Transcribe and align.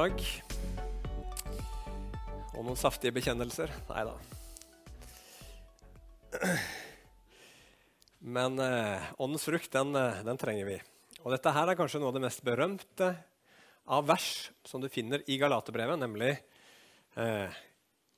dag. 0.00 0.20
Og 2.56 2.62
noen 2.64 2.78
saftige 2.78 3.12
bekjennelser. 3.12 3.72
Nei 3.90 4.04
da. 4.08 4.14
Men 8.20 8.56
eh, 8.64 9.10
åndens 9.20 9.44
frukt, 9.44 9.68
den, 9.74 9.92
eh, 9.98 10.22
den, 10.24 10.38
trenger 10.40 10.68
vi. 10.68 10.78
Og 11.24 11.34
dette 11.34 11.52
her 11.52 11.68
er 11.68 11.76
kanskje 11.76 12.00
noe 12.00 12.12
av 12.12 12.16
det 12.16 12.24
mest 12.24 12.44
berømte 12.46 13.10
av 13.90 14.06
vers 14.08 14.30
som 14.68 14.80
du 14.80 14.88
finner 14.92 15.24
i 15.28 15.36
Galaterbrevet, 15.40 16.00
nemlig 16.00 16.32
eh, 17.20 17.60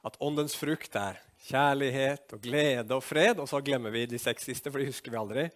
at 0.06 0.20
åndens 0.23 0.54
frukt 0.59 0.95
er 0.98 1.18
kjærlighet 1.48 2.37
og 2.37 2.45
glede 2.45 2.98
og 2.98 3.02
fred. 3.06 3.42
Og 3.42 3.51
så 3.51 3.62
glemmer 3.64 3.95
vi 3.95 4.06
de 4.10 4.23
seks 4.23 4.46
siste, 4.52 4.70
for 4.70 4.82
de 4.82 4.90
husker 4.90 5.10
vi 5.10 5.18
aldri. 5.18 5.48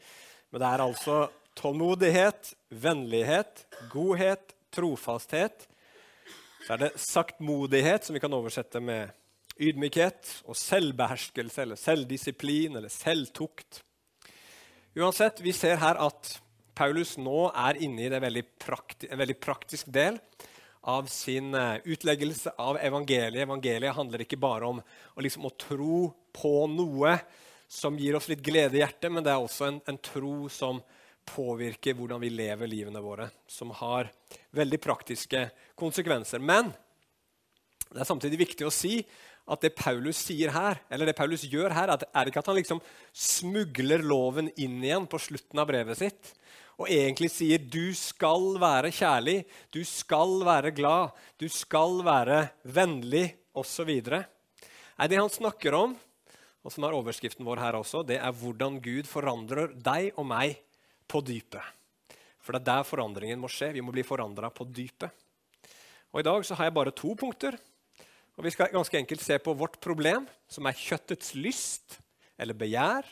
Men 0.51 0.63
det 0.63 0.73
er 0.73 0.87
altså 0.89 1.23
tålmodighet, 1.59 2.55
vennlighet, 2.75 3.67
godhet, 3.95 4.57
trofasthet. 4.75 5.69
Så 6.67 6.75
er 6.75 6.81
det 6.83 6.97
saktmodighet, 6.99 8.03
som 8.03 8.17
vi 8.17 8.21
kan 8.25 8.33
oversette 8.35 8.81
med 8.83 9.13
ydmykhet, 9.63 10.33
og 10.51 10.57
selvbeherskelse 10.59 11.63
eller 11.63 11.79
selvdisiplin 11.79 12.75
eller 12.75 12.91
selvtukt. 12.91 13.85
Uansett, 14.99 15.39
vi 15.45 15.55
ser 15.55 15.79
her 15.79 16.01
at 16.03 16.33
Paulus 16.75 17.15
nå 17.23 17.53
er 17.55 17.79
inne 17.87 18.09
i 18.09 18.11
veldig 18.11 18.43
en 19.07 19.23
veldig 19.23 19.39
praktisk 19.39 19.93
del 19.95 20.19
av 20.91 21.07
sin 21.07 21.55
eh, 21.55 21.79
utleggelse 21.87 22.57
av 22.59 22.81
evangeliet. 22.83 23.47
Evangeliet 23.47 23.95
handler 23.95 24.27
ikke 24.27 24.41
bare 24.43 24.67
om 24.67 24.83
å, 24.83 25.23
liksom, 25.23 25.47
å 25.47 25.55
tro 25.55 26.03
på 26.35 26.55
noe 26.73 27.15
som 27.71 27.95
gir 27.99 28.19
oss 28.19 28.27
litt 28.31 28.43
glede 28.43 28.81
i 28.81 28.83
hjertet, 28.83 29.11
men 29.13 29.23
det 29.23 29.33
er 29.33 29.43
også 29.43 29.71
en, 29.71 29.81
en 29.87 30.03
tro 30.03 30.51
som 30.51 30.83
påvirker 31.27 31.97
hvordan 31.99 32.23
vi 32.23 32.33
lever 32.33 32.71
livene 32.71 33.03
våre, 33.03 33.29
som 33.51 33.73
har 33.77 34.11
veldig 34.57 34.81
praktiske 34.83 35.47
konsekvenser. 35.79 36.43
Men 36.43 36.73
det 37.91 38.03
er 38.03 38.09
samtidig 38.09 38.41
viktig 38.47 38.67
å 38.67 38.75
si 38.75 39.01
at 39.47 39.63
det 39.63 39.77
Paulus 39.79 40.19
sier 40.27 40.51
her, 40.51 40.81
eller 40.91 41.07
det 41.07 41.19
Paulus 41.19 41.45
gjør 41.47 41.75
her, 41.77 41.93
er 41.95 42.31
ikke 42.31 42.43
at 42.43 42.49
han 42.51 42.59
liksom 42.59 42.81
smugler 43.15 44.03
loven 44.03 44.51
inn 44.59 44.81
igjen 44.83 45.07
på 45.11 45.21
slutten 45.23 45.63
av 45.63 45.69
brevet 45.71 46.01
sitt 46.01 46.35
og 46.77 46.91
egentlig 46.93 47.31
sier 47.33 47.61
du 47.61 47.95
skal 47.97 48.57
være 48.61 48.93
kjærlig, 48.93 49.41
du 49.73 49.81
skal 49.89 50.43
være 50.45 50.73
glad, 50.77 51.15
du 51.41 51.49
skal 51.49 52.03
være 52.05 52.43
vennlig 52.69 53.31
osv. 53.57 53.93
Nei, 54.13 55.09
det 55.09 55.21
han 55.21 55.33
snakker 55.33 55.77
om, 55.77 55.97
og 56.67 56.75
som 56.75 56.85
er 56.85 56.97
overskriften 56.99 57.47
vår 57.49 57.63
her 57.63 57.79
også, 57.81 58.05
det 58.05 58.19
er 58.21 58.37
hvordan 58.37 58.81
Gud 58.85 59.09
forandrer 59.09 59.73
deg 59.73 60.13
og 60.19 60.29
meg 60.29 60.59
på 61.09 61.23
dypet. 61.25 61.63
For 62.43 62.55
det 62.55 62.63
er 62.63 62.69
der 62.71 62.87
forandringen 62.87 63.41
må 63.43 63.51
skje. 63.51 63.73
Vi 63.75 63.83
må 63.83 63.95
bli 63.95 64.05
forandra 64.07 64.51
på 64.55 64.67
dypet. 64.71 65.11
Og 66.15 66.23
I 66.23 66.27
dag 66.27 66.45
så 66.47 66.55
har 66.57 66.69
jeg 66.69 66.77
bare 66.77 66.95
to 66.95 67.15
punkter. 67.19 67.57
Og 68.37 68.45
Vi 68.45 68.53
skal 68.53 68.73
ganske 68.73 68.99
enkelt 68.99 69.23
se 69.25 69.39
på 69.39 69.55
vårt 69.57 69.81
problem, 69.81 70.27
som 70.49 70.67
er 70.67 70.77
kjøttets 70.77 71.35
lyst 71.35 71.99
eller 72.39 72.55
begjær. 72.55 73.07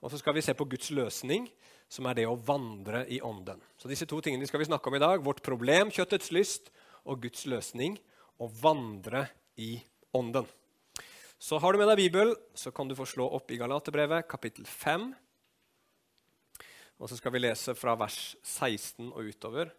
Og 0.00 0.10
så 0.10 0.18
skal 0.20 0.34
vi 0.36 0.44
se 0.44 0.54
på 0.54 0.66
Guds 0.68 0.90
løsning, 0.94 1.48
som 1.88 2.06
er 2.06 2.14
det 2.14 2.26
å 2.28 2.38
vandre 2.38 3.04
i 3.10 3.20
ånden. 3.20 3.60
Så 3.76 3.90
disse 3.90 4.06
to 4.06 4.20
tingene 4.22 4.46
skal 4.46 4.62
vi 4.62 4.68
snakke 4.68 4.88
om 4.88 4.96
i 4.96 5.02
dag. 5.02 5.22
Vårt 5.24 5.42
problem, 5.42 5.90
kjøttets 5.90 6.30
lyst, 6.34 6.70
og 7.04 7.22
Guds 7.22 7.44
løsning, 7.50 7.98
å 8.40 8.48
vandre 8.48 9.26
i 9.60 9.76
ånden. 10.16 10.46
Så 11.38 11.58
har 11.60 11.72
du 11.72 11.80
med 11.80 11.90
deg 11.90 12.00
Bibel, 12.00 12.34
så 12.56 12.70
kan 12.72 12.88
du 12.88 12.96
få 12.96 13.06
slå 13.08 13.26
opp 13.36 13.50
i 13.52 13.58
Galaterbrevet, 13.60 14.26
kapittel 14.30 14.64
5. 14.68 15.10
Og 16.98 17.10
så 17.10 17.18
skal 17.18 17.34
vi 17.34 17.42
lese 17.42 17.74
fra 17.76 17.96
vers 17.98 18.36
16 18.42 19.10
og 19.10 19.26
utover 19.26 19.72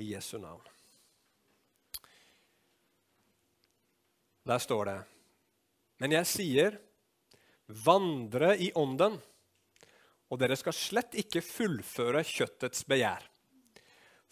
i 0.00 0.12
Jesu 0.12 0.38
navn. 0.38 0.62
Der 4.46 4.58
står 4.58 4.84
det 4.90 5.00
Men 6.02 6.16
jeg 6.16 6.26
sier, 6.26 6.78
vandre 7.86 8.56
i 8.58 8.72
ånden, 8.74 9.14
og 10.32 10.40
dere 10.40 10.56
skal 10.58 10.74
slett 10.74 11.14
ikke 11.20 11.44
fullføre 11.44 12.24
kjøttets 12.26 12.82
begjær. 12.88 13.22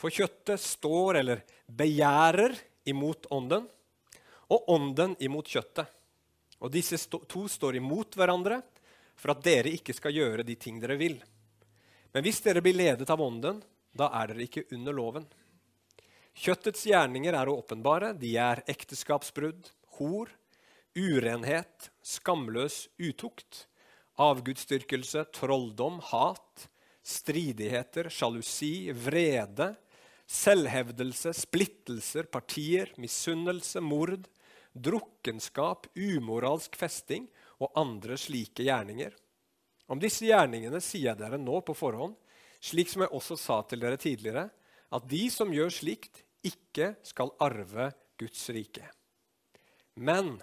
For 0.01 0.11
kjøttet 0.11 0.63
står 0.65 1.21
eller 1.21 1.43
begjærer 1.69 2.57
imot 2.91 3.29
ånden, 3.31 3.69
og 4.51 4.71
ånden 4.73 5.15
imot 5.23 5.47
kjøttet. 5.47 5.87
Og 6.61 6.73
disse 6.73 6.99
to 7.07 7.45
står 7.49 7.79
imot 7.79 8.17
hverandre 8.19 8.59
for 9.21 9.35
at 9.35 9.45
dere 9.45 9.71
ikke 9.77 9.95
skal 9.97 10.17
gjøre 10.17 10.45
de 10.45 10.57
ting 10.59 10.81
dere 10.83 10.99
vil. 11.01 11.21
Men 12.13 12.27
hvis 12.27 12.41
dere 12.43 12.63
blir 12.65 12.75
ledet 12.75 13.11
av 13.13 13.23
Ånden, 13.23 13.61
da 13.95 14.11
er 14.21 14.33
dere 14.33 14.47
ikke 14.47 14.67
under 14.75 14.97
loven. 14.97 15.27
Kjøttets 16.41 16.87
gjerninger 16.89 17.37
er 17.37 17.51
åpenbare. 17.51 18.13
De 18.19 18.33
er 18.39 18.63
ekteskapsbrudd, 18.71 19.71
hor, 19.99 20.31
urenhet, 20.97 21.91
skamløs 22.03 22.85
utukt, 22.99 23.67
avgudsdyrkelse, 24.21 25.25
trolldom, 25.37 26.01
hat, 26.11 26.67
stridigheter, 27.07 28.11
sjalusi, 28.13 28.91
vrede, 28.95 29.73
selvhevdelse, 30.31 31.33
splittelser, 31.35 32.29
partier, 32.31 32.93
misunnelse, 33.01 33.83
mord, 33.83 34.29
drukkenskap, 34.75 35.89
umoralsk 35.99 36.77
festing 36.79 37.27
og 37.61 37.73
andre 37.79 38.19
slike 38.21 38.67
gjerninger. 38.67 39.15
Om 39.91 39.99
disse 39.99 40.29
gjerningene 40.29 40.79
sier 40.85 41.11
jeg 41.11 41.19
dere 41.19 41.39
nå 41.41 41.61
på 41.67 41.75
forhånd, 41.75 42.15
slik 42.63 42.91
som 42.93 43.03
jeg 43.03 43.15
også 43.17 43.37
sa 43.41 43.61
til 43.67 43.83
dere 43.83 43.99
tidligere, 43.99 44.47
at 44.91 45.07
de 45.11 45.25
som 45.33 45.51
gjør 45.55 45.73
slikt, 45.75 46.23
ikke 46.47 46.95
skal 47.05 47.33
arve 47.43 47.91
Guds 48.21 48.43
rike. 48.55 48.87
Men 49.99 50.37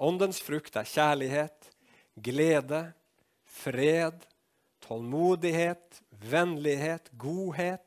åndens 0.00 0.40
frukt 0.42 0.76
er 0.80 0.88
kjærlighet, 0.88 1.68
glede, 2.16 2.80
fred, 3.44 4.24
tålmodighet, 4.84 6.00
vennlighet, 6.24 7.10
godhet, 7.20 7.84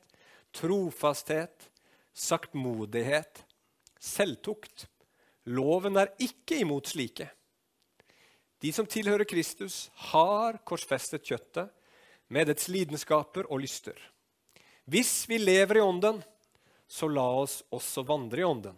trofasthet, 0.55 1.67
saktmodighet, 2.13 3.43
selvtukt. 3.99 4.87
Loven 5.49 5.97
er 5.97 6.13
ikke 6.21 6.61
imot 6.63 6.93
slike. 6.93 7.29
De 8.59 8.71
som 8.73 8.87
tilhører 8.89 9.27
Kristus, 9.29 9.87
har 10.11 10.57
korsfestet 10.65 11.25
kjøttet 11.25 11.69
med 12.33 12.49
dets 12.49 12.67
lidenskaper 12.73 13.49
og 13.51 13.61
lyster. 13.61 13.97
Hvis 14.89 15.27
vi 15.29 15.37
lever 15.37 15.77
i 15.77 15.83
Ånden, 15.83 16.21
så 16.87 17.09
la 17.11 17.25
oss 17.41 17.59
også 17.75 18.05
vandre 18.07 18.41
i 18.41 18.47
Ånden. 18.47 18.77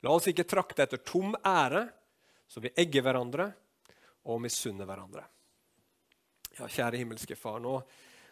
La 0.00 0.14
oss 0.14 0.30
ikke 0.30 0.46
trakte 0.48 0.86
etter 0.86 1.02
tom 1.04 1.34
ære, 1.44 1.84
så 2.48 2.62
vi 2.62 2.72
egger 2.78 3.04
hverandre 3.04 3.50
og 4.30 4.40
misunner 4.42 4.88
hverandre. 4.88 5.26
Ja, 6.56 6.66
kjære 6.66 7.00
himmelske 7.00 7.36
Far, 7.38 7.60
nå, 7.62 7.76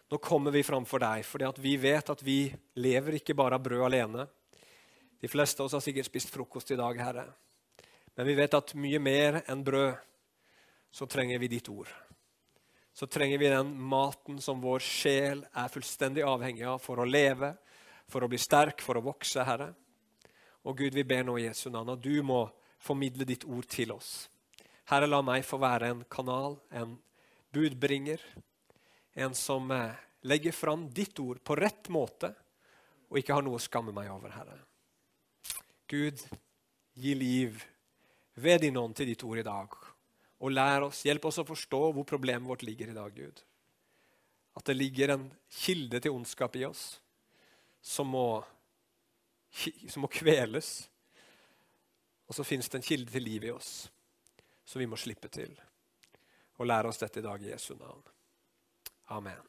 nå 0.09 0.21
kommer 0.23 0.55
vi 0.55 0.65
framfor 0.67 1.03
deg 1.03 1.23
fordi 1.27 1.51
vi 1.63 1.77
vet 1.81 2.11
at 2.11 2.25
vi 2.25 2.41
lever 2.81 3.19
ikke 3.19 3.37
bare 3.37 3.59
av 3.59 3.65
brød 3.67 3.85
alene. 3.91 4.27
De 5.21 5.31
fleste 5.31 5.61
av 5.61 5.69
oss 5.69 5.77
har 5.77 5.85
sikkert 5.85 6.09
spist 6.09 6.33
frokost 6.33 6.71
i 6.73 6.79
dag, 6.79 6.99
Herre. 7.03 7.27
Men 8.17 8.27
vi 8.27 8.37
vet 8.39 8.55
at 8.55 8.75
mye 8.79 9.01
mer 9.03 9.43
enn 9.47 9.65
brød 9.67 9.99
så 10.91 11.07
trenger 11.07 11.39
vi 11.39 11.49
ditt 11.49 11.69
ord. 11.69 11.89
Så 12.93 13.07
trenger 13.07 13.39
vi 13.39 13.49
den 13.49 13.71
maten 13.83 14.41
som 14.43 14.61
vår 14.61 14.83
sjel 14.83 15.45
er 15.53 15.71
fullstendig 15.71 16.25
avhengig 16.27 16.65
av 16.67 16.81
for 16.83 16.99
å 16.99 17.07
leve, 17.07 17.53
for 18.09 18.25
å 18.25 18.29
bli 18.31 18.41
sterk, 18.41 18.83
for 18.83 18.99
å 18.99 19.05
vokse, 19.05 19.45
Herre. 19.47 19.69
Og 20.67 20.81
Gud, 20.81 20.97
vi 20.97 21.05
ber 21.07 21.23
nå 21.23 21.37
i 21.39 21.45
Jesu 21.45 21.69
navn 21.71 21.93
at 21.95 22.03
du 22.03 22.19
må 22.27 22.41
formidle 22.83 23.27
ditt 23.29 23.47
ord 23.47 23.69
til 23.71 23.93
oss. 23.95 24.27
Herre, 24.91 25.07
la 25.07 25.21
meg 25.23 25.47
få 25.47 25.61
være 25.63 25.93
en 25.93 26.03
kanal, 26.11 26.57
en 26.75 26.97
budbringer, 27.55 28.23
en 29.15 29.35
som 29.37 29.71
eh, 29.75 29.95
legger 30.27 30.57
fram 30.57 30.89
ditt 30.95 31.19
ord 31.23 31.43
på 31.45 31.57
rett 31.59 31.91
måte 31.93 32.33
og 33.09 33.21
ikke 33.21 33.37
har 33.37 33.45
noe 33.45 33.59
å 33.59 33.63
skamme 33.63 33.95
meg 33.95 34.11
over, 34.13 34.33
Herre. 34.35 34.59
Gud, 35.89 36.21
gi 36.99 37.15
liv 37.15 37.63
ved 38.35 38.67
din 38.67 38.77
ånd 38.77 38.99
til 38.99 39.09
ditt 39.13 39.25
ord 39.25 39.41
i 39.41 39.47
dag 39.47 39.79
og 40.39 40.55
lær 40.55 40.87
oss, 40.87 41.03
hjelp 41.07 41.25
oss 41.29 41.41
å 41.43 41.47
forstå 41.47 41.81
hvor 41.95 42.07
problemet 42.07 42.47
vårt 42.49 42.63
ligger 42.67 42.93
i 42.93 42.97
dag, 42.97 43.15
Gud. 43.15 43.43
At 44.59 44.67
det 44.71 44.77
ligger 44.77 45.15
en 45.15 45.27
kilde 45.51 46.01
til 46.03 46.15
ondskap 46.15 46.57
i 46.59 46.65
oss 46.69 47.01
som 47.83 48.11
må, 48.11 48.43
som 49.91 50.05
må 50.05 50.11
kveles. 50.13 50.89
Og 52.29 52.37
så 52.37 52.47
fins 52.47 52.69
det 52.69 52.81
en 52.81 52.87
kilde 52.87 53.13
til 53.15 53.25
liv 53.25 53.49
i 53.49 53.55
oss 53.55 53.89
som 54.69 54.83
vi 54.83 54.89
må 54.91 54.99
slippe 55.01 55.31
til. 55.33 55.55
Og 56.59 56.67
lære 56.67 56.91
oss 56.91 57.01
dette 57.01 57.23
i 57.23 57.27
dag 57.27 57.43
i 57.43 57.53
Jesu 57.53 57.73
navn. 57.79 58.03
Amen. 59.15 59.47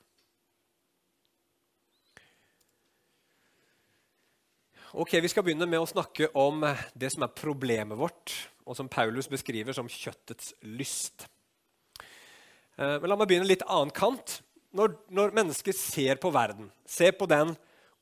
Ok, 4.97 5.13
Vi 5.21 5.29
skal 5.29 5.43
begynne 5.45 5.67
med 5.69 5.83
å 5.83 5.89
snakke 5.89 6.31
om 6.33 6.63
det 6.97 7.11
som 7.13 7.25
er 7.25 7.35
problemet 7.35 7.97
vårt 7.97 8.33
og 8.69 8.77
som 8.77 8.89
Paulus 8.91 9.29
beskriver 9.29 9.73
som 9.73 9.89
kjøttets 9.89 10.53
lyst. 10.77 11.25
Eh, 12.77 12.99
men 13.01 13.09
La 13.09 13.17
meg 13.17 13.31
begynne 13.31 13.49
litt 13.49 13.65
annen 13.65 13.93
kant. 13.95 14.39
Når, 14.77 14.93
når 15.09 15.33
mennesker 15.33 15.73
ser 15.73 16.19
på 16.21 16.29
verden, 16.29 16.69
ser 16.85 17.15
på 17.17 17.25
den 17.29 17.55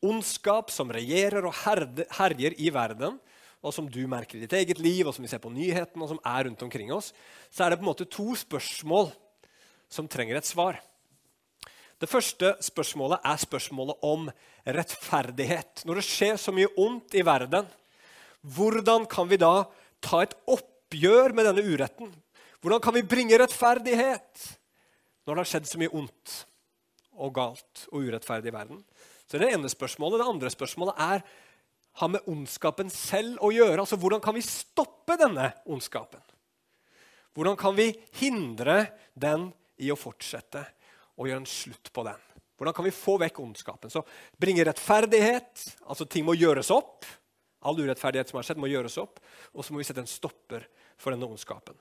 ondskap 0.03 0.67
som 0.73 0.91
regjerer 0.91 1.47
og 1.47 1.55
herjer 1.63 2.57
i 2.59 2.67
verden, 2.75 3.15
og 3.63 3.73
som 3.73 3.87
du 3.89 4.01
merker 4.09 4.37
i 4.37 4.43
ditt 4.43 4.53
eget 4.53 4.81
liv, 4.83 5.07
og 5.07 5.15
som 5.15 5.23
vi 5.23 5.31
ser 5.31 5.41
på 5.41 5.51
nyhetene, 5.53 6.03
og 6.03 6.11
som 6.11 6.19
er 6.21 6.45
rundt 6.45 6.61
omkring 6.67 6.91
oss, 6.93 7.13
så 7.49 7.63
er 7.63 7.71
det 7.71 7.79
på 7.79 7.87
en 7.87 7.89
måte 7.89 8.09
to 8.11 8.35
spørsmål 8.37 9.09
som 9.89 10.09
trenger 10.11 10.37
et 10.37 10.47
svar. 10.47 10.77
Det 11.97 12.09
første 12.11 12.51
spørsmålet 12.61 13.23
er 13.25 13.39
spørsmålet 13.41 14.03
om 14.05 14.27
rettferdighet. 14.67 15.81
Når 15.87 15.97
det 15.97 16.05
skjer 16.05 16.37
så 16.37 16.53
mye 16.53 16.69
ondt 16.77 17.15
i 17.17 17.23
verden, 17.25 17.65
hvordan 18.43 19.07
kan 19.09 19.31
vi 19.31 19.39
da 19.41 19.65
ta 20.03 20.21
et 20.23 20.35
oppgjør 20.49 21.35
med 21.35 21.49
denne 21.49 21.65
uretten? 21.65 22.13
Hvordan 22.61 22.83
kan 22.83 22.95
vi 22.97 23.05
bringe 23.07 23.37
rettferdighet 23.39 24.45
når 25.27 25.33
det 25.33 25.41
har 25.43 25.51
skjedd 25.51 25.67
så 25.69 25.81
mye 25.81 25.93
ondt 25.95 26.37
og 27.17 27.33
galt 27.35 27.83
og 27.91 28.07
urettferdig 28.07 28.51
i 28.51 28.55
verden? 28.55 28.81
Så 29.27 29.39
Det 29.39 29.51
ene 29.51 29.69
spørsmålet. 29.69 30.21
Det 30.21 30.31
andre 30.31 30.49
spørsmålet 30.53 31.03
er 31.03 31.25
har 31.97 32.09
med 32.13 32.29
ondskapen 32.29 32.89
selv 32.93 33.41
å 33.41 33.49
gjøre. 33.51 33.81
Altså, 33.81 33.97
Hvordan 33.97 34.21
kan 34.21 34.35
vi 34.37 34.45
stoppe 34.45 35.17
denne 35.17 35.49
ondskapen? 35.65 36.21
Hvordan 37.33 37.57
kan 37.57 37.75
vi 37.77 37.91
hindre 38.17 38.87
den 39.13 39.51
i 39.77 39.91
å 39.93 39.97
fortsette 39.97 40.63
og 41.17 41.27
gjøre 41.29 41.41
en 41.43 41.49
slutt 41.49 41.91
på 41.93 42.05
den? 42.05 42.21
Hvordan 42.57 42.73
kan 42.73 42.87
vi 42.87 42.93
få 42.93 43.17
vekk 43.21 43.39
ondskapen? 43.43 43.91
Så 43.93 44.01
bringe 44.41 44.65
rettferdighet, 44.65 45.65
altså 45.85 46.07
ting 46.09 46.25
må 46.25 46.33
gjøres 46.37 46.71
opp. 46.73 47.05
All 47.67 47.79
urettferdighet 47.83 48.31
som 48.31 48.39
har 48.39 48.47
skjedd, 48.47 48.61
må 48.63 48.71
gjøres 48.71 48.97
opp. 49.01 49.19
Og 49.53 49.65
så 49.65 49.73
må 49.73 49.81
vi 49.81 49.87
sette 49.87 50.03
en 50.03 50.09
stopper 50.09 50.65
for 50.95 51.13
denne 51.13 51.27
ondskapen. 51.27 51.77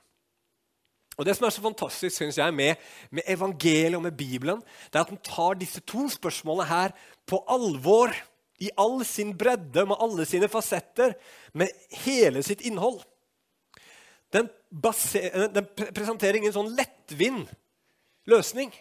Og 1.17 1.25
Det 1.25 1.33
som 1.33 1.47
er 1.47 1.53
så 1.55 1.63
fantastisk 1.63 2.15
synes 2.15 2.37
jeg, 2.37 2.53
med, 2.53 2.75
med 3.09 3.25
evangeliet 3.25 3.97
og 3.97 4.03
med 4.05 4.17
Bibelen, 4.17 4.61
det 4.93 4.99
er 4.99 5.05
at 5.05 5.13
den 5.13 5.23
tar 5.25 5.57
disse 5.57 5.81
to 5.81 6.05
spørsmålene 6.13 6.69
her 6.69 6.93
på 7.25 7.41
alvor. 7.49 8.13
I 8.59 8.69
all 8.77 9.03
sin 9.05 9.35
bredde, 9.37 9.85
med 9.85 9.97
alle 10.01 10.25
sine 10.25 10.47
fasetter, 10.49 11.13
med 11.53 11.69
hele 12.05 12.41
sitt 12.43 12.61
innhold. 12.65 13.03
Den, 14.33 14.49
baser, 14.81 15.47
den 15.53 15.67
presenterer 15.93 16.39
ingen 16.39 16.53
sånn 16.53 16.73
lettvint 16.73 17.51
løsning 18.25 18.73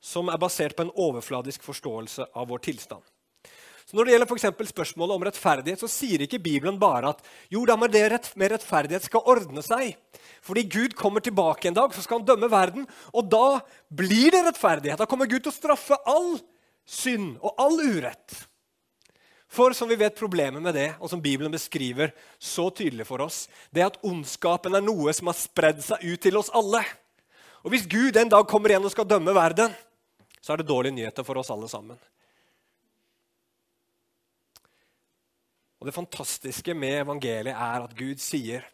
som 0.00 0.30
er 0.30 0.38
basert 0.38 0.76
på 0.78 0.86
en 0.86 0.94
overfladisk 0.94 1.66
forståelse 1.66 2.28
av 2.34 2.46
vår 2.50 2.62
tilstand. 2.68 3.02
Så 3.86 3.94
Når 3.94 4.04
det 4.04 4.14
gjelder 4.16 4.26
for 4.26 4.66
spørsmålet 4.66 5.14
om 5.14 5.24
rettferdighet, 5.28 5.78
så 5.78 5.86
sier 5.86 6.24
ikke 6.24 6.42
Bibelen 6.42 6.78
bare 6.78 7.12
at 7.14 7.20
jo 7.52 7.62
da 7.68 7.76
med, 7.78 7.94
rett, 7.94 8.32
med 8.34 8.50
rettferdighet 8.50 9.06
skal 9.06 9.22
ordne 9.30 9.62
seg. 9.62 9.94
Fordi 10.42 10.64
Gud 10.66 10.96
kommer 10.98 11.22
tilbake 11.22 11.70
en 11.70 11.76
dag, 11.76 11.94
så 11.94 12.02
skal 12.02 12.18
han 12.18 12.26
dømme 12.26 12.50
verden. 12.50 12.88
Og 13.14 13.30
da 13.30 13.60
blir 13.86 14.34
det 14.34 14.42
rettferdighet. 14.48 14.98
Da 14.98 15.06
kommer 15.06 15.30
Gud 15.30 15.44
til 15.44 15.52
å 15.52 15.54
straffe 15.54 16.00
all 16.02 16.34
synd 16.82 17.36
og 17.38 17.54
all 17.62 17.78
urett. 17.78 18.34
For 19.46 19.70
som 19.70 19.86
vi 19.86 20.00
vet 20.00 20.18
problemet 20.18 20.62
med 20.62 20.74
det, 20.74 20.88
og 20.98 21.06
som 21.12 21.22
Bibelen 21.22 21.54
beskriver 21.54 22.10
så 22.42 22.66
tydelig 22.74 23.06
for 23.06 23.22
oss, 23.22 23.44
det 23.70 23.84
er 23.84 23.92
at 23.92 24.02
ondskapen 24.02 24.74
er 24.74 24.82
noe 24.82 25.14
som 25.14 25.30
har 25.30 25.38
spredd 25.38 25.78
seg 25.86 26.02
ut 26.02 26.26
til 26.26 26.42
oss 26.42 26.50
alle. 26.50 26.82
Og 27.62 27.70
Hvis 27.70 27.86
Gud 27.86 28.18
en 28.18 28.34
dag 28.34 28.50
kommer 28.50 28.74
igjen 28.74 28.84
og 28.86 28.90
skal 28.90 29.06
dømme 29.06 29.34
verden, 29.34 29.70
så 30.42 30.54
er 30.54 30.62
det 30.62 30.70
dårlige 30.74 30.98
nyheter 30.98 31.26
for 31.26 31.38
oss 31.38 31.54
alle 31.54 31.70
sammen. 31.70 31.98
Og 35.80 35.86
Det 35.86 35.94
fantastiske 35.94 36.74
med 36.74 37.02
evangeliet 37.02 37.54
er 37.54 37.84
at 37.84 37.96
Gud 37.96 38.20
sier 38.22 38.64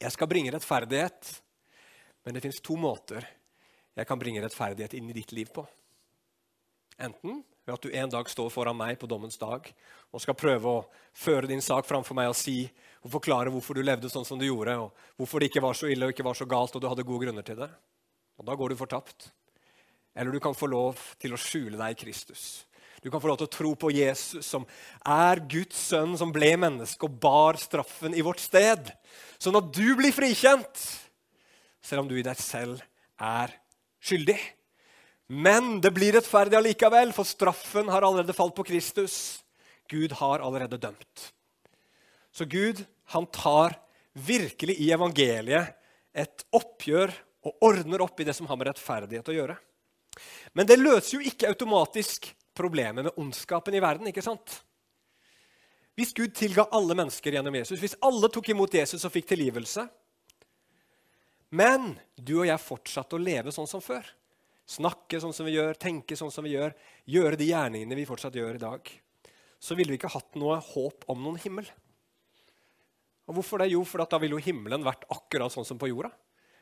jeg 0.00 0.14
skal 0.14 0.30
bringe 0.30 0.52
rettferdighet, 0.54 1.28
men 2.24 2.34
det 2.34 2.40
fins 2.40 2.60
to 2.64 2.76
måter 2.80 3.26
jeg 3.96 4.06
kan 4.08 4.20
bringe 4.20 4.40
rettferdighet 4.40 4.94
inn 4.96 5.10
i 5.10 5.16
ditt 5.16 5.34
liv 5.36 5.50
på. 5.52 5.66
Enten 7.00 7.42
ved 7.66 7.74
at 7.74 7.84
du 7.84 7.92
en 7.92 8.12
dag 8.12 8.30
står 8.30 8.48
foran 8.52 8.78
meg 8.78 8.96
på 9.00 9.08
dommens 9.10 9.36
dag 9.40 9.66
og 10.10 10.22
skal 10.22 10.38
prøve 10.38 10.72
å 10.72 10.86
føre 11.12 11.50
din 11.50 11.60
sak 11.64 11.88
framfor 11.88 12.16
meg 12.16 12.30
og 12.30 12.38
si 12.38 12.62
og 13.04 13.12
forklare 13.16 13.52
hvorfor 13.52 13.76
du 13.76 13.84
levde 13.84 14.10
sånn 14.12 14.26
som 14.28 14.40
du 14.40 14.46
gjorde, 14.46 14.76
og 14.76 15.20
hvorfor 15.20 15.40
det 15.40 15.50
ikke 15.50 15.64
var 15.64 15.76
så 15.76 15.88
ille 15.88 16.06
og 16.06 16.14
ikke 16.14 16.26
var 16.26 16.36
så 16.36 16.48
galt, 16.48 16.74
og 16.76 16.82
du 16.82 16.88
hadde 16.90 17.06
gode 17.08 17.24
grunner 17.24 17.46
til 17.46 17.60
det. 17.60 17.70
Og 18.40 18.46
Da 18.48 18.56
går 18.56 18.72
du 18.72 18.76
fortapt. 18.76 19.30
Eller 20.16 20.32
du 20.32 20.40
kan 20.40 20.56
få 20.56 20.66
lov 20.68 21.00
til 21.20 21.32
å 21.32 21.40
skjule 21.40 21.78
deg 21.80 21.94
i 21.94 22.00
Kristus. 22.04 22.64
Du 23.00 23.08
kan 23.08 23.20
få 23.22 23.30
lov 23.30 23.38
til 23.40 23.48
å 23.48 23.54
tro 23.54 23.72
på 23.80 23.90
Jesus, 23.96 24.44
som 24.44 24.66
er 25.08 25.40
Guds 25.48 25.78
sønn, 25.88 26.12
som 26.20 26.32
ble 26.34 26.52
menneske 26.60 27.08
og 27.08 27.16
bar 27.22 27.56
straffen 27.60 28.12
i 28.12 28.24
vårt 28.24 28.42
sted. 28.42 28.90
Sånn 29.40 29.56
at 29.56 29.70
du 29.72 29.94
blir 29.96 30.12
frikjent, 30.12 30.82
selv 31.80 32.04
om 32.04 32.10
du 32.10 32.18
i 32.20 32.24
deg 32.26 32.36
selv 32.40 32.82
er 33.16 33.54
skyldig. 34.04 34.36
Men 35.32 35.78
det 35.80 35.94
blir 35.96 36.16
rettferdig 36.18 36.58
allikevel, 36.58 37.14
for 37.16 37.28
straffen 37.28 37.88
har 37.88 38.04
allerede 38.04 38.36
falt 38.36 38.56
på 38.58 38.66
Kristus. 38.68 39.14
Gud 39.88 40.12
har 40.20 40.44
allerede 40.44 40.80
dømt. 40.80 41.30
Så 42.34 42.44
Gud 42.44 42.82
han 43.14 43.26
tar 43.32 43.78
virkelig 44.12 44.76
i 44.82 44.90
evangeliet 44.92 45.72
et 46.12 46.44
oppgjør 46.52 47.14
og 47.46 47.64
ordner 47.64 48.02
opp 48.04 48.20
i 48.20 48.26
det 48.28 48.34
som 48.36 48.48
har 48.50 48.58
med 48.58 48.68
rettferdighet 48.68 49.30
å 49.30 49.36
gjøre. 49.38 49.56
Men 50.52 50.68
det 50.68 50.80
løser 50.80 51.16
jo 51.16 51.24
ikke 51.24 51.48
automatisk 51.48 52.28
problemet 52.56 53.06
med 53.06 53.16
ondskapen 53.20 53.74
i 53.74 53.82
verden. 53.82 54.08
ikke 54.10 54.24
sant? 54.24 54.60
Hvis 55.98 56.14
Gud 56.16 56.32
tilga 56.36 56.66
alle 56.72 56.96
mennesker 56.96 57.34
gjennom 57.36 57.56
Jesus, 57.58 57.80
hvis 57.80 57.98
alle 58.06 58.30
tok 58.32 58.52
imot 58.52 58.74
Jesus 58.74 59.04
og 59.04 59.12
fikk 59.12 59.26
tilgivelse 59.32 59.88
Men 61.50 61.96
du 62.14 62.38
og 62.38 62.46
jeg 62.46 62.62
fortsatte 62.62 63.18
å 63.18 63.20
leve 63.20 63.50
sånn 63.52 63.68
som 63.68 63.82
før. 63.82 64.06
Snakke 64.70 65.18
sånn 65.18 65.34
som 65.34 65.48
vi 65.48 65.56
gjør, 65.56 65.74
tenke 65.74 66.14
sånn 66.14 66.30
som 66.30 66.46
vi 66.46 66.54
gjør, 66.54 66.76
gjøre 67.10 67.38
de 67.40 67.48
gjerningene 67.48 67.96
vi 67.98 68.06
fortsatt 68.06 68.36
gjør 68.38 68.54
i 68.54 68.62
dag. 68.62 68.90
Så 69.58 69.74
ville 69.74 69.90
vi 69.90 69.98
ikke 69.98 70.12
hatt 70.14 70.38
noe 70.38 70.60
håp 70.62 71.08
om 71.10 71.24
noen 71.24 71.40
himmel. 71.42 71.66
Og 73.26 73.40
hvorfor 73.40 73.62
det? 73.62 73.72
Jo, 73.74 73.82
for 73.86 74.02
da 74.06 74.18
ville 74.22 74.38
jo 74.38 74.46
himmelen 74.46 74.86
vært 74.86 75.08
akkurat 75.10 75.50
sånn 75.52 75.66
som 75.66 75.78
på 75.78 75.90
jorda. 75.90 76.12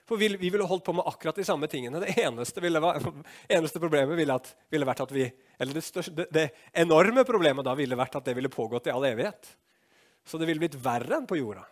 For 0.08 0.16
vi, 0.16 0.30
vi, 0.40 0.48
ville 0.48 0.64
holdt 0.64 0.86
på 0.86 0.94
med 0.96 1.04
akkurat 1.06 1.36
de 1.36 1.44
samme 1.44 1.68
tingene. 1.68 2.00
Det 2.00 2.14
eneste, 2.22 2.62
ville, 2.64 2.80
eneste 3.58 3.80
problemet 3.82 4.16
ville, 4.16 4.36
at, 4.40 4.48
ville, 4.72 4.88
vært 4.88 5.04
at 5.04 5.12
vi 5.12 5.26
Eller 5.58 5.76
det, 5.76 5.84
største, 5.84 6.28
det, 6.32 6.46
enorme 6.72 7.24
problemet 7.28 7.66
da 7.66 7.74
ville 7.76 7.98
vært 7.98 8.16
at 8.16 8.28
det 8.28 8.36
ville 8.38 8.52
pågått 8.52 8.88
i 8.88 8.94
all 8.94 9.04
evighet. 9.04 9.50
Så 10.24 10.40
det 10.40 10.48
ville 10.48 10.62
blitt 10.62 10.78
verre 10.80 11.18
enn 11.18 11.28
på 11.28 11.40
jorda. 11.40 11.66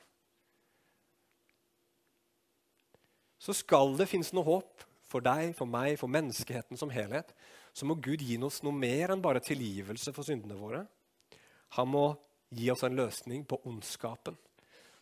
Så 3.40 3.54
skal 3.56 3.94
det 3.96 4.08
finnes 4.10 4.32
noe 4.36 4.44
håp 4.46 4.84
for 5.06 5.24
deg, 5.24 5.52
for 5.56 5.70
meg, 5.70 5.94
for 6.00 6.10
menneskeheten 6.10 6.78
som 6.80 6.90
helhet, 6.90 7.30
så 7.76 7.86
må 7.86 7.94
Gud 8.02 8.24
gi 8.24 8.38
oss 8.42 8.62
noe 8.66 8.74
mer 8.74 9.12
enn 9.14 9.22
bare 9.22 9.42
tilgivelse 9.44 10.12
for 10.16 10.26
syndene 10.26 10.56
våre. 10.58 10.82
Han 11.78 11.92
må 11.92 12.08
gi 12.50 12.70
oss 12.72 12.82
en 12.86 12.96
løsning 12.96 13.44
på 13.46 13.60
ondskapen 13.68 14.36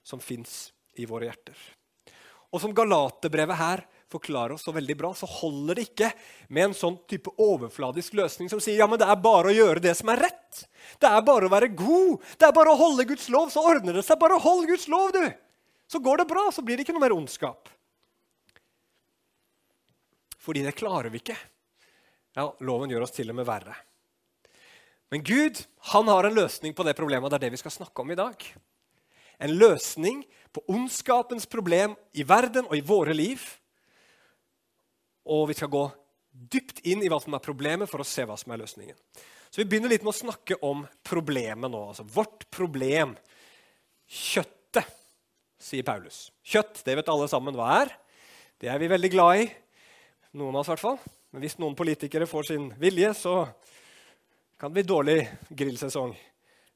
som 0.05 0.21
fins 0.21 0.75
i 1.01 1.07
våre 1.09 1.31
hjerter. 1.31 1.57
Og 2.55 2.63
som 2.63 2.75
Galaterbrevet 2.75 3.59
her 3.59 3.83
forklarer 4.13 4.55
oss 4.55 4.63
så 4.63 4.73
veldig 4.75 4.95
bra, 4.99 5.11
så 5.19 5.27
holder 5.27 5.75
det 5.75 5.89
ikke 5.89 6.11
med 6.55 6.69
en 6.69 6.77
sånn 6.79 6.97
type 7.11 7.33
overfladisk 7.43 8.15
løsning 8.15 8.51
som 8.53 8.61
sier 8.63 8.79
ja, 8.79 8.87
men 8.87 9.01
det 9.01 9.09
er 9.11 9.19
bare 9.19 9.51
å 9.51 9.55
gjøre 9.55 9.83
det 9.83 9.97
som 9.99 10.13
er 10.13 10.23
rett. 10.29 10.61
Det 11.03 11.11
er 11.11 11.25
bare 11.27 11.49
å 11.49 11.53
være 11.53 11.73
god. 11.75 12.21
Det 12.39 12.47
er 12.47 12.55
bare 12.55 12.71
å 12.71 12.79
holde 12.79 13.09
Guds 13.11 13.27
lov, 13.35 13.49
så 13.51 13.65
ordner 13.67 13.99
det 13.99 14.05
seg. 14.07 14.21
Bare 14.21 14.39
hold 14.39 14.69
Guds 14.71 14.87
lov, 14.93 15.11
du! 15.17 15.25
Så 15.91 15.99
går 16.05 16.23
det 16.23 16.29
bra, 16.31 16.47
så 16.55 16.63
blir 16.65 16.79
det 16.79 16.87
ikke 16.87 16.95
noe 16.95 17.03
mer 17.03 17.17
ondskap. 17.17 17.69
Fordi 20.45 20.63
det 20.63 20.77
klarer 20.79 21.11
vi 21.11 21.21
ikke. 21.25 21.37
Ja, 22.39 22.47
Loven 22.67 22.93
gjør 22.93 23.07
oss 23.07 23.15
til 23.17 23.31
og 23.33 23.39
med 23.39 23.49
verre. 23.49 23.75
Men 25.11 25.27
Gud 25.27 25.59
han 25.91 26.09
har 26.11 26.27
en 26.27 26.39
løsning 26.39 26.75
på 26.77 26.87
det 26.87 26.97
problemet, 26.99 27.27
og 27.27 27.35
det 27.35 27.41
er 27.41 27.47
det 27.49 27.57
vi 27.57 27.61
skal 27.65 27.75
snakke 27.75 28.03
om 28.03 28.15
i 28.15 28.19
dag. 28.19 28.47
En 29.43 29.55
løsning 29.59 30.23
på 30.55 30.63
ondskapens 30.71 31.47
problem 31.51 31.97
i 32.15 32.25
verden 32.27 32.69
og 32.69 32.77
i 32.79 32.85
våre 32.87 33.15
liv. 33.17 33.43
Og 35.25 35.49
vi 35.51 35.57
skal 35.59 35.73
gå 35.73 35.85
dypt 36.31 36.83
inn 36.87 37.03
i 37.03 37.11
hva 37.11 37.21
som 37.23 37.35
er 37.37 37.43
problemet, 37.43 37.91
for 37.91 38.03
å 38.03 38.07
se 38.07 38.27
hva 38.27 38.37
som 38.39 38.53
er 38.53 38.63
løsningen. 38.65 38.97
Så 39.51 39.63
Vi 39.63 39.69
begynner 39.71 39.93
litt 39.93 40.03
med 40.03 40.11
å 40.11 40.19
snakke 40.19 40.59
om 40.67 40.83
problemet 41.07 41.71
nå. 41.71 41.89
altså 41.93 42.07
Vårt 42.11 42.49
problem. 42.51 43.15
Kjøttet, 44.11 44.89
sier 45.63 45.87
Paulus. 45.87 46.29
Kjøtt, 46.43 46.83
det 46.85 46.97
vet 46.99 47.11
alle 47.13 47.29
sammen 47.31 47.55
hva 47.55 47.71
er. 47.85 47.93
Det 48.59 48.69
er 48.71 48.83
vi 48.83 48.91
veldig 48.91 49.11
glad 49.15 49.45
i. 49.45 49.47
Noen 50.35 50.57
av 50.57 50.65
oss, 50.65 50.69
i 50.69 50.75
hvert 50.75 50.83
fall. 50.83 50.99
Men 51.31 51.45
hvis 51.45 51.57
noen 51.63 51.79
politikere 51.79 52.27
får 52.31 52.51
sin 52.51 52.69
vilje, 52.83 53.15
så 53.15 53.37
kan 54.59 54.71
det 54.71 54.81
bli 54.81 54.87
dårlig 54.91 55.19
grillsesong 55.55 56.13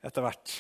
etter 0.07 0.25
hvert. 0.25 0.55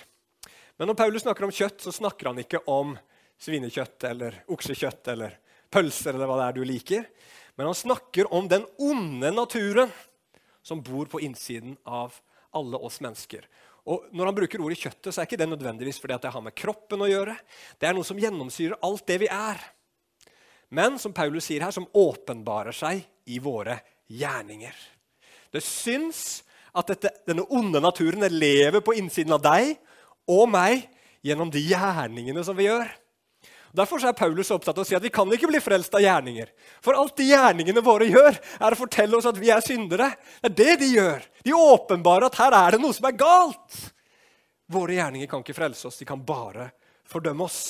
Men 0.78 0.90
når 0.90 0.98
Paulus 0.98 1.24
snakker 1.24 1.44
om 1.44 1.52
kjøtt, 1.54 1.80
så 1.82 1.92
snakker 1.94 2.30
han 2.30 2.38
ikke 2.38 2.62
om 2.70 2.94
svinekjøtt 3.42 4.04
eller 4.06 4.42
oksekjøtt 4.54 5.10
eller 5.14 5.38
pølser 5.74 6.14
eller 6.14 6.30
hva 6.30 6.36
det 6.38 6.44
er 6.46 6.56
du 6.56 6.62
liker. 6.66 7.08
Men 7.58 7.70
han 7.70 7.78
snakker 7.78 8.30
om 8.34 8.46
den 8.50 8.66
onde 8.78 9.32
naturen 9.34 9.90
som 10.62 10.82
bor 10.84 11.10
på 11.10 11.20
innsiden 11.26 11.74
av 11.82 12.14
alle 12.54 12.78
oss 12.78 13.00
mennesker. 13.02 13.42
Og 13.88 14.06
Når 14.12 14.28
han 14.28 14.36
bruker 14.36 14.62
ordet 14.62 14.78
kjøttet, 14.78 15.10
så 15.10 15.22
er 15.22 15.26
ikke 15.26 15.40
det 15.40 15.48
nødvendigvis 15.48 15.98
fordi 15.98 16.18
det 16.22 16.30
har 16.34 16.44
med 16.44 16.54
kroppen 16.54 17.02
å 17.02 17.08
gjøre. 17.10 17.34
Det 17.80 17.88
er 17.88 17.96
noe 17.96 18.06
som 18.06 18.20
gjennomsyrer 18.20 18.78
alt 18.84 19.06
det 19.08 19.18
vi 19.24 19.30
er. 19.32 19.58
Men 20.68 20.98
som 21.00 21.14
Paulus 21.16 21.48
sier 21.48 21.64
her, 21.64 21.72
som 21.74 21.88
åpenbarer 21.96 22.76
seg 22.76 23.00
i 23.32 23.40
våre 23.40 23.80
gjerninger. 24.12 24.76
Det 25.50 25.64
syns 25.64 26.44
at 26.76 26.92
dette, 26.92 27.14
denne 27.26 27.46
onde 27.50 27.80
naturen 27.80 28.28
lever 28.30 28.84
på 28.84 28.94
innsiden 29.00 29.34
av 29.34 29.42
deg 29.42 29.72
og 30.28 30.48
meg 30.52 30.86
gjennom 31.24 31.50
de 31.52 31.62
gjerningene 31.64 32.44
som 32.46 32.56
vi 32.58 32.68
gjør. 32.68 32.88
Derfor 33.76 34.00
er 34.00 34.16
Paulus 34.16 34.48
opptatt 34.54 34.78
av 34.78 34.84
å 34.84 34.88
si 34.88 34.96
at 34.96 35.04
vi 35.04 35.12
kan 35.12 35.28
ikke 35.32 35.50
bli 35.50 35.60
frelst 35.60 35.92
av 35.94 36.02
gjerninger. 36.02 36.48
For 36.84 36.96
alt 36.96 37.18
de 37.20 37.28
gjerningene 37.28 37.84
våre 37.84 38.08
gjør, 38.08 38.38
er 38.38 38.74
å 38.74 38.78
fortelle 38.78 39.18
oss 39.18 39.28
at 39.28 39.38
vi 39.38 39.50
er 39.52 39.64
syndere. 39.64 40.08
Det 40.40 40.48
er 40.48 40.56
det 40.60 40.76
de 40.80 40.88
gjør. 40.94 41.26
De 41.44 41.54
åpenbarer 41.56 42.28
at 42.30 42.38
her 42.40 42.56
er 42.56 42.74
det 42.74 42.80
noe 42.82 42.96
som 42.96 43.08
er 43.10 43.18
galt. 43.20 43.82
Våre 44.72 44.96
gjerninger 44.96 45.28
kan 45.28 45.44
ikke 45.44 45.56
frelse 45.56 45.88
oss, 45.88 46.00
de 46.00 46.08
kan 46.08 46.24
bare 46.24 46.70
fordømme 47.08 47.44
oss. 47.44 47.60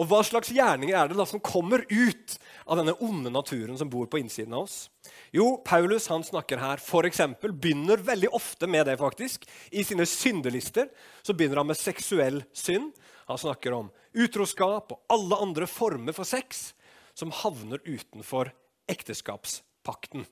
Og 0.00 0.08
hva 0.10 0.24
slags 0.26 0.50
gjerninger 0.50 0.96
er 0.96 1.10
det 1.10 1.18
da 1.20 1.26
som 1.28 1.42
kommer 1.44 1.84
ut 1.86 2.38
av 2.64 2.78
denne 2.80 2.94
onde 3.04 3.30
naturen 3.30 3.78
som 3.78 3.90
bor 3.90 4.06
på 4.10 4.18
innsiden 4.18 4.54
av 4.54 4.66
oss? 4.66 4.90
Jo, 5.34 5.56
Paulus 5.64 6.08
han 6.08 6.24
snakker 6.24 6.60
her 6.62 6.82
for 6.82 7.06
eksempel, 7.08 7.52
begynner 7.52 8.02
veldig 8.02 8.30
ofte 8.34 8.66
med 8.66 8.86
det. 8.86 8.96
faktisk. 8.96 9.48
I 9.70 9.84
sine 9.84 10.06
syndelister 10.06 10.88
så 11.22 11.34
begynner 11.34 11.56
han 11.56 11.66
med 11.66 11.76
seksuell 11.76 12.42
synd. 12.52 12.92
Han 13.26 13.38
snakker 13.38 13.72
om 13.72 13.90
utroskap 14.12 14.92
og 14.92 15.00
alle 15.08 15.36
andre 15.36 15.66
former 15.66 16.12
for 16.12 16.24
sex 16.24 16.74
som 17.14 17.30
havner 17.30 17.80
utenfor 17.84 18.52
ekteskapspakten. 18.88 20.26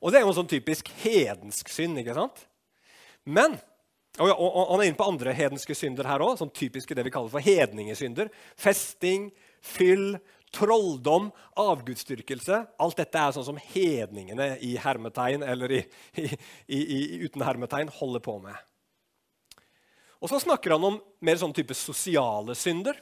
Og 0.00 0.12
Det 0.12 0.18
er 0.18 0.24
jo 0.24 0.32
en 0.32 0.40
sånn 0.42 0.50
typisk 0.50 0.90
hedensk 1.02 1.68
synd. 1.68 1.98
ikke 1.98 2.14
sant? 2.14 2.46
Men 3.24 3.58
og, 4.16 4.30
og, 4.32 4.70
Han 4.70 4.80
er 4.80 4.88
inne 4.88 4.96
på 4.96 5.08
andre 5.10 5.34
hedenske 5.36 5.74
synder 5.76 6.08
her 6.08 6.22
òg, 6.24 6.38
sånn 6.38 6.52
typiske 6.54 6.96
det 6.96 7.04
vi 7.04 7.12
kaller 7.12 7.32
for 7.32 7.44
hedningesynder. 7.44 8.30
Festing, 8.56 9.28
fyll, 9.60 10.16
trolldom, 10.56 11.28
avgudsdyrkelse. 11.60 12.62
Alt 12.82 13.00
dette 13.00 13.20
er 13.20 13.34
sånn 13.36 13.46
som 13.50 13.60
hedningene 13.60 14.54
i 14.64 14.74
hermetegn 14.80 15.44
eller 15.46 15.76
i, 15.78 15.82
i, 16.22 16.80
i, 16.80 17.00
uten 17.26 17.44
hermetegn 17.44 17.92
holder 17.98 18.24
på 18.24 18.38
med. 18.44 18.56
Og 20.16 20.32
så 20.32 20.40
snakker 20.40 20.74
han 20.74 20.86
om 20.88 21.00
mer 21.24 21.38
sånn 21.40 21.54
type 21.56 21.76
sosiale 21.76 22.56
synder. 22.56 22.96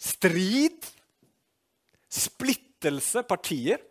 Strid, 0.00 0.86
splittelse, 2.08 3.22
partier. 3.28 3.82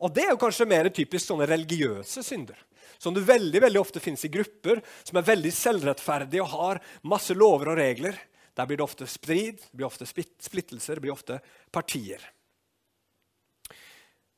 Og 0.00 0.12
det 0.14 0.26
er 0.26 0.34
jo 0.34 0.40
kanskje 0.40 0.68
mer 0.68 0.90
typisk 0.92 1.26
sånne 1.26 1.48
religiøse 1.48 2.24
synder 2.24 2.58
som 3.00 3.14
du 3.16 3.22
veldig 3.24 3.62
veldig 3.64 3.80
ofte 3.80 4.00
finnes 4.02 4.22
i 4.28 4.32
grupper 4.32 4.82
som 5.08 5.16
er 5.16 5.24
veldig 5.24 5.52
selvrettferdige 5.56 6.44
og 6.44 6.52
har 6.52 6.80
masse 7.08 7.32
lover 7.32 7.72
og 7.72 7.78
regler. 7.80 8.18
Der 8.60 8.68
blir 8.68 8.76
det 8.76 8.84
ofte 8.84 9.08
strid, 9.08 9.56
det 9.56 9.78
blir 9.78 9.88
ofte 9.88 10.04
splittelser, 10.04 10.98
det 10.98 11.04
blir 11.06 11.14
ofte 11.14 11.38
partier. 11.72 12.20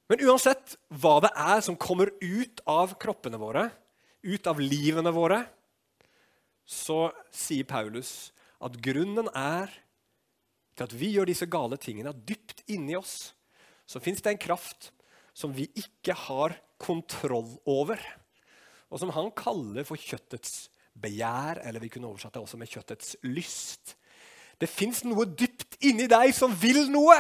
Men 0.06 0.22
uansett 0.22 0.76
hva 1.02 1.16
det 1.24 1.32
er 1.34 1.62
som 1.64 1.78
kommer 1.80 2.12
ut 2.20 2.62
av 2.70 2.94
kroppene 3.02 3.40
våre, 3.40 3.66
ut 4.22 4.46
av 4.46 4.60
livene 4.62 5.10
våre, 5.10 5.40
så 6.62 7.08
sier 7.34 7.66
Paulus 7.66 8.30
at 8.62 8.78
grunnen 8.84 9.26
er 9.34 9.72
til 10.76 10.86
at 10.86 10.94
vi 10.94 11.10
gjør 11.16 11.32
disse 11.32 11.48
gale 11.50 11.78
tingene, 11.80 12.14
dypt 12.14 12.62
inni 12.70 12.94
oss 12.94 13.32
så 13.90 14.00
fins 14.00 14.22
det 14.22 14.36
en 14.36 14.44
kraft 14.46 14.92
som 15.34 15.50
vi 15.56 15.66
ikke 15.74 16.14
har 16.28 16.54
kontroll 16.80 17.50
over 17.68 17.98
og 18.92 19.00
som 19.00 19.12
han 19.16 19.32
kaller 19.34 19.86
for 19.88 19.96
kjøttets 19.96 20.68
begjær, 21.00 21.62
eller 21.64 21.80
vi 21.80 21.88
kunne 21.92 22.10
oversatt 22.10 22.34
det 22.36 22.42
også 22.42 22.58
med 22.60 22.68
kjøttets 22.68 23.14
lyst. 23.24 23.94
Det 24.62 24.70
fins 24.70 25.02
noe 25.02 25.26
dypt 25.26 25.80
inni 25.82 26.06
deg 26.10 26.30
som 26.36 26.52
vil 26.54 26.84
noe. 26.92 27.18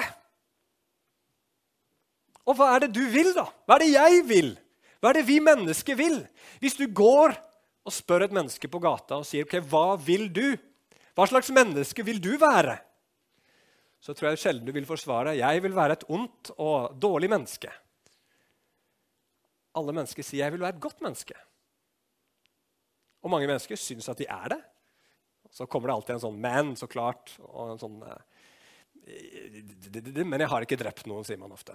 Og 2.46 2.54
hva 2.58 2.72
er 2.74 2.84
det 2.84 2.92
du 2.94 3.02
vil, 3.10 3.32
da? 3.34 3.48
Hva 3.66 3.76
er 3.76 3.82
det 3.82 3.92
jeg 3.92 4.22
vil? 4.28 4.52
Hva 5.02 5.10
er 5.10 5.18
det 5.18 5.26
vi 5.26 5.40
mennesker 5.42 5.98
vil? 5.98 6.20
Hvis 6.62 6.78
du 6.78 6.86
går 6.86 7.34
og 7.82 7.94
spør 7.94 8.28
et 8.28 8.34
menneske 8.34 8.70
på 8.70 8.80
gata 8.82 9.18
og 9.18 9.26
sier 9.26 9.46
ok, 9.46 9.58
'Hva 9.58 9.98
vil 9.98 10.28
du?' 10.30 10.58
Hva 11.14 11.26
slags 11.26 11.50
menneske 11.50 12.04
vil 12.06 12.22
du 12.22 12.38
være? 12.38 12.78
Så 14.00 14.14
tror 14.14 14.30
jeg 14.30 14.38
sjelden 14.38 14.66
du 14.66 14.72
vil 14.72 14.86
forsvare 14.86 15.36
'Jeg 15.36 15.62
vil 15.62 15.74
være 15.74 15.92
et 15.92 16.04
ondt 16.08 16.50
og 16.58 16.94
dårlig 17.02 17.30
menneske'. 17.30 17.72
Alle 19.74 19.92
mennesker 19.92 20.22
sier 20.22 20.44
'jeg 20.44 20.52
vil 20.52 20.60
være 20.60 20.74
et 20.76 20.80
godt 20.80 21.00
menneske'. 21.02 21.38
Og 23.22 23.30
mange 23.30 23.46
mennesker 23.46 23.76
syns 23.76 24.08
at 24.08 24.18
de 24.18 24.26
er 24.28 24.48
det. 24.48 24.62
Så 25.52 25.66
kommer 25.68 25.90
det 25.90 25.94
alltid 25.94 26.14
en 26.14 26.24
sånn 26.24 26.40
'men', 26.40 26.76
så 26.76 26.86
klart. 26.88 27.38
og 27.38 27.72
en 27.74 27.78
sånn... 27.78 28.02
Eh, 28.08 28.18
men 30.24 30.40
jeg 30.40 30.48
har 30.48 30.62
ikke 30.64 30.80
drept 30.80 31.06
noen, 31.06 31.24
sier 31.24 31.38
man 31.38 31.52
ofte. 31.52 31.72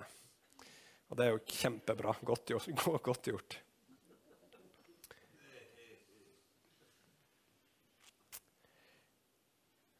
Og 1.10 1.18
det 1.18 1.26
er 1.26 1.32
jo 1.36 1.46
kjempebra. 1.46 2.16
Godt 2.26 2.50
gjort. 2.50 2.68
Godt 3.10 3.28
gjort. 3.30 3.60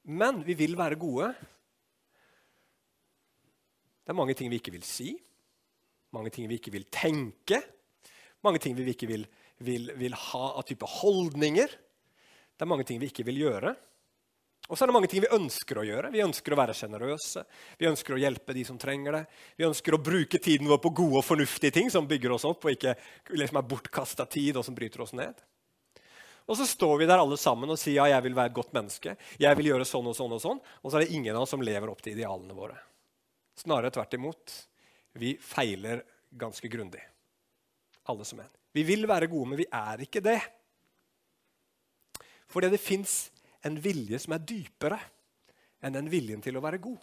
Men 0.08 0.40
vi 0.48 0.56
vil 0.56 0.78
være 0.80 0.96
gode. 0.96 1.36
Det 4.04 4.10
er 4.14 4.16
mange 4.16 4.34
ting 4.40 4.50
vi 4.50 4.56
ikke 4.62 4.72
vil 4.72 4.86
si, 4.88 5.20
mange 6.16 6.32
ting 6.32 6.48
vi 6.48 6.56
ikke 6.56 6.72
vil 6.72 6.88
tenke, 6.88 7.60
mange 8.42 8.60
ting 8.64 8.78
vi 8.78 8.88
ikke 8.88 9.08
vil 9.12 9.28
vil, 9.64 9.92
vil 9.98 10.14
ha 10.14 10.46
av 10.58 10.66
type 10.68 10.88
holdninger. 11.00 11.72
Det 12.58 12.66
er 12.66 12.72
mange 12.74 12.88
ting 12.90 13.00
vi 13.02 13.12
ikke 13.12 13.26
vil 13.28 13.46
gjøre. 13.46 13.76
Og 14.68 14.76
så 14.76 14.84
er 14.84 14.90
det 14.90 14.96
mange 14.98 15.08
ting 15.08 15.24
vi 15.24 15.30
ønsker 15.32 15.80
å 15.80 15.86
gjøre. 15.88 16.10
Vi 16.12 16.24
ønsker 16.26 16.52
å 16.52 16.58
være 16.60 16.74
sjenerøse. 16.76 17.44
Vi 17.80 17.88
ønsker 17.88 18.16
å 18.16 18.20
hjelpe 18.20 18.56
de 18.58 18.66
som 18.68 18.80
trenger 18.82 19.16
det. 19.16 19.22
Vi 19.56 19.68
ønsker 19.68 19.96
å 19.96 20.02
bruke 20.04 20.42
tiden 20.44 20.68
vår 20.68 20.82
på 20.84 20.92
gode 20.98 21.22
og 21.22 21.28
fornuftige 21.28 21.76
ting 21.78 21.92
som 21.94 22.10
bygger 22.10 22.34
oss 22.36 22.48
opp, 22.50 22.66
og 22.66 22.74
ikke 22.74 22.98
liksom 23.32 23.62
er 23.62 23.70
bortkasta 23.70 24.26
tid 24.28 24.60
og 24.60 24.66
som 24.68 24.76
bryter 24.76 25.06
oss 25.06 25.16
ned. 25.16 25.40
Og 26.48 26.60
så 26.60 26.68
står 26.68 26.98
vi 27.00 27.08
der 27.08 27.22
alle 27.22 27.38
sammen 27.40 27.72
og 27.72 27.80
sier 27.80 28.02
ja, 28.02 28.10
jeg 28.16 28.26
vil 28.28 28.36
være 28.36 28.52
et 28.52 28.58
godt 28.58 28.76
menneske. 28.76 29.16
jeg 29.40 29.60
vil 29.60 29.72
gjøre 29.72 29.88
sånn 29.88 30.08
Og 30.08 30.16
sånn 30.16 30.36
og 30.36 30.44
sånn, 30.44 30.60
og 30.82 30.92
så 30.92 30.98
er 30.98 31.06
det 31.06 31.16
ingen 31.16 31.36
av 31.36 31.44
oss 31.44 31.52
som 31.56 31.64
lever 31.64 31.92
opp 31.92 32.04
til 32.04 32.16
idealene 32.16 32.56
våre. 32.56 32.78
Snarere 33.56 33.92
tvert 33.92 34.14
imot. 34.20 34.54
Vi 35.18 35.36
feiler 35.42 36.04
ganske 36.32 36.68
grundig, 36.68 37.02
alle 38.04 38.28
som 38.28 38.40
en. 38.44 38.52
Vi 38.76 38.84
vil 38.84 39.08
være 39.10 39.32
gode, 39.32 39.50
men 39.52 39.60
vi 39.60 39.68
er 39.72 40.04
ikke 40.04 40.22
det. 40.24 40.40
Fordi 42.52 42.72
det 42.72 42.82
fins 42.82 43.28
en 43.68 43.78
vilje 43.84 44.20
som 44.24 44.36
er 44.36 44.46
dypere 44.48 45.00
enn 45.84 45.98
den 45.98 46.10
viljen 46.12 46.44
til 46.44 46.58
å 46.58 46.64
være 46.64 46.82
god. 46.82 47.00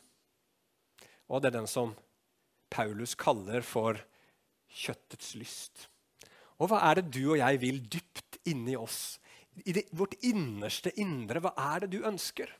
Og 1.30 1.40
det 1.40 1.50
er 1.50 1.58
den 1.58 1.70
som 1.70 1.94
Paulus 2.72 3.14
kaller 3.18 3.64
for 3.66 3.98
kjøttets 4.74 5.34
lyst. 5.38 5.86
Og 6.58 6.70
hva 6.70 6.80
er 6.88 7.00
det 7.00 7.12
du 7.14 7.22
og 7.34 7.38
jeg 7.40 7.60
vil 7.62 7.80
dypt 7.90 8.40
inni 8.50 8.76
oss? 8.78 9.18
I 9.64 9.76
det, 9.76 9.86
vårt 9.94 10.16
innerste 10.26 10.90
indre, 11.00 11.42
hva 11.42 11.54
er 11.74 11.84
det 11.84 11.94
du 11.94 12.06
ønsker? 12.06 12.50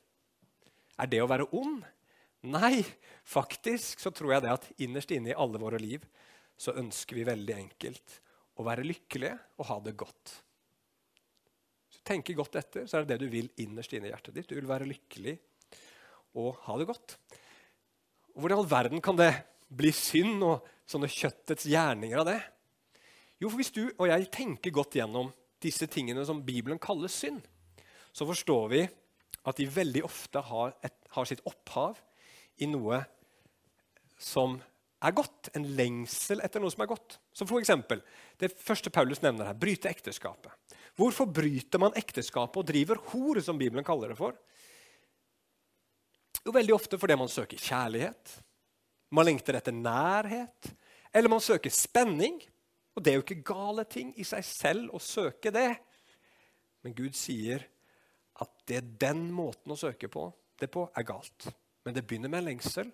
Er 1.00 1.10
det 1.10 1.22
å 1.22 1.30
være 1.30 1.48
ond? 1.56 1.82
Nei, 2.44 2.84
faktisk 3.26 4.02
så 4.04 4.12
tror 4.14 4.34
jeg 4.34 4.44
det 4.44 4.52
at 4.52 4.68
innerst 4.84 5.14
inne 5.16 5.32
i 5.32 5.38
alle 5.38 5.58
våre 5.60 5.80
liv 5.80 6.04
så 6.60 6.76
ønsker 6.78 7.18
vi 7.18 7.26
veldig 7.26 7.54
enkelt 7.56 8.18
å 8.60 8.66
være 8.66 8.86
lykkelige 8.86 9.38
og 9.58 9.68
ha 9.70 9.78
det 9.82 9.96
godt. 9.98 10.34
Tenker 12.04 12.36
godt 12.36 12.58
etter, 12.60 12.86
så 12.86 12.98
er 12.98 13.04
det 13.04 13.14
det 13.14 13.24
du 13.24 13.32
vil 13.32 13.48
innerst 13.62 13.94
inne 13.96 14.10
i 14.10 14.12
hjertet 14.12 14.36
ditt. 14.36 14.50
Du 14.50 14.58
vil 14.58 14.68
være 14.68 14.88
lykkelig 14.88 15.38
og 16.40 16.58
ha 16.66 16.76
det 16.78 16.88
godt. 16.90 17.16
Hvordan 18.34 18.58
i 18.58 18.60
all 18.60 18.70
verden 18.70 19.04
kan 19.04 19.16
det 19.18 19.30
bli 19.74 19.92
synd 19.94 20.42
og 20.44 20.66
sånne 20.90 21.08
kjøttets 21.10 21.68
gjerninger 21.70 22.20
av 22.20 22.28
det? 22.28 22.40
Jo, 23.40 23.48
for 23.48 23.60
hvis 23.60 23.72
du 23.74 23.82
og 23.88 24.08
jeg 24.10 24.28
tenker 24.34 24.74
godt 24.74 24.98
gjennom 24.98 25.30
disse 25.64 25.88
tingene 25.90 26.24
som 26.26 26.42
Bibelen 26.44 26.80
kaller 26.82 27.10
synd, 27.12 27.40
så 28.14 28.26
forstår 28.28 28.68
vi 28.72 28.82
at 29.44 29.58
de 29.58 29.68
veldig 29.68 30.04
ofte 30.06 30.40
har, 30.44 30.74
et, 30.84 30.94
har 31.14 31.28
sitt 31.28 31.42
opphav 31.48 31.98
i 32.62 32.68
noe 32.70 33.00
som 34.20 34.58
er 35.04 35.16
godt. 35.16 35.50
En 35.56 35.66
lengsel 35.76 36.42
etter 36.44 36.62
noe 36.62 36.72
som 36.72 36.84
er 36.84 36.90
godt. 36.90 37.18
Som 37.36 37.50
for 37.50 37.60
eksempel, 37.60 38.02
det 38.40 38.52
første 38.54 38.92
Paulus 38.94 39.22
nevner 39.24 39.50
her, 39.50 39.58
bryte 39.58 39.90
ekteskapet. 39.90 40.52
Hvorfor 40.94 41.26
bryter 41.26 41.80
man 41.82 41.96
ekteskapet 41.98 42.60
og 42.60 42.68
driver 42.68 43.00
hor, 43.10 43.40
som 43.42 43.58
Bibelen 43.58 43.86
kaller 43.86 44.12
det 44.12 44.18
for? 44.18 44.36
Jo, 46.44 46.52
Veldig 46.54 46.74
ofte 46.76 46.98
fordi 47.00 47.16
man 47.18 47.30
søker 47.32 47.58
kjærlighet, 47.60 48.34
man 49.14 49.26
lengter 49.26 49.58
etter 49.58 49.74
nærhet, 49.74 50.70
eller 51.14 51.32
man 51.32 51.42
søker 51.42 51.72
spenning. 51.72 52.40
Og 52.94 53.02
det 53.02 53.10
er 53.10 53.18
jo 53.18 53.24
ikke 53.24 53.46
gale 53.46 53.82
ting 53.90 54.12
i 54.22 54.26
seg 54.26 54.44
selv 54.46 54.94
å 54.94 55.00
søke 55.02 55.50
det. 55.54 55.72
Men 56.84 56.94
Gud 56.94 57.16
sier 57.18 57.64
at 58.42 58.52
det 58.68 58.76
er 58.78 58.92
den 59.06 59.24
måten 59.34 59.74
å 59.74 59.78
søke 59.78 60.10
på, 60.10 60.28
det 60.60 60.68
på 60.70 60.84
er 60.94 61.06
galt. 61.06 61.48
Men 61.82 61.96
det 61.96 62.04
begynner 62.06 62.30
med 62.30 62.42
en 62.44 62.50
lengsel 62.52 62.90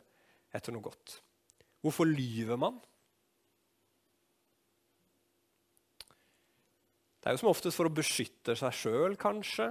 etter 0.57 0.73
noe 0.73 0.85
godt. 0.85 1.19
Hvorfor 1.85 2.09
lyver 2.09 2.61
man? 2.61 2.79
Det 7.21 7.29
er 7.29 7.37
jo 7.37 7.43
som 7.43 7.51
oftest 7.53 7.77
for 7.77 7.89
å 7.89 7.93
beskytte 7.93 8.57
seg 8.57 8.77
sjøl, 8.77 9.17
kanskje. 9.21 9.69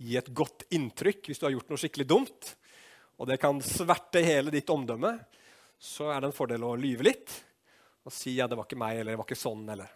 Gi 0.00 0.16
et 0.16 0.32
godt 0.32 0.64
inntrykk 0.72 1.28
hvis 1.28 1.40
du 1.40 1.46
har 1.46 1.52
gjort 1.52 1.68
noe 1.72 1.80
skikkelig 1.80 2.08
dumt. 2.08 2.54
Og 3.20 3.28
det 3.28 3.36
kan 3.42 3.60
sverte 3.60 4.22
hele 4.24 4.52
ditt 4.54 4.72
omdømme. 4.72 5.12
Så 5.76 6.08
er 6.08 6.22
det 6.22 6.30
en 6.30 6.36
fordel 6.36 6.64
å 6.64 6.76
lyve 6.80 7.06
litt 7.06 7.36
og 8.08 8.14
si 8.16 8.32
ja, 8.38 8.46
det 8.48 8.56
var 8.56 8.64
ikke 8.64 8.80
meg, 8.80 9.00
eller 9.00 9.12
det 9.12 9.20
var 9.20 9.28
ikke 9.28 9.36
sånn. 9.36 9.66
eller... 9.68 9.90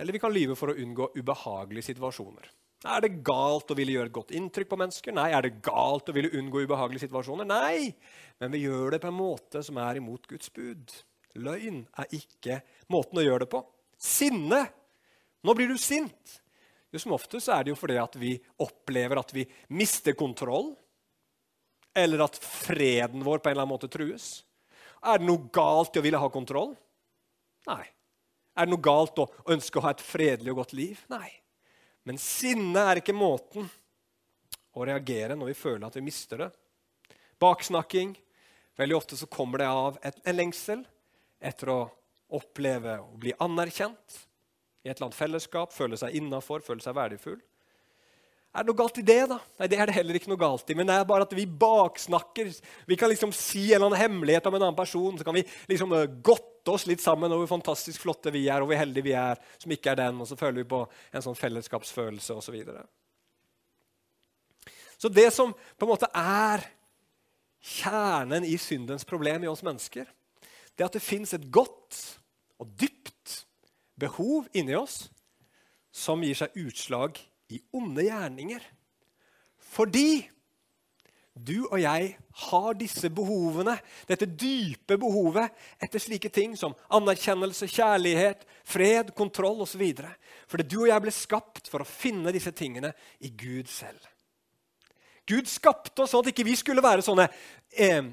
Eller 0.00 0.16
vi 0.16 0.20
kan 0.22 0.32
lyve 0.32 0.56
for 0.58 0.72
å 0.72 0.76
unngå 0.80 1.10
ubehagelige 1.14 1.92
situasjoner. 1.92 2.48
Er 2.84 3.04
det 3.04 3.22
galt 3.24 3.70
å 3.70 3.76
ville 3.78 3.94
gjøre 3.94 4.10
et 4.10 4.16
godt 4.16 4.32
inntrykk 4.36 4.70
på 4.72 4.78
mennesker? 4.80 5.14
Nei. 5.16 5.28
Er 5.32 5.46
det 5.46 5.60
galt 5.64 6.08
å 6.10 6.14
ville 6.16 6.32
unngå 6.36 6.64
ubehagelige 6.64 7.06
situasjoner? 7.06 7.46
Nei. 7.48 7.92
Men 8.40 8.52
vi 8.52 8.64
gjør 8.64 8.96
det 8.96 9.02
på 9.04 9.12
en 9.12 9.16
måte 9.16 9.62
som 9.64 9.78
er 9.80 10.00
imot 10.00 10.26
Guds 10.28 10.50
bud. 10.52 10.96
Løgn 11.40 11.84
er 12.00 12.16
ikke 12.18 12.58
måten 12.92 13.20
å 13.20 13.24
gjøre 13.24 13.44
det 13.44 13.52
på. 13.54 13.62
Sinne. 13.98 14.64
Nå 15.44 15.54
blir 15.54 15.68
du 15.68 15.78
sint. 15.78 16.40
Jo, 16.94 17.00
som 17.02 17.16
oftest 17.16 17.50
er 17.50 17.64
det 17.64 17.72
jo 17.72 17.78
fordi 17.78 17.98
at 17.98 18.16
vi 18.20 18.36
opplever 18.62 19.18
at 19.18 19.32
vi 19.34 19.42
mister 19.74 20.14
kontroll, 20.14 20.72
eller 21.94 22.24
at 22.26 22.38
freden 22.38 23.24
vår 23.26 23.40
på 23.42 23.50
en 23.50 23.54
eller 23.54 23.64
annen 23.66 23.74
måte 23.74 23.90
trues. 23.90 24.44
Er 25.04 25.18
det 25.18 25.26
noe 25.26 25.50
galt 25.54 25.96
i 25.96 26.00
å 26.00 26.04
ville 26.06 26.20
ha 26.22 26.30
kontroll? 26.32 26.72
Nei. 27.68 27.82
Er 28.54 28.66
det 28.66 28.72
noe 28.72 28.82
galt 28.82 29.18
å 29.18 29.26
ønske 29.50 29.80
å 29.80 29.84
ha 29.84 29.92
et 29.94 30.04
fredelig 30.04 30.54
og 30.54 30.62
godt 30.62 30.74
liv? 30.78 31.00
Nei. 31.10 31.28
Men 32.06 32.20
sinne 32.20 32.86
er 32.90 33.00
ikke 33.00 33.16
måten 33.16 33.66
å 34.74 34.86
reagere 34.86 35.36
når 35.38 35.50
vi 35.52 35.58
føler 35.58 35.86
at 35.88 35.98
vi 35.98 36.04
mister 36.04 36.44
det. 36.44 36.50
Baksnakking. 37.42 38.14
Veldig 38.78 38.96
ofte 38.96 39.18
så 39.18 39.26
kommer 39.30 39.62
det 39.62 39.70
av 39.70 39.98
et, 40.02 40.16
en 40.22 40.38
lengsel 40.38 40.86
etter 41.42 41.70
å 41.70 41.80
oppleve 42.36 42.98
å 43.02 43.18
bli 43.20 43.34
anerkjent 43.42 44.20
i 44.84 44.90
et 44.90 44.98
eller 44.98 45.08
annet 45.08 45.18
fellesskap, 45.18 45.72
føle 45.72 45.96
seg 45.96 46.16
innafor, 46.18 46.64
føle 46.64 46.84
seg 46.84 46.96
verdifull. 46.96 47.40
Er 48.54 48.62
det 48.62 48.70
noe 48.70 48.78
galt 48.78 48.98
i 49.00 49.02
det? 49.02 49.22
da? 49.26 49.40
Nei, 49.58 49.66
det 49.70 49.78
er 49.80 49.90
det 49.90 49.96
heller 49.96 50.14
ikke 50.14 50.30
noe 50.30 50.38
galt 50.38 50.68
i. 50.70 50.76
Men 50.78 50.86
det 50.86 50.94
er 50.94 51.06
bare 51.08 51.26
at 51.26 51.32
vi 51.34 51.42
baksnakker. 51.42 52.52
Vi 52.86 52.98
kan 52.98 53.10
liksom 53.10 53.32
si 53.34 53.64
en 53.64 53.80
eller 53.80 53.88
annen 53.88 53.98
hemmelighet 53.98 54.46
om 54.46 54.54
en 54.54 54.62
annen 54.62 54.78
person. 54.78 55.16
Så 55.18 55.26
kan 55.26 55.34
vi 55.34 55.42
liksom 55.72 55.94
eh, 55.96 56.06
godte 56.22 56.70
oss 56.70 56.84
litt 56.86 57.02
sammen 57.02 57.32
over 57.32 57.42
hvor 57.42 57.56
fantastisk 57.56 58.04
flotte 58.04 58.30
vi 58.34 58.44
er, 58.46 58.62
og 58.62 58.70
hvor 58.70 58.78
heldige 58.78 59.08
vi 59.08 59.16
er 59.18 59.42
som 59.58 59.74
ikke 59.74 59.90
er 59.90 59.98
den. 60.04 60.22
Og 60.22 60.30
så 60.30 60.38
føler 60.38 60.60
vi 60.60 60.68
på 60.70 60.84
en 60.86 61.24
sånn 61.26 61.40
fellesskapsfølelse 61.40 62.36
osv. 62.38 62.46
Så, 62.46 62.54
videre. 62.54 62.86
så 65.02 65.10
det 65.10 65.26
som 65.34 65.50
på 65.50 65.88
en 65.88 65.94
måte 65.96 66.12
er 66.14 66.68
kjernen 67.64 68.46
i 68.46 68.54
syndens 68.60 69.08
problem 69.08 69.42
i 69.42 69.50
oss 69.50 69.64
mennesker, 69.66 70.06
det 70.76 70.84
er 70.84 70.92
at 70.92 70.94
det 70.94 71.02
fins 71.02 71.34
et 71.34 71.50
godt 71.50 71.98
og 72.62 72.70
dypt 72.78 73.44
behov 74.00 74.48
inni 74.54 74.76
oss 74.78 75.04
som 75.94 76.22
gir 76.26 76.36
seg 76.38 76.56
utslag 76.58 77.18
i 77.54 77.60
onde 77.74 78.06
gjerninger. 78.06 78.62
Fordi 79.74 80.24
du 81.34 81.64
og 81.64 81.80
jeg 81.82 82.12
har 82.46 82.76
disse 82.78 83.08
behovene, 83.10 83.74
dette 84.06 84.28
dype 84.28 84.94
behovet 85.02 85.50
etter 85.82 86.02
slike 86.02 86.30
ting 86.30 86.54
som 86.58 86.76
anerkjennelse, 86.94 87.66
kjærlighet, 87.70 88.44
fred, 88.62 89.10
kontroll 89.18 89.64
osv. 89.66 89.82
Fordi 90.46 90.66
du 90.70 90.84
og 90.84 90.90
jeg 90.92 91.02
ble 91.02 91.14
skapt 91.14 91.70
for 91.70 91.82
å 91.82 91.88
finne 91.88 92.34
disse 92.34 92.54
tingene 92.54 92.92
i 93.18 93.32
Gud 93.34 93.70
selv. 93.70 93.98
Gud 95.26 95.48
skapte 95.48 96.04
oss 96.04 96.12
sånn 96.12 96.22
at 96.22 96.30
ikke 96.30 96.46
vi 96.46 96.54
skulle 96.58 96.84
være 96.84 97.02
sånne 97.02 97.26
eh, 97.72 98.12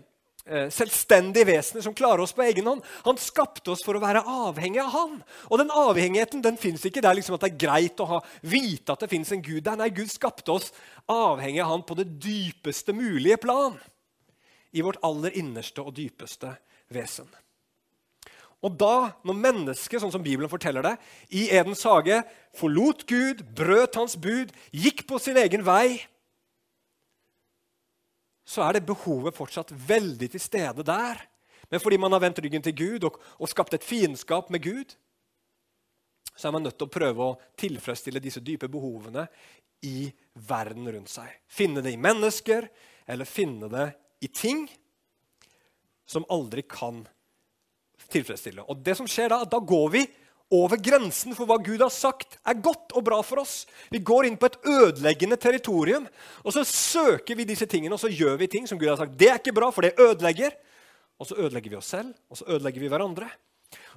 selvstendige 0.74 1.48
vesener 1.48 1.84
som 1.86 1.96
klarer 1.96 2.24
oss 2.24 2.34
på 2.36 2.43
egen 2.46 2.67
hånd. 2.67 2.84
Han 3.05 3.20
skapte 3.22 3.74
oss 3.74 3.84
for 3.86 3.98
å 3.98 4.03
være 4.03 4.24
avhengig 4.27 4.81
av 4.84 4.91
han. 4.96 5.20
Og 5.50 5.62
den 5.62 5.74
avhengigheten 5.74 6.43
den 6.43 6.60
fins 6.60 6.84
ikke 6.88 7.03
der 7.03 7.15
liksom 7.17 7.38
at 7.38 7.46
det 7.46 7.53
er 7.53 7.62
greit 7.65 8.01
å 8.03 8.10
ha, 8.15 8.22
vite 8.43 8.96
at 8.96 9.05
det 9.05 9.12
fins 9.12 9.31
en 9.31 9.43
Gud 9.46 9.63
der. 9.67 9.79
Nei, 9.79 9.91
Gud 9.96 10.12
skapte 10.12 10.55
oss 10.58 10.72
avhengig 11.12 11.63
av 11.63 11.72
han 11.72 11.86
på 11.88 11.98
det 12.00 12.10
dypeste 12.22 12.96
mulige 12.98 13.39
plan. 13.41 13.79
I 14.72 14.83
vårt 14.83 15.01
aller 15.03 15.35
innerste 15.40 15.83
og 15.83 15.96
dypeste 15.96 16.53
vesen. 16.92 17.27
Og 18.61 18.75
da, 18.77 19.18
når 19.25 19.40
mennesket, 19.42 19.98
sånn 20.03 20.14
som 20.14 20.22
Bibelen 20.22 20.51
forteller 20.51 20.85
det, 20.85 20.94
i 21.33 21.48
Edens 21.50 21.81
hage 21.87 22.20
forlot 22.59 23.07
Gud, 23.09 23.42
brøt 23.57 23.98
hans 23.98 24.14
bud, 24.22 24.51
gikk 24.70 25.07
på 25.09 25.18
sin 25.22 25.40
egen 25.42 25.66
vei 25.66 25.98
så 28.51 28.66
er 28.66 28.77
det 28.77 28.87
behovet 28.87 29.35
fortsatt 29.37 29.72
veldig 29.72 30.27
til 30.33 30.44
stede 30.44 30.83
der. 30.83 31.22
Men 31.72 31.79
fordi 31.79 32.00
man 32.01 32.11
har 32.11 32.24
vendt 32.24 32.42
ryggen 32.44 32.64
til 32.66 32.75
Gud 32.75 33.07
og, 33.07 33.20
og 33.40 33.50
skapt 33.50 33.77
et 33.77 33.87
fiendskap 33.87 34.51
med 34.51 34.64
Gud, 34.66 34.96
så 36.35 36.50
er 36.50 36.55
man 36.55 36.66
nødt 36.66 36.77
til 36.79 36.90
å 36.90 36.92
prøve 36.92 37.24
å 37.24 37.37
tilfredsstille 37.59 38.22
disse 38.24 38.44
dype 38.44 38.68
behovene 38.72 39.27
i 39.87 40.09
verden 40.48 40.90
rundt 40.92 41.11
seg. 41.11 41.29
Finne 41.48 41.83
det 41.83 41.94
i 41.96 42.01
mennesker, 42.01 42.68
eller 43.07 43.29
finne 43.29 43.70
det 43.72 43.87
i 44.25 44.29
ting 44.31 44.66
som 46.07 46.27
aldri 46.33 46.66
kan 46.68 47.05
tilfredsstille. 48.11 48.66
Og 48.68 48.83
det 48.83 48.98
som 49.00 49.07
skjer 49.07 49.31
Da 49.31 49.44
da 49.46 49.59
går 49.59 49.87
vi 49.96 50.03
over 50.51 50.79
grensen 50.83 51.35
for 51.35 51.48
hva 51.48 51.57
Gud 51.64 51.81
har 51.81 51.92
sagt 51.94 52.35
er 52.44 52.59
godt 52.59 52.92
og 52.98 53.05
bra 53.07 53.22
for 53.24 53.42
oss. 53.44 53.64
Vi 53.92 54.03
går 54.03 54.27
inn 54.27 54.37
på 54.40 54.50
et 54.50 54.57
ødeleggende 54.68 55.40
territorium, 55.40 56.07
og 56.44 56.55
så 56.55 56.66
søker 56.68 57.40
vi 57.40 57.48
disse 57.48 57.68
tingene 57.72 57.96
og 57.96 58.03
så 58.03 58.11
gjør 58.11 58.35
vi 58.42 58.51
ting 58.51 58.68
som 58.68 58.79
Gud 58.79 58.92
har 58.92 59.00
sagt 59.00 59.16
det 59.18 59.31
er 59.31 59.40
ikke 59.40 59.55
bra, 59.55 59.72
for 59.72 59.87
det 59.87 59.96
ødelegger. 60.00 60.53
Og 61.22 61.29
så 61.29 61.37
ødelegger 61.37 61.72
vi 61.72 61.77
oss 61.77 61.92
selv, 61.94 62.14
og 62.29 62.40
så 62.40 62.48
ødelegger 62.50 62.81
vi 62.81 62.90
hverandre. 62.92 63.29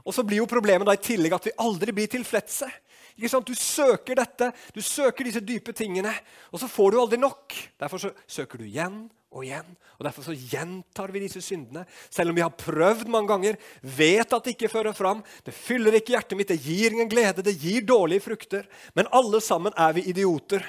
Og 0.04 0.14
så 0.14 0.22
blir 0.22 0.42
jo 0.42 0.48
problemet 0.50 0.86
da 0.86 0.94
i 0.94 1.02
tillegg 1.02 1.34
at 1.34 1.46
vi 1.48 1.58
aldri 1.64 1.94
blir 1.96 2.10
tilfredse. 2.12 2.68
Du 3.14 3.54
søker 3.54 4.18
dette, 4.18 4.50
du 4.74 4.80
søker 4.82 5.24
disse 5.24 5.42
dype 5.44 5.72
tingene, 5.72 6.10
og 6.50 6.58
så 6.58 6.68
får 6.70 6.90
du 6.90 7.00
aldri 7.00 7.18
nok. 7.22 7.54
Derfor 7.78 8.10
søker 8.26 8.58
du 8.58 8.64
igjen 8.66 9.04
og 9.34 9.44
igjen. 9.44 9.68
Og 9.98 10.06
Derfor 10.06 10.26
så 10.26 10.34
gjentar 10.34 11.12
vi 11.14 11.22
disse 11.22 11.42
syndene. 11.42 11.84
Selv 12.10 12.30
om 12.30 12.36
vi 12.38 12.42
har 12.42 12.54
prøvd 12.58 13.10
mange 13.10 13.30
ganger, 13.30 13.58
vet 13.82 14.32
at 14.32 14.46
det 14.46 14.54
ikke 14.56 14.72
fører 14.72 14.96
fram. 14.96 15.22
Det 15.46 15.54
fyller 15.54 15.98
ikke 15.98 16.14
hjertet 16.14 16.38
mitt, 16.38 16.50
det 16.50 16.62
gir 16.62 16.94
ingen 16.94 17.10
glede, 17.10 17.44
det 17.46 17.56
gir 17.58 17.86
dårlige 17.86 18.26
frukter. 18.26 18.66
Men 18.94 19.10
alle 19.14 19.42
sammen 19.44 19.74
er 19.78 19.94
vi 19.94 20.08
idioter 20.10 20.66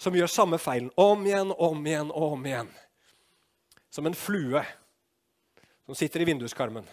som 0.00 0.16
gjør 0.16 0.32
samme 0.32 0.56
feilen 0.60 0.88
om 0.96 1.26
igjen, 1.28 1.52
om 1.52 1.84
igjen 1.86 2.12
og 2.14 2.36
om 2.38 2.46
igjen. 2.48 2.72
Som 3.92 4.08
en 4.08 4.16
flue 4.16 4.62
som 5.84 5.98
sitter 5.98 6.22
i 6.22 6.30
vinduskarmen 6.30 6.86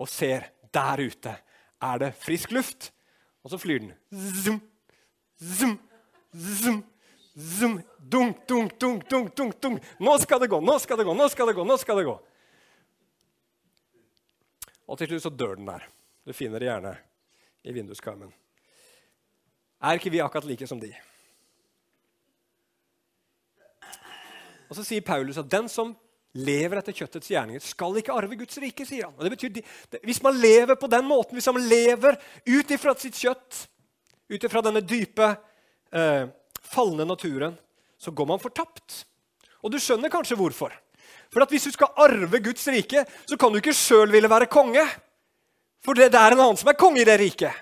og 0.00 0.08
ser 0.08 0.48
der 0.72 1.02
ute 1.02 1.34
er 1.82 1.98
det 2.00 2.12
frisk 2.16 2.54
luft. 2.54 2.92
Og 3.42 3.50
så 3.50 3.58
flyr 3.58 3.78
den. 3.82 3.92
Zoom, 4.12 4.60
zoom, 5.38 5.78
zoom. 6.32 6.82
Zoom, 7.32 7.78
dunk, 7.98 8.42
dunk, 8.48 8.74
dunk, 8.80 9.08
dunk, 9.08 9.36
dunk, 9.36 9.54
dunk. 9.62 9.84
Nå 9.98 10.18
skal 10.20 10.40
det 10.40 10.50
gå, 10.52 10.60
nå 10.60 10.76
skal 10.78 10.98
det 11.00 11.06
gå, 11.08 11.14
nå 11.16 11.28
skal 11.32 11.48
det 11.48 11.54
gå. 11.56 11.64
nå 11.64 11.76
skal 11.80 11.96
det 11.96 12.04
gå. 12.04 12.16
Og 14.86 14.98
til 14.98 15.08
slutt 15.08 15.24
så 15.24 15.32
dør 15.32 15.56
den 15.56 15.70
der. 15.70 15.86
Du 16.28 16.34
finner 16.36 16.60
det 16.60 16.68
gjerne 16.68 16.92
i 17.64 17.72
vinduskarmen. 17.72 18.32
Er 19.82 19.96
ikke 19.98 20.12
vi 20.12 20.20
akkurat 20.20 20.44
like 20.46 20.66
som 20.68 20.80
de? 20.80 20.92
Og 24.68 24.76
Så 24.76 24.84
sier 24.84 25.04
Paulus 25.04 25.40
at 25.40 25.50
den 25.50 25.68
som 25.68 25.96
lever 26.32 26.80
etter 26.80 26.96
kjøttets 26.96 27.30
gjerninger, 27.32 27.60
skal 27.64 27.98
ikke 28.00 28.14
arve 28.16 28.36
Guds 28.40 28.58
rike. 28.62 28.86
sier 28.88 29.04
han. 29.04 29.14
Og 29.18 29.24
det 29.24 29.32
betyr, 29.34 29.62
Hvis 30.02 30.22
man 30.22 30.38
lever 30.40 30.74
på 30.76 30.86
den 30.88 31.04
måten, 31.04 31.36
hvis 31.36 31.46
man 31.52 31.68
lever 31.68 32.16
ut 32.46 32.70
ifra 32.70 32.94
sitt 32.96 33.14
kjøtt, 33.14 33.66
ut 34.32 34.44
ifra 34.44 34.62
denne 34.62 34.80
dype 34.80 35.36
eh, 35.92 36.26
falne 36.62 37.04
naturen, 37.04 37.58
så 37.98 38.10
går 38.10 38.26
man 38.26 38.40
fortapt. 38.40 39.04
Og 39.62 39.70
du 39.70 39.78
skjønner 39.78 40.10
kanskje 40.10 40.36
hvorfor. 40.36 40.72
For 41.32 41.42
at 41.42 41.50
Hvis 41.50 41.64
du 41.64 41.72
skal 41.72 41.92
arve 41.96 42.40
Guds 42.40 42.66
rike, 42.68 43.04
så 43.26 43.36
kan 43.36 43.52
du 43.52 43.60
ikke 43.60 43.76
sjøl 43.76 44.10
ville 44.12 44.28
være 44.28 44.46
konge. 44.46 44.84
For 45.84 45.94
det, 45.94 46.14
er 46.14 46.32
en 46.32 46.40
annen 46.40 46.56
som 46.56 46.68
er 46.68 46.78
konge 46.78 47.02
i 47.02 47.04
det 47.08 47.18
riket. 47.20 47.52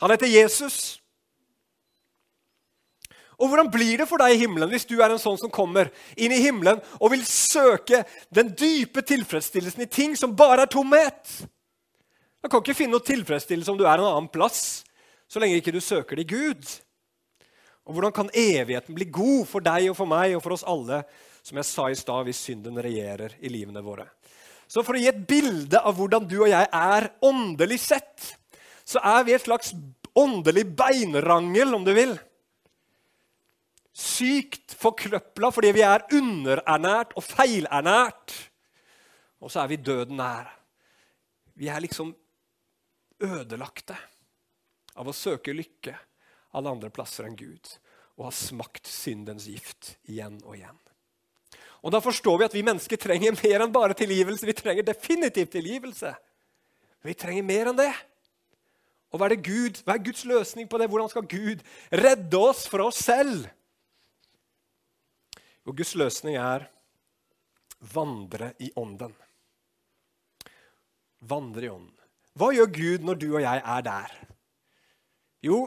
Han 0.00 0.10
heter 0.10 0.26
Jesus. 0.26 1.00
Og 3.40 3.48
Hvordan 3.48 3.70
blir 3.72 4.02
det 4.02 4.08
for 4.08 4.20
deg 4.20 4.34
i 4.34 4.42
himmelen 4.42 4.68
hvis 4.68 4.84
du 4.88 4.98
er 5.00 5.08
en 5.08 5.20
sånn 5.20 5.38
som 5.40 5.52
kommer 5.52 5.88
inn 6.12 6.32
i 6.36 6.42
himmelen 6.44 6.82
og 6.98 7.14
vil 7.14 7.24
søke 7.24 8.02
den 8.28 8.52
dype 8.52 9.00
tilfredsstillelsen 9.06 9.86
i 9.86 9.88
ting 9.88 10.16
som 10.18 10.36
bare 10.36 10.66
er 10.66 10.72
tomhet? 10.72 11.32
Du 12.40 12.48
kan 12.48 12.60
ikke 12.60 12.76
finne 12.76 12.98
noe 12.98 13.04
tilfredsstillelse 13.04 13.72
om 13.72 13.80
du 13.80 13.86
er 13.86 13.96
en 13.96 14.10
annen 14.10 14.30
plass, 14.32 14.82
så 15.28 15.40
lenge 15.40 15.60
ikke 15.60 15.72
du 15.72 15.80
søker 15.80 16.20
det 16.20 16.28
i 16.28 16.34
Gud. 16.34 16.68
Og 17.88 17.96
hvordan 17.96 18.14
kan 18.14 18.32
evigheten 18.36 18.96
bli 18.96 19.08
god 19.08 19.48
for 19.48 19.64
deg 19.64 19.88
og 19.90 19.96
for 19.98 20.08
meg 20.08 20.36
og 20.36 20.44
for 20.44 20.56
oss 20.56 20.66
alle, 20.68 21.02
som 21.40 21.56
jeg 21.56 21.68
sa 21.68 21.88
i 21.88 21.96
stad, 21.96 22.26
hvis 22.28 22.42
synden 22.44 22.76
regjerer 22.80 23.38
i 23.40 23.52
livene 23.52 23.82
våre? 23.84 24.04
Så 24.70 24.84
for 24.86 24.94
å 24.94 25.00
gi 25.00 25.08
et 25.10 25.24
bilde 25.26 25.80
av 25.80 25.96
hvordan 25.98 26.28
du 26.30 26.36
og 26.42 26.50
jeg 26.52 26.68
er 26.76 27.08
åndelig 27.26 27.80
sett, 27.82 28.34
så 28.86 29.00
er 29.02 29.24
vi 29.26 29.34
et 29.34 29.42
slags 29.42 29.72
åndelig 30.14 30.68
beinrangel, 30.78 31.74
om 31.74 31.86
du 31.86 31.92
vil. 31.96 32.14
Sykt 34.00 34.72
forkrøpla 34.80 35.50
fordi 35.52 35.74
vi 35.76 35.84
er 35.84 36.06
underernært 36.16 37.12
og 37.18 37.26
feilernært. 37.26 38.32
Og 39.40 39.52
så 39.52 39.62
er 39.62 39.72
vi 39.72 39.80
døden 39.80 40.20
nær. 40.20 40.48
Vi 41.60 41.68
er 41.68 41.82
liksom 41.84 42.14
ødelagte 43.20 43.96
av 44.96 45.08
å 45.08 45.16
søke 45.16 45.52
lykke 45.52 45.94
alle 46.56 46.72
andre 46.72 46.90
plasser 46.92 47.28
enn 47.28 47.36
Gud 47.38 47.76
og 48.16 48.26
har 48.28 48.36
smakt 48.36 48.88
syndens 48.88 49.46
gift 49.48 49.94
igjen 50.08 50.40
og 50.44 50.56
igjen. 50.56 50.78
Og 51.80 51.92
Da 51.92 52.00
forstår 52.04 52.38
vi 52.38 52.48
at 52.48 52.56
vi 52.56 52.64
mennesker 52.64 53.00
trenger 53.00 53.38
mer 53.38 53.64
enn 53.64 53.72
bare 53.72 53.96
tilgivelse. 53.96 54.44
Vi 54.44 54.56
trenger 54.56 54.84
definitivt 54.84 55.54
tilgivelse. 55.54 56.12
Vi 57.00 57.14
trenger 57.16 57.46
mer 57.46 57.70
enn 57.70 57.78
det. 57.78 57.92
Og 59.10 59.18
hva 59.18 59.26
er, 59.26 59.34
det 59.34 59.46
Gud, 59.48 59.80
hva 59.86 59.96
er 59.96 60.04
Guds 60.04 60.26
løsning 60.28 60.68
på 60.70 60.78
det? 60.78 60.90
Hvordan 60.92 61.08
skal 61.10 61.24
Gud 61.26 61.64
redde 61.90 62.38
oss 62.38 62.66
fra 62.70 62.84
oss 62.86 63.00
selv? 63.00 63.48
Og 65.68 65.76
Guds 65.76 65.94
løsning 65.98 66.38
er 66.40 66.66
vandre 67.92 68.52
i 68.60 68.70
ånden. 68.80 69.12
Vandre 71.28 71.66
i 71.66 71.72
ånden. 71.72 71.96
Hva 72.38 72.52
gjør 72.54 72.70
Gud 72.72 73.04
når 73.04 73.18
du 73.20 73.26
og 73.34 73.42
jeg 73.42 73.60
er 73.60 73.82
der? 73.84 74.12
Jo, 75.44 75.58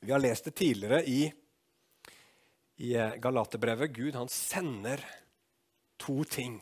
vi 0.00 0.12
har 0.14 0.22
lest 0.22 0.48
det 0.48 0.56
tidligere 0.58 1.02
i, 1.06 1.20
i 2.82 2.94
eh, 2.94 3.18
Galaterbrevet. 3.22 3.92
Gud 3.94 4.16
han 4.18 4.30
sender 4.32 5.02
to 6.00 6.22
ting. 6.30 6.58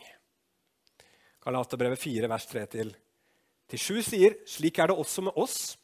Galaterbrevet 1.45 2.01
4, 2.01 2.29
vers 2.29 2.47
3-7 2.49 4.01
sier 4.05 4.37
slik 4.49 4.79
er 4.81 4.91
det 4.91 4.97
også 4.97 5.25
med 5.27 5.37
oss. 5.37 5.75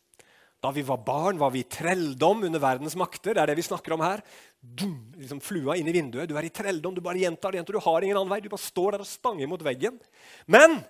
Da 0.62 0.70
vi 0.72 0.84
var 0.86 1.02
barn, 1.02 1.40
var 1.42 1.50
vi 1.52 1.64
i 1.64 1.70
trelldom 1.70 2.44
under 2.46 2.62
verdens 2.62 2.94
makter. 3.00 3.34
Det 3.34 3.42
er 3.42 3.50
det 3.50 3.58
vi 3.58 3.66
snakker 3.66 3.96
om 3.96 4.04
her. 4.06 4.22
Dum, 4.62 4.94
liksom 5.18 5.40
flua 5.42 5.74
inn 5.80 5.90
i 5.90 5.96
vinduet. 5.96 6.30
Du 6.30 6.36
er 6.38 6.46
i 6.46 6.54
trelldom, 6.54 6.94
du 6.94 7.02
bare 7.02 7.18
gjentar 7.18 7.56
det. 7.56 7.64
Du 7.66 7.80
har 7.82 8.06
ingen 8.06 8.20
annen 8.20 8.30
vei. 8.30 8.44
Du 8.46 8.52
bare 8.52 8.62
står 8.62 8.94
der 8.94 9.02
og 9.02 9.10
stanger 9.10 9.50
mot 9.50 9.64
veggen. 9.66 9.98
Men 10.46 10.84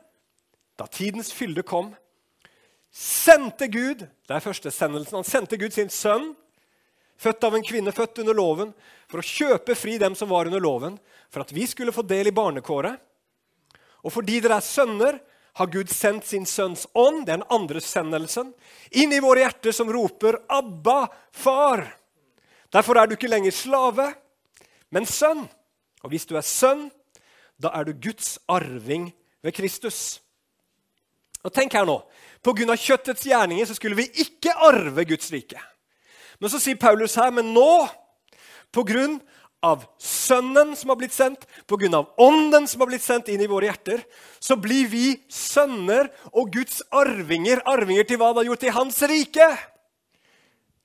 da 0.76 0.90
tidens 0.92 1.32
fylde 1.32 1.64
kom, 1.64 1.94
sendte 2.92 3.70
Gud 3.72 4.04
Det 4.04 4.36
er 4.36 4.44
første 4.44 4.72
sendelsen. 4.76 5.22
Han 5.22 5.28
sendte 5.28 5.60
Gud 5.60 5.72
sin 5.72 5.92
sønn, 5.92 6.34
født 7.22 7.48
av 7.48 7.56
en 7.56 7.64
kvinne, 7.64 7.96
født 7.96 8.20
under 8.26 8.36
loven, 8.36 8.76
for 9.08 9.22
å 9.22 9.28
kjøpe 9.28 9.76
fri 9.78 9.96
dem 10.02 10.16
som 10.20 10.32
var 10.32 10.50
under 10.52 10.64
loven, 10.64 10.98
for 11.32 11.46
at 11.46 11.52
vi 11.56 11.64
skulle 11.70 11.96
få 11.96 12.04
del 12.08 12.28
i 12.28 12.36
barnekåret. 12.36 13.00
Og 14.04 14.12
fordi 14.12 14.40
dere 14.44 14.58
er 14.60 14.66
sønner, 14.66 15.20
har 15.54 15.68
Gud 15.68 15.90
sendt 15.92 16.26
sin 16.26 16.46
sønns 16.46 16.88
ånd, 16.94 17.26
den 17.28 17.44
andre 17.50 17.82
sendelsen, 17.84 18.54
inn 18.92 19.14
i 19.14 19.20
våre 19.24 19.44
hjerter 19.44 19.76
som 19.76 19.92
roper 19.92 20.40
'Abba, 20.48 21.08
far'. 21.32 21.92
Derfor 22.72 22.98
er 22.98 23.08
du 23.08 23.16
ikke 23.16 23.32
lenger 23.32 23.52
slave, 23.52 24.14
men 24.92 25.06
sønn. 25.06 25.50
Og 26.04 26.10
hvis 26.10 26.26
du 26.26 26.38
er 26.38 26.42
sønn, 26.42 26.90
da 27.60 27.70
er 27.76 27.84
du 27.84 27.94
Guds 27.94 28.40
arving 28.48 29.12
ved 29.44 29.54
Kristus. 29.54 30.22
Og 31.44 31.54
tenk 31.54 31.74
her 31.74 31.86
nå, 31.86 32.02
Pga. 32.42 32.76
kjøttets 32.76 33.26
gjerninger 33.26 33.66
så 33.66 33.76
skulle 33.78 33.96
vi 33.96 34.08
ikke 34.24 34.54
arve 34.54 35.06
Guds 35.06 35.32
rike. 35.32 35.60
Men 36.40 36.50
så 36.50 36.60
sier 36.60 36.80
Paulus 36.82 37.16
her, 37.16 37.30
men 37.30 37.54
nå, 37.54 37.88
pga 38.74 39.20
av 39.62 39.84
Sønnen 40.02 40.74
som 40.78 40.90
har 40.90 40.98
blitt 40.98 41.14
sendt, 41.14 41.46
pga. 41.70 42.02
Ånden 42.18 42.68
som 42.68 42.82
har 42.82 42.90
blitt 42.90 43.06
sendt 43.06 43.30
inn 43.30 43.42
i 43.42 43.50
våre 43.50 43.70
hjerter, 43.70 44.02
så 44.40 44.58
blir 44.58 44.90
vi 44.90 45.06
sønner 45.30 46.10
og 46.32 46.50
Guds 46.54 46.82
arvinger. 46.90 47.62
Arvinger 47.70 48.08
til 48.10 48.22
hva 48.22 48.32
han 48.32 48.42
har 48.42 48.50
gjort 48.50 48.66
i 48.66 48.74
Hans 48.76 49.02
rike. 49.12 49.50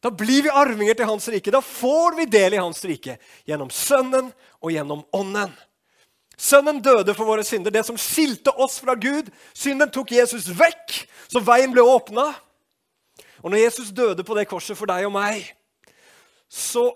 Da 0.05 0.13
blir 0.13 0.45
vi 0.45 0.53
arvinger 0.53 0.95
til 0.99 1.09
Hans 1.09 1.29
rike. 1.33 1.55
Da 1.55 1.63
får 1.65 2.19
vi 2.21 2.29
del 2.31 2.55
i 2.55 2.61
Hans 2.61 2.85
rike 2.87 3.17
gjennom 3.49 3.73
Sønnen 3.73 4.29
og 4.61 4.75
gjennom 4.75 5.07
Ånden. 5.17 5.55
Sønnen 6.37 6.83
døde 6.85 7.15
for 7.17 7.25
våre 7.25 7.45
synder. 7.49 7.73
Det 7.73 7.87
som 7.89 7.97
skilte 7.97 8.53
oss 8.61 8.77
fra 8.83 8.95
Gud. 8.95 9.31
Synden 9.57 9.89
tok 9.93 10.13
Jesus 10.13 10.51
vekk, 10.53 10.99
så 11.33 11.41
veien 11.41 11.73
ble 11.73 11.81
åpna. 11.81 12.29
Og 13.41 13.51
når 13.51 13.65
Jesus 13.65 13.89
døde 13.95 14.25
på 14.27 14.37
det 14.37 14.49
korset 14.51 14.77
for 14.77 14.91
deg 14.91 15.09
og 15.09 15.15
meg, 15.17 15.49
så 16.53 16.91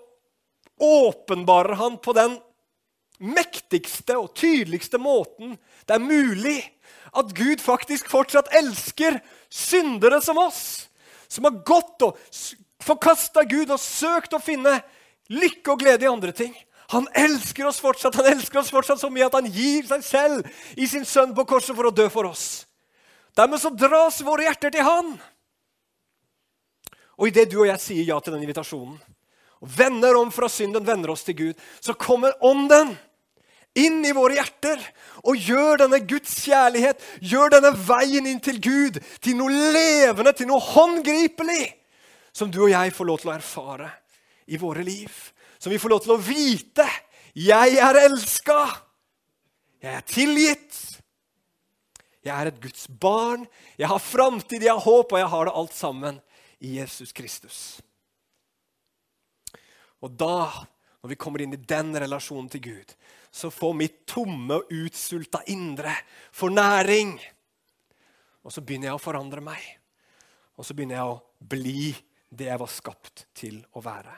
åpenbarer 0.81 1.77
han 1.79 1.99
på 2.01 2.13
den 2.17 2.37
mektigste 3.21 4.17
og 4.17 4.33
tydeligste 4.37 4.97
måten 4.97 5.53
det 5.85 5.97
er 5.97 6.03
mulig 6.03 6.57
at 7.17 7.33
Gud 7.35 7.61
faktisk 7.61 8.09
fortsatt 8.09 8.49
elsker 8.55 9.19
syndere 9.51 10.21
som 10.23 10.39
oss, 10.41 10.87
som 11.27 11.45
har 11.47 11.61
gått 11.67 12.05
og 12.05 12.17
forkasta 12.81 13.43
Gud 13.49 13.71
og 13.73 13.81
søkt 13.81 14.33
å 14.33 14.41
finne 14.41 14.79
lykke 15.31 15.73
og 15.73 15.81
glede 15.83 16.07
i 16.07 16.11
andre 16.11 16.33
ting. 16.35 16.55
Han 16.91 17.07
elsker 17.15 17.69
oss 17.69 17.79
fortsatt 17.83 18.17
han 18.19 18.31
elsker 18.33 18.61
oss 18.61 18.71
fortsatt 18.73 18.99
så 18.99 19.11
mye 19.11 19.27
at 19.29 19.37
han 19.37 19.47
gir 19.47 19.85
seg 19.87 20.03
selv 20.03 20.79
i 20.79 20.87
sin 20.91 21.07
sønn 21.07 21.35
på 21.35 21.45
korset 21.47 21.75
for 21.75 21.87
å 21.87 21.95
dø 21.95 22.07
for 22.11 22.27
oss. 22.27 22.65
Dermed 23.37 23.61
så 23.63 23.71
dras 23.71 24.19
våre 24.27 24.47
hjerter 24.47 24.73
til 24.75 24.83
han. 24.83 25.13
Og 27.15 27.29
idet 27.29 27.47
du 27.51 27.61
og 27.61 27.69
jeg 27.69 27.83
sier 27.83 28.07
ja 28.07 28.17
til 28.19 28.35
den 28.35 28.43
invitasjonen, 28.43 28.97
og 29.61 29.71
vender 29.77 30.17
om 30.17 30.31
fra 30.33 30.49
synden, 30.49 30.85
vender 30.85 31.13
oss 31.13 31.23
til 31.27 31.37
Gud, 31.37 31.65
så 31.79 31.93
kommer 31.93 32.33
Ånden 32.43 32.95
inn 33.77 34.01
i 34.03 34.13
våre 34.15 34.35
hjerter 34.35 34.81
og 35.21 35.37
gjør 35.39 35.83
denne 35.83 36.01
Guds 36.03 36.33
kjærlighet, 36.43 36.99
gjør 37.23 37.53
denne 37.55 37.71
veien 37.77 38.27
inn 38.27 38.41
til 38.43 38.57
Gud 38.63 38.99
til 39.23 39.37
noe 39.39 39.53
levende, 39.53 40.33
til 40.35 40.49
noe 40.49 40.63
håndgripelig, 40.65 41.69
som 42.35 42.51
du 42.51 42.63
og 42.65 42.73
jeg 42.73 42.95
får 42.95 43.07
lov 43.07 43.21
til 43.21 43.31
å 43.31 43.37
erfare 43.37 43.91
i 44.51 44.59
våre 44.59 44.83
liv. 44.83 45.11
Som 45.61 45.71
vi 45.71 45.77
får 45.77 45.93
lov 45.93 46.01
til 46.01 46.15
å 46.15 46.21
vite. 46.25 46.87
Jeg 47.37 47.77
er 47.77 47.99
elska. 48.01 48.63
Jeg 49.83 49.93
er 49.93 50.07
tilgitt. 50.09 50.79
Jeg 52.25 52.33
er 52.33 52.49
et 52.49 52.59
Guds 52.63 52.87
barn. 53.01 53.45
Jeg 53.77 53.91
har 53.91 54.01
framtid, 54.01 54.63
jeg 54.65 54.73
har 54.73 54.81
håp, 54.81 55.13
og 55.13 55.21
jeg 55.21 55.29
har 55.35 55.47
det 55.47 55.55
alt 55.61 55.77
sammen 55.77 56.19
i 56.61 56.79
Jesus 56.79 57.13
Kristus. 57.13 57.81
Og 60.01 60.13
da, 60.17 60.47
når 61.01 61.13
vi 61.13 61.19
kommer 61.19 61.43
inn 61.43 61.53
i 61.55 61.61
den 61.61 61.93
relasjonen 61.97 62.49
til 62.51 62.63
Gud, 62.65 62.95
så 63.31 63.51
får 63.53 63.77
mitt 63.77 64.01
tomme 64.09 64.59
og 64.59 64.73
utsulta 64.73 65.43
indre 65.53 65.93
for 66.35 66.53
næring. 66.53 67.15
Og 68.41 68.53
så 68.53 68.63
begynner 68.65 68.91
jeg 68.91 68.97
å 68.97 69.03
forandre 69.03 69.43
meg. 69.45 69.61
Og 70.57 70.65
så 70.67 70.75
begynner 70.75 70.99
jeg 70.99 71.13
å 71.13 71.21
bli 71.53 71.93
det 72.31 72.49
jeg 72.49 72.61
var 72.61 72.71
skapt 72.71 73.25
til 73.37 73.61
å 73.77 73.83
være. 73.83 74.13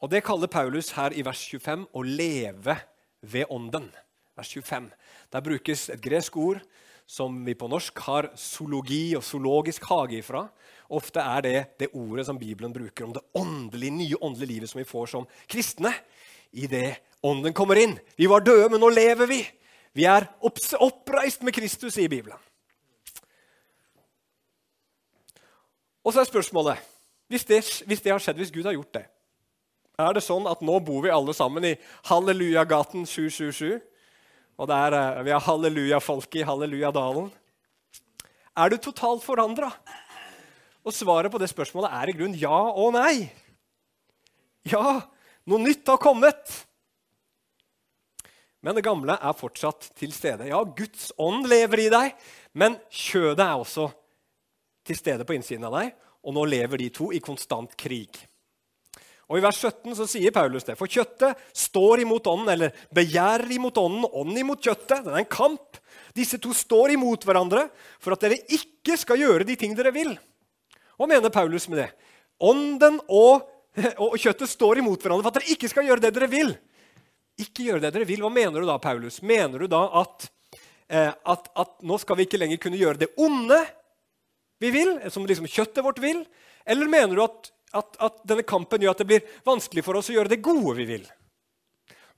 Og 0.00 0.08
Det 0.08 0.22
kaller 0.24 0.48
Paulus 0.48 0.94
her 0.96 1.12
i 1.12 1.24
vers 1.24 1.42
25 1.44 1.90
å 1.92 2.02
leve 2.02 2.76
ved 3.20 3.50
ånden. 3.52 3.90
Vers 4.36 4.52
25. 4.54 4.86
Der 5.32 5.44
brukes 5.44 5.90
et 5.92 6.00
gresk 6.00 6.36
ord 6.40 6.62
som 7.10 7.42
vi 7.44 7.56
på 7.58 7.68
norsk 7.68 7.98
har 8.06 8.30
zoologi 8.38 9.16
og 9.18 9.24
zoologisk 9.26 9.84
hage 9.90 10.20
ifra. 10.22 10.46
Ofte 10.90 11.22
er 11.22 11.44
det 11.46 11.58
det 11.78 11.92
ordet 11.94 12.26
som 12.26 12.38
Bibelen 12.38 12.72
bruker 12.74 13.06
om 13.06 13.14
det 13.14 13.22
åndelige, 13.38 13.94
nye 13.94 14.18
åndelige 14.18 14.52
livet 14.54 14.70
som 14.72 14.80
vi 14.80 14.88
får 14.88 15.12
som 15.12 15.26
kristne. 15.46 15.92
I 16.50 16.66
det 16.66 16.98
ånden 17.22 17.54
kommer 17.54 17.78
inn. 17.78 17.94
Vi 18.18 18.26
var 18.26 18.42
døde, 18.42 18.68
men 18.72 18.82
nå 18.82 18.88
lever 18.90 19.30
vi. 19.30 19.44
Vi 19.94 20.06
er 20.06 20.26
oppreist 20.42 21.44
med 21.46 21.54
Kristus, 21.54 21.98
i 21.98 22.08
Bibelen. 22.10 22.38
Og 26.02 26.14
så 26.14 26.22
er 26.22 26.30
spørsmålet 26.30 26.90
hvis 27.30 27.46
det, 27.46 27.60
hvis 27.86 28.02
det 28.02 28.10
har 28.10 28.22
skjedd, 28.22 28.40
hvis 28.40 28.50
Gud 28.50 28.66
har 28.66 28.74
gjort 28.74 28.94
det 28.96 29.04
Er 30.00 30.14
det 30.16 30.22
sånn 30.24 30.48
at 30.50 30.62
nå 30.64 30.78
bor 30.82 31.04
vi 31.04 31.12
alle 31.14 31.34
sammen 31.36 31.66
i 31.68 31.76
Hallelujagaten 32.08 33.04
777? 33.06 33.78
Og 34.58 34.68
der, 34.68 34.96
uh, 34.96 35.20
vi 35.24 35.30
har 35.30 35.44
halleluja-folket 35.44 36.40
i 36.42 36.46
Hallelujadalen. 36.48 37.28
Er 38.56 38.72
du 38.72 38.76
totalt 38.80 39.22
forandra? 39.24 39.70
Og 40.80 40.96
svaret 40.96 41.32
på 41.32 41.40
det 41.40 41.50
spørsmålet 41.50 41.92
er 41.92 42.10
i 42.10 42.16
grunn 42.16 42.36
ja 42.40 42.58
og 42.70 42.94
nei. 42.96 43.28
Ja, 44.68 45.00
noe 45.48 45.62
nytt 45.62 45.88
har 45.88 46.00
kommet. 46.00 46.52
Men 48.60 48.76
det 48.76 48.84
gamle 48.84 49.16
er 49.16 49.36
fortsatt 49.36 49.90
til 49.96 50.12
stede. 50.12 50.48
Ja, 50.50 50.60
Guds 50.64 51.10
ånd 51.20 51.48
lever 51.48 51.86
i 51.86 51.92
deg, 51.92 52.16
men 52.52 52.76
kjødet 52.92 53.44
er 53.44 53.60
også 53.60 53.88
til 54.86 54.98
stede 54.98 55.24
på 55.28 55.36
innsiden 55.36 55.64
av 55.68 55.78
deg. 55.78 55.94
Og 56.20 56.36
nå 56.36 56.44
lever 56.48 56.82
de 56.82 56.90
to 56.92 57.08
i 57.16 57.22
konstant 57.24 57.72
krig. 57.80 58.20
Og 59.30 59.38
I 59.38 59.44
vers 59.44 59.60
17 59.62 59.94
så 59.94 60.08
sier 60.10 60.34
Paulus 60.34 60.66
det. 60.66 60.74
For 60.76 60.90
kjøttet 60.90 61.38
står 61.56 62.02
imot 62.02 62.26
ånden, 62.28 62.50
eller 62.52 62.74
begjærer 62.92 63.52
imot 63.54 63.78
ånden, 63.80 64.08
ånden 64.10 64.40
imot 64.42 64.64
kjøttet. 64.64 65.04
Det 65.06 65.12
er 65.12 65.20
en 65.22 65.30
kamp. 65.30 65.78
Disse 66.16 66.40
to 66.42 66.52
står 66.56 66.96
imot 66.96 67.24
hverandre 67.24 67.68
for 68.02 68.16
at 68.16 68.26
dere 68.26 68.40
ikke 68.50 68.98
skal 68.98 69.22
gjøre 69.22 69.46
de 69.46 69.56
ting 69.60 69.76
dere 69.78 69.94
vil. 69.94 70.16
Hva 71.00 71.08
mener 71.08 71.32
Paulus 71.32 71.64
med 71.72 71.80
det? 71.80 71.88
Ånden 72.44 72.98
og, 73.08 73.46
og 74.04 74.18
kjøttet 74.20 74.52
står 74.52 74.82
imot 74.82 75.00
hverandre 75.00 75.24
for 75.24 75.32
at 75.32 75.40
dere 75.40 75.54
ikke 75.54 75.70
skal 75.72 75.88
gjøre 75.88 76.04
det 76.04 76.12
dere 76.16 76.28
vil. 76.28 76.52
Ikke 77.40 77.64
gjøre 77.70 77.86
det 77.86 77.94
dere 77.94 78.08
vil. 78.08 78.20
Hva 78.20 78.32
mener 78.34 78.60
du 78.60 78.68
da, 78.68 78.76
Paulus? 78.82 79.22
Mener 79.24 79.64
du 79.64 79.70
da 79.72 79.86
at, 80.02 80.28
eh, 80.92 81.08
at, 81.08 81.48
at 81.56 81.72
nå 81.88 81.96
skal 82.02 82.20
vi 82.20 82.28
ikke 82.28 82.42
lenger 82.42 82.60
kunne 82.60 82.80
gjøre 82.80 83.00
det 83.00 83.14
onde 83.16 83.62
vi 84.60 84.74
vil, 84.74 84.98
som 85.08 85.24
liksom 85.24 85.48
kjøttet 85.48 85.80
vårt 85.86 86.02
vil? 86.04 86.20
Eller 86.68 86.92
mener 86.92 87.16
du 87.16 87.24
at 87.24 87.48
at, 87.70 87.96
at, 88.02 88.22
denne 88.26 88.44
kampen 88.46 88.82
gjør 88.82 88.94
at 88.94 89.02
det 89.02 89.08
blir 89.10 89.36
vanskelig 89.46 89.84
for 89.86 89.98
oss 90.00 90.10
å 90.10 90.16
gjøre 90.16 90.32
det 90.32 90.42
gode 90.42 90.74
vi 90.80 90.88
vil? 90.88 91.04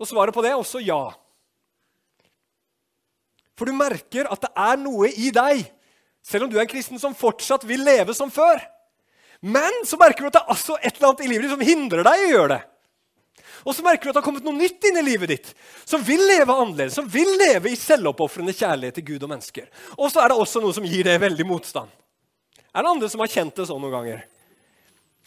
Og 0.01 0.09
Svaret 0.09 0.35
på 0.35 0.43
det 0.45 0.53
er 0.53 0.61
også 0.61 0.81
ja. 0.83 1.05
For 3.59 3.69
du 3.69 3.77
merker 3.77 4.31
at 4.33 4.43
det 4.47 4.53
er 4.59 4.81
noe 4.81 5.11
i 5.13 5.29
deg, 5.35 5.67
selv 6.27 6.47
om 6.47 6.51
du 6.53 6.59
er 6.59 6.65
en 6.65 6.71
kristen 6.71 7.01
som 7.03 7.17
fortsatt 7.17 7.65
vil 7.69 7.83
leve 7.85 8.15
som 8.15 8.31
før. 8.31 8.61
Men 9.43 9.83
så 9.87 9.99
merker 9.99 10.23
du 10.23 10.31
at 10.31 10.37
det 10.37 10.43
er 10.45 10.53
altså 10.55 10.77
et 10.79 10.95
eller 10.95 11.09
annet 11.11 11.25
i 11.25 11.31
livet 11.33 11.49
ditt 11.49 11.55
som 11.57 11.65
hindrer 11.67 12.07
deg 12.07 12.21
i 12.21 12.29
å 12.29 12.35
gjøre 12.37 12.53
det. 12.55 12.61
Og 13.63 13.75
så 13.77 13.85
merker 13.87 14.07
du 14.07 14.11
at 14.11 14.17
det 14.17 14.21
har 14.23 14.27
kommet 14.27 14.47
noe 14.47 14.59
nytt 14.59 14.87
inn 14.89 14.99
i 14.99 15.05
livet 15.07 15.31
ditt, 15.31 15.49
som 15.87 16.03
vil 16.03 16.23
leve 16.27 16.55
annerledes, 16.55 16.97
som 16.99 17.07
vil 17.11 17.29
leve 17.39 17.71
i 17.71 17.79
selvoppofrende 17.79 18.55
kjærlighet 18.59 18.99
til 18.99 19.07
Gud 19.13 19.27
og 19.27 19.31
mennesker. 19.31 19.69
Og 19.99 20.11
så 20.11 20.23
er 20.23 20.33
det 20.33 20.39
også 20.43 20.63
noe 20.63 20.75
som 20.75 20.87
gir 20.87 21.07
det 21.07 21.19
veldig 21.23 21.47
motstand. 21.47 21.91
Er 22.73 22.83
det 22.83 22.91
andre 22.91 23.11
som 23.13 23.23
har 23.23 23.31
kjent 23.31 23.59
det 23.59 23.69
sånn 23.69 23.83
noen 23.83 23.95
ganger? 23.95 24.23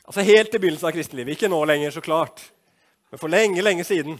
Altså 0.05 0.25
Helt 0.25 0.55
i 0.55 0.61
begynnelsen 0.61 0.89
av 0.89 0.95
kristenlivet. 0.95 1.35
Ikke 1.35 1.51
nå 1.51 1.61
lenger, 1.67 1.95
så 1.95 2.03
klart. 2.03 2.43
Men 3.11 3.21
for 3.21 3.31
lenge, 3.31 3.63
lenge 3.63 3.85
siden. 3.87 4.19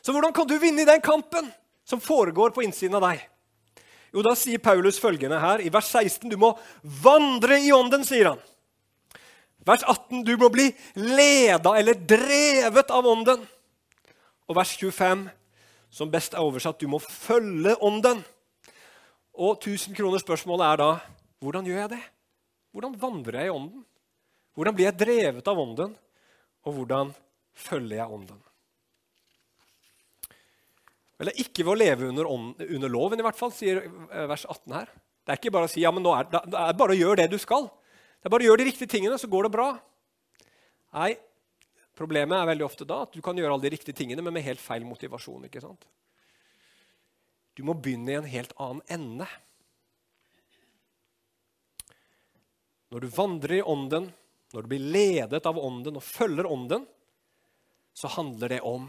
Så 0.00 0.14
hvordan 0.14 0.34
kan 0.36 0.48
du 0.48 0.56
vinne 0.62 0.84
i 0.84 0.88
den 0.88 1.02
kampen 1.04 1.50
som 1.90 2.02
foregår 2.02 2.54
på 2.54 2.62
innsiden 2.64 2.96
av 3.00 3.08
deg? 3.08 3.26
Jo, 4.14 4.22
Da 4.26 4.34
sier 4.38 4.62
Paulus 4.62 4.98
følgende 4.98 5.38
her 5.38 5.62
i 5.62 5.70
vers 5.70 5.90
16.: 5.90 6.30
Du 6.30 6.36
må 6.38 6.54
vandre 6.82 7.60
i 7.62 7.70
ånden, 7.74 8.04
sier 8.06 8.32
han. 8.32 8.40
Vers 9.66 9.84
18.: 9.86 10.24
Du 10.26 10.36
må 10.38 10.50
bli 10.50 10.70
leda 10.94 11.76
eller 11.78 11.94
drevet 11.94 12.90
av 12.90 13.06
ånden. 13.06 13.46
Og 14.50 14.56
vers 14.56 14.74
25, 14.74 15.28
som 15.90 16.10
best 16.10 16.34
er 16.34 16.42
oversatt, 16.42 16.80
du 16.80 16.88
må 16.90 16.98
følge 16.98 17.76
ånden. 17.78 18.24
Og 19.34 19.62
1000 19.62 19.94
kroner 19.94 20.18
spørsmålet 20.18 20.66
er 20.66 20.80
da 20.80 20.90
hvordan 21.40 21.66
gjør 21.66 21.78
jeg 21.84 21.92
det? 21.94 22.02
Hvordan 22.74 22.98
vandrer 23.00 23.38
jeg 23.40 23.46
i 23.46 23.54
ånden? 23.54 23.84
Hvordan 24.54 24.74
blir 24.74 24.90
jeg 24.90 24.98
drevet 24.98 25.48
av 25.48 25.58
ånden? 25.58 25.94
Og 26.66 26.74
hvordan 26.74 27.14
følger 27.54 28.02
jeg 28.02 28.10
ånden? 28.10 28.42
Eller 31.20 31.36
ikke 31.36 31.66
ved 31.66 31.74
å 31.74 31.78
leve 31.78 32.08
under, 32.08 32.28
under, 32.30 32.88
loven, 32.88 33.20
i 33.20 33.24
hvert 33.26 33.36
fall, 33.36 33.52
sier 33.52 33.82
eh, 33.84 34.26
vers 34.30 34.46
18 34.48 34.72
her. 34.72 34.92
Det 35.20 35.34
er 35.34 35.40
ikke 35.40 35.52
bare 35.52 35.68
å 35.68 35.70
si 35.70 35.82
ja, 35.82 35.92
men 35.92 36.04
nå 36.04 36.14
er, 36.16 36.30
det 36.32 36.40
er 36.56 36.78
bare 36.80 36.94
å 36.96 37.00
gjøre 37.00 37.20
det 37.20 37.34
du 37.34 37.40
skal. 37.40 37.68
Det 38.20 38.28
er 38.28 38.32
bare 38.32 38.46
å 38.46 38.48
gjøre 38.48 38.62
de 38.62 38.68
riktige 38.70 38.92
tingene, 38.94 39.18
så 39.20 39.28
går 39.28 39.46
det 39.46 39.52
bra. 39.52 39.68
Nei, 40.96 41.10
problemet 41.96 42.38
er 42.38 42.48
veldig 42.48 42.66
ofte 42.66 42.88
da 42.88 43.02
at 43.04 43.12
du 43.12 43.20
kan 43.24 43.36
gjøre 43.36 43.52
alle 43.52 43.66
de 43.68 43.74
riktige 43.76 43.96
tingene, 44.00 44.24
men 44.24 44.34
med 44.34 44.46
helt 44.48 44.64
feil 44.64 44.86
motivasjon. 44.88 45.44
ikke 45.50 45.62
sant? 45.62 45.84
Du 47.52 47.62
må 47.68 47.76
begynne 47.76 48.14
i 48.14 48.18
en 48.18 48.32
helt 48.32 48.56
annen 48.56 48.80
ende. 48.88 49.28
Når 52.90 53.04
du 53.04 53.12
vandrer 53.12 53.58
i 53.58 53.62
ånden, 53.62 54.08
når 54.56 54.64
du 54.64 54.72
blir 54.72 54.88
ledet 54.96 55.44
av 55.46 55.60
ånden 55.60 56.00
og 56.00 56.02
følger 56.02 56.48
ånden, 56.48 56.88
så 57.92 58.08
handler 58.16 58.56
det 58.56 58.64
om 58.64 58.88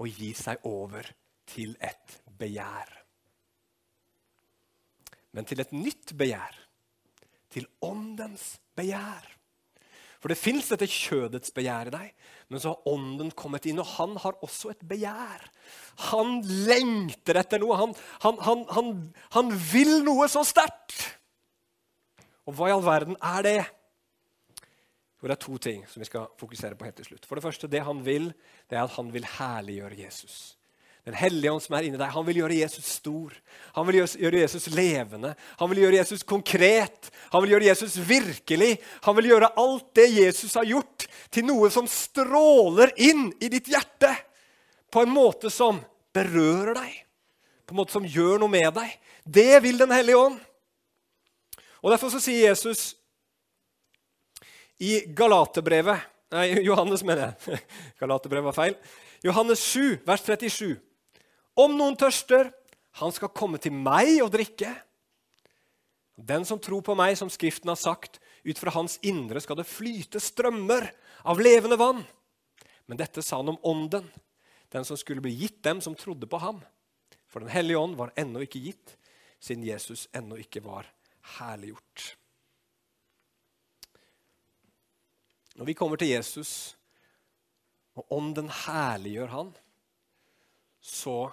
å 0.00 0.08
gi 0.10 0.34
seg 0.34 0.66
over 0.66 1.06
til 1.50 1.74
et 1.82 2.16
begjær. 2.40 2.96
Men 5.36 5.46
til 5.46 5.62
et 5.62 5.74
nytt 5.74 6.14
begjær. 6.18 6.56
Til 7.50 7.66
åndens 7.82 8.56
begjær. 8.78 9.26
For 10.20 10.28
det 10.28 10.36
fins 10.36 10.68
dette 10.68 10.88
kjødets 10.90 11.52
begjær 11.56 11.88
i 11.88 11.92
deg, 11.94 12.08
men 12.52 12.60
så 12.60 12.74
har 12.74 12.90
ånden 12.92 13.30
kommet 13.32 13.64
inn, 13.70 13.80
og 13.80 13.88
han 13.96 14.18
har 14.20 14.36
også 14.44 14.74
et 14.74 14.82
begjær. 14.84 15.46
Han 16.10 16.42
lengter 16.68 17.40
etter 17.40 17.62
noe. 17.62 17.78
Han, 17.80 17.94
han, 18.26 18.66
han, 18.68 18.90
han 19.32 19.54
vil 19.72 20.02
noe 20.04 20.28
så 20.28 20.44
sterkt. 20.44 20.98
Og 22.44 22.56
hva 22.58 22.68
i 22.68 22.74
all 22.74 22.84
verden 22.84 23.16
er 23.16 23.46
det? 23.46 23.58
Jo, 25.20 25.28
det 25.28 25.34
er 25.36 25.42
to 25.46 25.56
ting 25.60 25.82
som 25.88 26.04
vi 26.04 26.08
skal 26.08 26.28
fokusere 26.40 26.76
på 26.76 26.88
helt 26.88 27.00
til 27.00 27.10
slutt. 27.12 27.26
For 27.28 27.36
det 27.36 27.44
første, 27.44 27.68
det 27.72 27.84
han 27.86 28.04
vil, 28.04 28.30
det 28.68 28.76
er 28.76 28.84
at 28.84 28.96
han 28.96 29.12
vil 29.12 29.28
herliggjøre 29.38 30.02
Jesus. 30.04 30.38
Den 31.08 31.16
hellige 31.16 31.52
ånd 31.52 31.62
som 31.64 31.74
er 31.78 31.86
inni 31.88 31.98
deg, 31.98 32.12
han 32.12 32.24
vil 32.26 32.42
gjøre 32.42 32.58
Jesus 32.58 32.88
stor. 32.98 33.32
Han 33.72 33.86
vil 33.88 34.02
gjøre 34.02 34.42
Jesus 34.42 34.66
levende. 34.74 35.32
Han 35.60 35.70
vil 35.72 35.80
gjøre 35.84 35.96
Jesus 35.96 36.24
konkret. 36.28 37.08
Han 37.32 37.44
vil 37.44 37.54
gjøre 37.54 37.70
Jesus 37.70 37.96
virkelig. 38.04 38.74
Han 39.06 39.16
vil 39.16 39.30
gjøre 39.30 39.52
alt 39.62 39.88
det 39.96 40.10
Jesus 40.12 40.58
har 40.60 40.68
gjort, 40.68 41.06
til 41.32 41.46
noe 41.48 41.70
som 41.72 41.88
stråler 41.88 42.92
inn 43.00 43.30
i 43.40 43.48
ditt 43.52 43.70
hjerte. 43.72 44.12
På 44.92 45.06
en 45.06 45.14
måte 45.14 45.48
som 45.54 45.80
berører 46.12 46.74
deg, 46.76 46.94
på 47.64 47.72
en 47.72 47.80
måte 47.80 47.94
som 47.94 48.06
gjør 48.06 48.42
noe 48.42 48.52
med 48.52 48.68
deg. 48.76 48.92
Det 49.24 49.62
vil 49.64 49.78
Den 49.80 49.94
hellige 49.94 50.18
ånd. 50.18 50.38
Og 51.80 51.92
Derfor 51.94 52.12
så 52.12 52.20
sier 52.20 52.50
Jesus 52.50 52.92
i 54.80 55.00
Galaterbrevet 55.16 56.08
Nei, 56.30 56.60
Johannes, 56.62 57.02
mener 57.02 57.32
jeg. 57.32 57.58
Galaterbrevet 58.00 58.52
var 58.52 58.54
feil. 58.54 58.76
Johannes 59.26 59.58
7, 59.66 59.96
vers 60.06 60.22
37. 60.22 60.76
Om 61.60 61.76
noen 61.76 61.98
tørster, 61.98 62.52
han 63.00 63.12
skal 63.14 63.32
komme 63.36 63.60
til 63.62 63.74
meg 63.74 64.16
og 64.24 64.32
drikke. 64.32 64.70
Den 66.20 66.44
som 66.48 66.60
tror 66.60 66.82
på 66.84 66.96
meg, 66.98 67.16
som 67.18 67.30
Skriften 67.32 67.70
har 67.72 67.80
sagt, 67.80 68.18
ut 68.44 68.58
fra 68.60 68.72
hans 68.74 68.98
indre 69.06 69.40
skal 69.42 69.58
det 69.60 69.68
flyte 69.68 70.20
strømmer 70.22 70.88
av 71.28 71.40
levende 71.42 71.78
vann. 71.80 72.02
Men 72.88 73.00
dette 73.00 73.22
sa 73.24 73.40
han 73.40 73.52
om 73.52 73.60
ånden, 73.66 74.08
den 74.70 74.86
som 74.86 74.98
skulle 74.98 75.22
bli 75.24 75.32
gitt 75.36 75.60
dem 75.66 75.80
som 75.84 75.96
trodde 75.98 76.28
på 76.30 76.40
ham. 76.42 76.60
For 77.30 77.42
Den 77.42 77.52
hellige 77.52 77.78
ånd 77.78 77.96
var 77.98 78.14
ennå 78.18 78.42
ikke 78.44 78.62
gitt, 78.62 78.96
siden 79.40 79.64
Jesus 79.66 80.08
ennå 80.16 80.38
ikke 80.40 80.62
var 80.64 80.88
herliggjort. 81.38 82.14
Når 85.60 85.68
vi 85.68 85.76
kommer 85.76 86.00
til 86.00 86.12
Jesus, 86.12 86.74
og 87.98 88.06
ånden 88.14 88.48
herliggjør 88.64 89.32
han, 89.34 89.50
så 90.80 91.30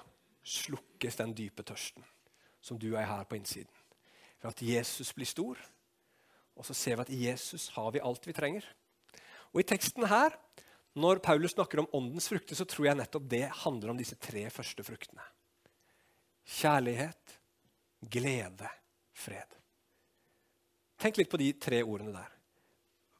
slukkes 0.47 1.19
den 1.19 1.33
dype 1.35 1.65
tørsten 1.67 2.05
som 2.67 2.79
du 2.79 2.89
er 2.95 3.07
her 3.07 3.25
på 3.27 3.37
innsiden. 3.37 3.71
For 4.41 4.51
at 4.51 4.61
Jesus 4.61 5.13
blir 5.15 5.29
stor, 5.29 5.59
og 6.57 6.65
så 6.65 6.75
ser 6.75 6.97
vi 6.97 7.05
at 7.05 7.13
i 7.13 7.23
Jesus 7.27 7.69
har 7.75 7.91
vi 7.93 8.03
alt 8.03 8.27
vi 8.27 8.35
trenger. 8.35 8.65
Og 9.53 9.61
I 9.61 9.67
teksten 9.67 10.05
her, 10.09 10.35
når 10.97 11.21
Paulus 11.25 11.53
snakker 11.55 11.81
om 11.81 11.89
åndens 11.95 12.29
frukter, 12.29 12.57
så 12.57 12.65
tror 12.65 12.89
jeg 12.89 12.99
nettopp 12.99 13.27
det 13.29 13.45
handler 13.63 13.93
om 13.93 13.99
disse 13.99 14.17
tre 14.21 14.47
første 14.53 14.85
fruktene. 14.85 15.23
Kjærlighet, 16.57 17.37
glede, 18.09 18.69
fred. 19.17 19.57
Tenk 20.97 21.19
litt 21.19 21.29
på 21.29 21.39
de 21.41 21.51
tre 21.61 21.83
ordene 21.85 22.15
der. 22.15 22.33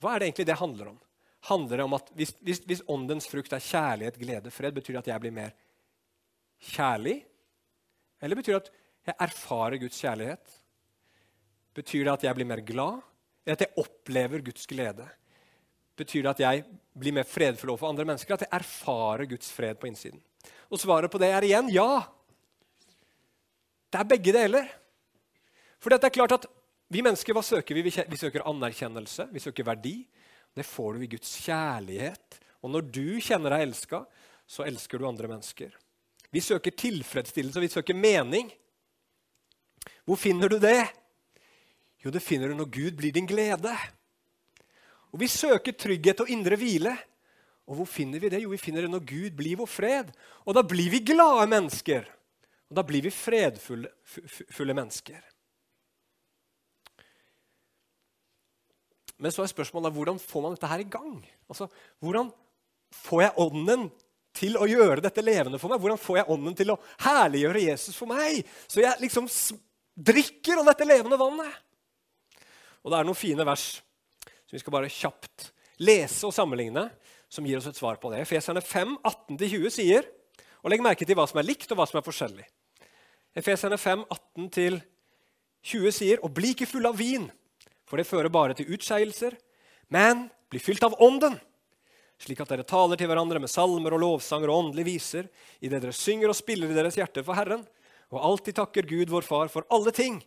Hva 0.01 0.13
er 0.13 0.21
det 0.21 0.29
egentlig 0.29 0.47
det 0.49 0.61
handler 0.61 0.91
om? 0.93 0.99
Handler 1.47 1.79
det 1.79 1.85
om 1.85 1.95
at 1.97 2.09
hvis, 2.17 2.33
hvis, 2.41 2.61
hvis 2.65 2.83
åndens 2.89 3.29
frukt 3.29 3.53
er 3.53 3.63
kjærlighet, 3.63 4.17
glede, 4.21 4.53
fred, 4.53 4.73
betyr 4.73 4.97
det 4.97 5.03
at 5.05 5.11
jeg 5.13 5.23
blir 5.23 5.35
mer 5.37 5.51
kjærlig? 5.51 5.66
Eller 8.21 8.35
betyr 8.39 8.57
det 8.57 8.63
at 8.63 8.71
jeg 9.07 9.19
erfarer 9.27 9.77
Guds 9.81 9.99
kjærlighet? 10.01 10.57
Betyr 11.77 12.03
det 12.07 12.13
at 12.15 12.25
jeg 12.27 12.37
blir 12.37 12.49
mer 12.49 12.63
glad? 12.65 13.01
Eller 13.45 13.59
at 13.59 13.65
jeg 13.67 13.77
opplever 13.83 14.43
Guds 14.43 14.65
glede? 14.67 15.05
Betyr 15.97 16.25
det 16.25 16.33
at 16.35 16.43
jeg 16.43 16.65
blir 16.97 17.15
mer 17.15 17.27
fredfull 17.29 17.71
overfor 17.73 17.91
andre 17.91 18.05
mennesker? 18.09 18.33
At 18.35 18.45
jeg 18.47 18.53
erfarer 18.57 19.29
Guds 19.29 19.51
fred 19.53 19.79
på 19.79 19.89
innsiden? 19.89 20.21
Og 20.69 20.81
svaret 20.81 21.11
på 21.11 21.21
det 21.21 21.31
er 21.31 21.47
igjen 21.47 21.71
ja. 21.73 22.01
Det 23.87 24.01
er 24.01 24.09
begge 24.09 24.33
deler. 24.35 24.67
For 25.79 25.93
det 25.93 26.03
er 26.03 26.15
klart 26.17 26.35
at 26.35 26.47
vi 26.91 27.03
mennesker, 27.03 27.35
hva 27.35 27.43
søker 27.43 27.75
vi? 27.77 27.83
Vi 27.85 28.19
søker 28.19 28.45
anerkjennelse, 28.47 29.27
vi 29.31 29.43
søker 29.43 29.65
verdi. 29.67 29.97
Det 30.55 30.65
får 30.65 30.95
du 30.95 31.03
i 31.05 31.09
Guds 31.11 31.33
kjærlighet. 31.45 32.39
Og 32.63 32.71
når 32.73 32.87
du 32.89 33.19
kjenner 33.21 33.53
deg 33.53 33.67
elska, 33.67 34.01
så 34.47 34.65
elsker 34.65 34.99
du 34.99 35.07
andre 35.07 35.29
mennesker. 35.29 35.75
Vi 36.31 36.41
søker 36.43 36.71
tilfredsstillelse, 36.71 37.59
og 37.59 37.63
vi 37.63 37.71
søker 37.71 37.97
mening. 37.97 38.51
Hvor 40.05 40.19
finner 40.19 40.51
du 40.51 40.57
det? 40.59 40.81
Jo, 42.03 42.11
det 42.11 42.21
finner 42.23 42.51
du 42.51 42.57
når 42.57 42.71
Gud 42.71 42.97
blir 42.99 43.15
din 43.15 43.27
glede. 43.27 43.73
Og 45.11 45.19
Vi 45.19 45.27
søker 45.27 45.71
trygghet 45.71 46.19
og 46.21 46.29
indre 46.29 46.55
hvile. 46.59 46.97
Og 47.67 47.75
hvor 47.75 47.85
finner 47.89 48.19
vi 48.19 48.29
det? 48.29 48.41
Jo, 48.43 48.49
vi 48.49 48.59
finner 48.59 48.85
det 48.85 48.91
når 48.91 49.03
Gud 49.07 49.35
blir 49.35 49.57
vår 49.59 49.67
fred. 49.67 50.11
Og 50.45 50.55
da 50.55 50.63
blir 50.63 50.91
vi 50.91 51.03
glade 51.03 51.47
mennesker. 51.51 52.05
Og 52.69 52.75
da 52.75 52.83
blir 52.83 53.03
vi 53.03 53.11
fredfulle 53.11 54.75
mennesker. 54.75 55.19
Men 59.17 59.33
så 59.33 59.43
er 59.43 59.51
spørsmålet 59.51 59.95
hvordan 59.95 60.19
får 60.21 60.43
man 60.43 60.55
dette 60.55 60.69
her 60.69 60.83
i 60.83 60.91
gang? 60.91 61.17
Altså, 61.49 61.67
Hvordan 61.99 62.29
får 62.91 63.21
jeg 63.21 63.37
ånden 63.37 63.87
til 64.37 64.57
å 64.59 64.67
gjøre 64.69 65.01
dette 65.03 65.23
levende 65.25 65.59
for 65.61 65.73
meg? 65.73 65.81
Hvordan 65.81 66.01
får 66.01 66.19
jeg 66.21 66.29
ånden 66.33 66.57
til 66.57 66.73
å 66.73 66.79
herliggjøre 67.03 67.63
Jesus 67.65 67.97
for 67.97 68.09
meg? 68.11 68.43
Så 68.69 68.83
jeg 68.83 69.01
liksom 69.01 69.27
drikker 69.97 70.61
av 70.61 70.69
dette 70.69 70.87
levende 70.87 71.19
vannet. 71.19 71.63
Og 72.85 72.93
det 72.93 72.99
er 72.99 73.07
noen 73.07 73.17
fine 73.17 73.45
vers 73.47 73.65
som 74.47 74.55
vi 74.55 74.61
skal 74.61 74.75
bare 74.77 74.91
kjapt 74.93 75.49
lese 75.83 76.23
og 76.27 76.35
sammenligne, 76.35 76.87
som 77.29 77.45
gir 77.45 77.59
oss 77.59 77.67
et 77.67 77.77
svar 77.77 77.97
på 77.99 78.11
det. 78.13 78.21
Efeserne 78.23 78.61
5, 78.63 78.95
18-20 79.03 79.73
sier 79.73 80.07
Og 80.63 80.71
legg 80.71 80.81
merke 80.83 81.05
til 81.05 81.15
hva 81.15 81.27
som 81.29 81.37
er 81.39 81.45
likt, 81.45 81.69
og 81.71 81.77
hva 81.79 81.85
som 81.87 81.99
er 81.99 82.05
forskjellig. 82.05 82.45
Efeserne 83.37 83.77
5, 83.77 84.05
18-20 84.37 85.91
sier 85.93 86.23
Og 86.23 86.31
bli 86.33 86.53
ikke 86.55 86.69
full 86.69 86.87
av 86.89 86.97
vin, 86.97 87.27
for 87.87 87.99
det 87.99 88.07
fører 88.07 88.31
bare 88.31 88.55
til 88.57 88.71
utskeielser, 88.75 89.35
men 89.93 90.25
bli 90.51 90.59
fylt 90.63 90.83
av 90.87 90.95
Ånden 91.03 91.37
slik 92.17 92.41
at 92.41 92.49
dere 92.51 92.65
taler 92.67 92.97
til 92.97 93.09
hverandre 93.09 93.41
med 93.41 93.51
salmer 93.51 93.93
og 93.93 94.01
lovsanger 94.01 94.49
og 94.49 94.63
åndelige 94.63 94.89
viser, 94.89 95.29
idet 95.61 95.81
dere 95.83 95.95
synger 95.95 96.31
og 96.31 96.37
spiller 96.37 96.71
i 96.71 96.77
deres 96.77 96.97
hjerter 96.97 97.25
for 97.25 97.37
Herren, 97.37 97.63
og 98.13 98.23
alltid 98.23 98.57
takker 98.57 98.87
Gud 98.87 99.11
vår 99.11 99.25
Far 99.27 99.51
for 99.51 99.67
alle 99.73 99.93
ting 99.95 100.21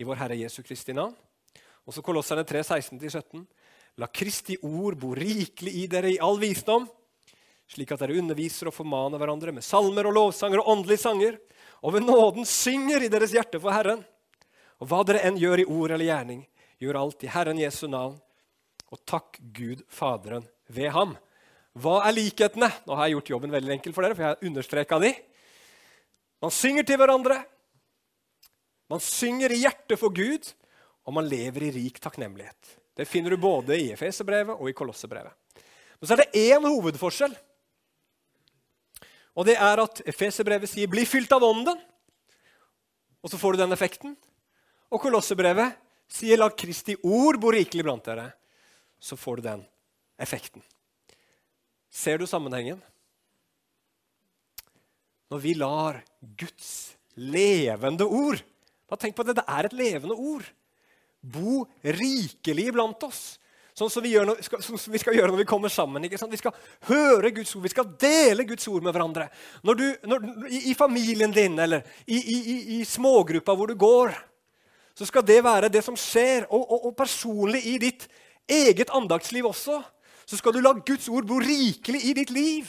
i 0.00 0.06
vår 0.06 0.18
Herre 0.20 0.38
Jesu 0.40 0.62
Kristi 0.66 0.94
navn. 0.96 1.14
Og 1.86 1.94
så 1.94 2.02
Kolosserne 2.04 2.44
3, 2.46 2.62
16-17. 2.62 3.44
La 4.00 4.08
Kristi 4.12 4.56
ord 4.62 4.98
bo 5.00 5.14
rikelig 5.16 5.72
i 5.82 5.86
dere 5.90 6.12
i 6.12 6.20
all 6.22 6.38
visdom, 6.40 6.86
slik 7.70 7.92
at 7.94 8.02
dere 8.02 8.18
underviser 8.18 8.70
og 8.70 8.74
formaner 8.74 9.20
hverandre 9.20 9.54
med 9.54 9.64
salmer 9.64 10.08
og 10.10 10.16
lovsanger 10.16 10.62
og 10.62 10.72
åndelige 10.74 11.04
sanger, 11.04 11.38
og 11.80 11.94
ved 11.94 12.04
nåden 12.04 12.46
synger 12.48 13.06
i 13.06 13.10
deres 13.12 13.32
hjerte 13.34 13.60
for 13.62 13.72
Herren. 13.74 14.02
Og 14.80 14.90
hva 14.90 15.02
dere 15.06 15.22
enn 15.28 15.38
gjør 15.40 15.62
i 15.62 15.68
ord 15.68 15.94
eller 15.94 16.08
gjerning, 16.08 16.44
gjør 16.80 16.98
alt 17.02 17.24
i 17.24 17.30
Herren 17.30 17.60
Jesu 17.60 17.86
navn, 17.88 18.16
og 18.90 19.02
takk 19.06 19.38
Gud 19.54 19.84
Faderen 19.92 20.46
ved 20.66 20.90
ham. 20.96 21.14
Hva 21.80 22.00
er 22.04 22.16
likhetene? 22.16 22.68
Nå 22.86 22.96
har 22.96 23.08
jeg 23.08 23.16
gjort 23.16 23.32
jobben 23.34 23.54
veldig 23.54 23.74
enkel 23.76 23.94
for 23.96 24.04
dere, 24.04 24.16
for 24.16 24.26
jeg 24.26 24.34
har 24.34 24.48
understreka 24.50 24.98
de. 25.02 25.14
Man 26.40 26.52
synger 26.54 26.86
til 26.88 27.00
hverandre. 27.00 27.38
Man 28.90 29.02
synger 29.04 29.52
i 29.54 29.60
hjertet 29.62 30.00
for 30.00 30.12
Gud, 30.12 30.48
og 31.06 31.14
man 31.16 31.28
lever 31.28 31.68
i 31.68 31.74
rik 31.76 32.00
takknemlighet. 32.02 32.76
Det 32.96 33.06
finner 33.08 33.32
du 33.32 33.40
både 33.40 33.78
i 33.78 33.92
Efeserbrevet 33.94 34.58
og 34.58 34.68
i 34.68 34.74
Kolossebrevet. 34.76 35.32
Men 36.00 36.08
så 36.08 36.16
er 36.16 36.24
det 36.24 36.42
én 36.42 36.66
hovedforskjell. 36.66 37.36
Og 39.38 39.46
det 39.46 39.54
er 39.56 39.80
at 39.84 40.02
Efeserbrevet 40.10 40.68
sier 40.68 40.90
'bli 40.90 41.04
fylt 41.06 41.32
av 41.32 41.44
ånden', 41.44 41.80
og 43.22 43.30
så 43.30 43.38
får 43.38 43.52
du 43.52 43.58
den 43.58 43.72
effekten. 43.72 44.16
Og 44.90 45.00
Kolossebrevet 45.00 45.76
sier 46.08 46.36
'la 46.36 46.50
Kristi 46.50 46.96
ord 47.02 47.40
bo 47.40 47.52
rikelig 47.52 47.84
blant 47.84 48.04
dere', 48.04 48.32
så 48.98 49.16
får 49.16 49.36
du 49.36 49.42
den 49.42 49.66
effekten. 50.18 50.62
Ser 51.90 52.20
du 52.20 52.26
sammenhengen? 52.30 52.78
Når 55.30 55.42
vi 55.42 55.54
lar 55.58 56.00
Guds 56.38 56.94
levende 57.18 58.06
ord 58.06 58.40
Bare 58.90 59.04
tenk 59.04 59.14
på 59.14 59.22
at 59.22 59.36
det 59.38 59.44
er 59.46 59.66
et 59.68 59.74
levende 59.78 60.16
ord. 60.18 60.42
Bo 61.22 61.60
rikelig 61.84 62.72
blant 62.74 63.04
oss. 63.06 63.20
Sånn 63.76 63.90
som 63.92 64.02
vi, 64.02 64.16
når, 64.18 64.40
sånn 64.42 64.80
som 64.82 64.90
vi, 64.90 64.98
skal 64.98 65.14
gjøre 65.14 65.30
når 65.30 65.44
vi 65.44 65.46
kommer 65.48 65.70
sammen. 65.70 66.02
Vi 66.02 66.40
skal 66.40 66.56
høre 66.88 67.30
Guds 67.36 67.54
ord, 67.54 67.62
vi 67.62 67.70
skal 67.70 67.92
dele 68.02 68.44
Guds 68.48 68.66
ord 68.66 68.82
med 68.82 68.96
hverandre. 68.96 69.28
Når 69.62 69.78
du, 69.78 69.84
når, 70.10 70.26
i, 70.50 70.64
i, 70.72 70.74
familien 70.74 71.30
din 71.32 71.54
eller 71.62 71.86
i, 72.02 72.18
i, 72.18 72.58
i, 72.80 72.80
smågruppa 72.88 73.54
hvor 73.54 73.70
du 73.70 73.78
går, 73.78 74.16
så 74.98 75.06
skal 75.06 75.24
det 75.24 75.38
være 75.46 75.70
det 75.70 75.84
som 75.86 75.94
skjer. 75.94 76.48
Og, 76.50 76.66
og, 76.66 76.90
og 76.90 76.98
personlig 76.98 77.62
i 77.70 77.78
ditt 77.86 78.08
eget 78.50 78.90
andaktsliv 78.90 79.46
også 79.52 79.78
så 80.30 80.38
skal 80.38 80.54
du 80.54 80.60
la 80.62 80.70
Guds 80.86 81.08
ord 81.10 81.26
bo 81.26 81.40
rikelig 81.42 82.04
i 82.06 82.14
ditt 82.14 82.30
liv. 82.30 82.68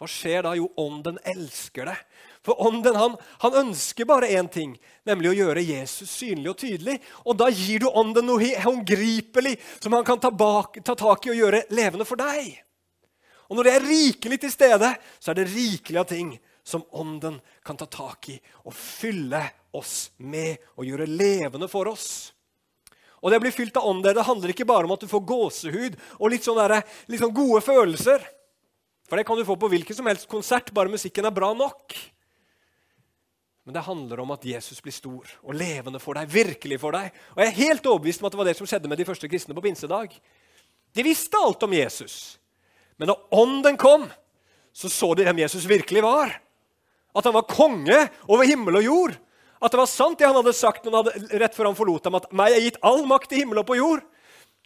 Hva 0.00 0.08
skjer 0.10 0.42
da? 0.42 0.56
Jo, 0.58 0.66
ånden 0.80 1.20
elsker 1.30 1.86
det. 1.86 1.94
For 2.42 2.58
ånden 2.66 2.96
han, 2.96 3.14
han 3.44 3.58
ønsker 3.60 4.08
bare 4.08 4.32
én 4.34 4.48
ting, 4.50 4.72
nemlig 5.06 5.30
å 5.30 5.36
gjøre 5.36 5.62
Jesus 5.62 6.10
synlig 6.10 6.50
og 6.50 6.58
tydelig. 6.58 6.96
Og 7.22 7.36
da 7.38 7.50
gir 7.54 7.84
du 7.84 7.86
ånden 7.86 8.26
noe 8.26 8.50
håndgripelig 8.64 9.54
som 9.76 9.94
han 9.94 10.08
kan 10.08 10.18
ta, 10.18 10.32
bak, 10.34 10.80
ta 10.82 10.96
tak 10.98 11.28
i 11.28 11.34
og 11.34 11.38
gjøre 11.38 11.62
levende 11.76 12.08
for 12.08 12.18
deg. 12.18 12.48
Og 13.46 13.58
når 13.60 13.68
det 13.68 13.76
er 13.76 13.88
rikelig 13.92 14.40
til 14.42 14.54
stede, 14.56 14.90
så 15.22 15.30
er 15.30 15.38
det 15.38 15.50
rikelig 15.52 16.02
av 16.02 16.10
ting 16.10 16.34
som 16.66 16.82
ånden 16.98 17.38
kan 17.62 17.78
ta 17.78 17.86
tak 17.86 18.32
i 18.32 18.40
og 18.64 18.74
fylle 18.74 19.44
oss 19.76 20.10
med 20.18 20.58
og 20.80 20.88
gjøre 20.88 21.06
levende 21.06 21.70
for 21.70 21.92
oss. 21.92 22.32
Og 23.20 23.30
det 23.30 23.40
å 23.40 23.44
bli 23.44 23.52
fylt 23.52 23.76
av 23.76 23.88
ånd 23.88 24.04
det 24.04 24.24
handler 24.24 24.52
ikke 24.52 24.68
bare 24.68 24.88
om 24.88 24.94
at 24.94 25.02
du 25.04 25.10
får 25.10 25.26
gåsehud 25.28 25.98
og 26.18 26.30
litt, 26.32 26.46
sånne 26.46 26.68
der, 26.72 26.86
litt 27.12 27.20
sånn 27.20 27.36
gode 27.36 27.60
følelser. 27.64 28.24
For 29.10 29.18
det 29.18 29.26
kan 29.28 29.36
du 29.36 29.44
få 29.44 29.58
på 29.60 29.68
hvilken 29.72 29.96
som 29.96 30.08
helst 30.08 30.28
konsert, 30.30 30.72
bare 30.72 30.92
musikken 30.92 31.28
er 31.28 31.34
bra 31.34 31.50
nok. 31.56 31.96
Men 33.66 33.76
det 33.76 33.84
handler 33.84 34.22
om 34.22 34.32
at 34.32 34.44
Jesus 34.46 34.80
blir 34.82 34.94
stor 34.94 35.32
og 35.44 35.54
levende 35.54 36.00
for 36.00 36.16
deg, 36.16 36.30
virkelig 36.32 36.80
for 36.80 36.96
deg. 36.96 37.12
Og 37.34 37.42
jeg 37.42 37.50
er 37.50 37.58
helt 37.58 37.88
overbevist 37.90 38.22
om 38.22 38.28
at 38.30 38.34
det 38.34 38.40
var 38.40 38.48
det 38.48 38.56
som 38.58 38.70
skjedde 38.70 38.90
med 38.90 38.98
de 39.02 39.06
første 39.08 39.28
kristne 39.30 39.56
på 39.56 39.64
pinsedag. 39.66 40.14
De 40.96 41.04
visste 41.06 41.38
alt 41.38 41.66
om 41.66 41.74
Jesus. 41.76 42.38
Men 42.96 43.12
da 43.12 43.18
ånden 43.36 43.76
kom, 43.80 44.08
så 44.72 44.88
så 44.88 45.12
de 45.14 45.26
hvem 45.28 45.42
Jesus 45.42 45.68
virkelig 45.68 46.02
var. 46.06 46.32
At 47.14 47.26
han 47.26 47.36
var 47.36 47.50
konge 47.50 47.98
over 48.30 48.48
himmel 48.48 48.80
og 48.80 48.86
jord. 48.86 49.18
At 49.60 49.74
det 49.74 49.80
var 49.80 49.90
sant 49.90 50.18
det 50.18 50.26
han 50.28 50.38
hadde 50.38 50.56
sagt 50.56 50.86
han 50.88 50.96
hadde, 50.96 51.12
rett 51.40 51.56
før 51.56 51.68
han 51.68 51.76
forlot 51.76 52.06
dem, 52.06 52.16
at 52.16 52.30
'meg 52.32 52.56
er 52.56 52.64
gitt 52.64 52.80
all 52.82 53.04
makt 53.06 53.32
i 53.32 53.42
himmel 53.42 53.60
og 53.60 53.68
på 53.68 53.76
jord'. 53.76 54.06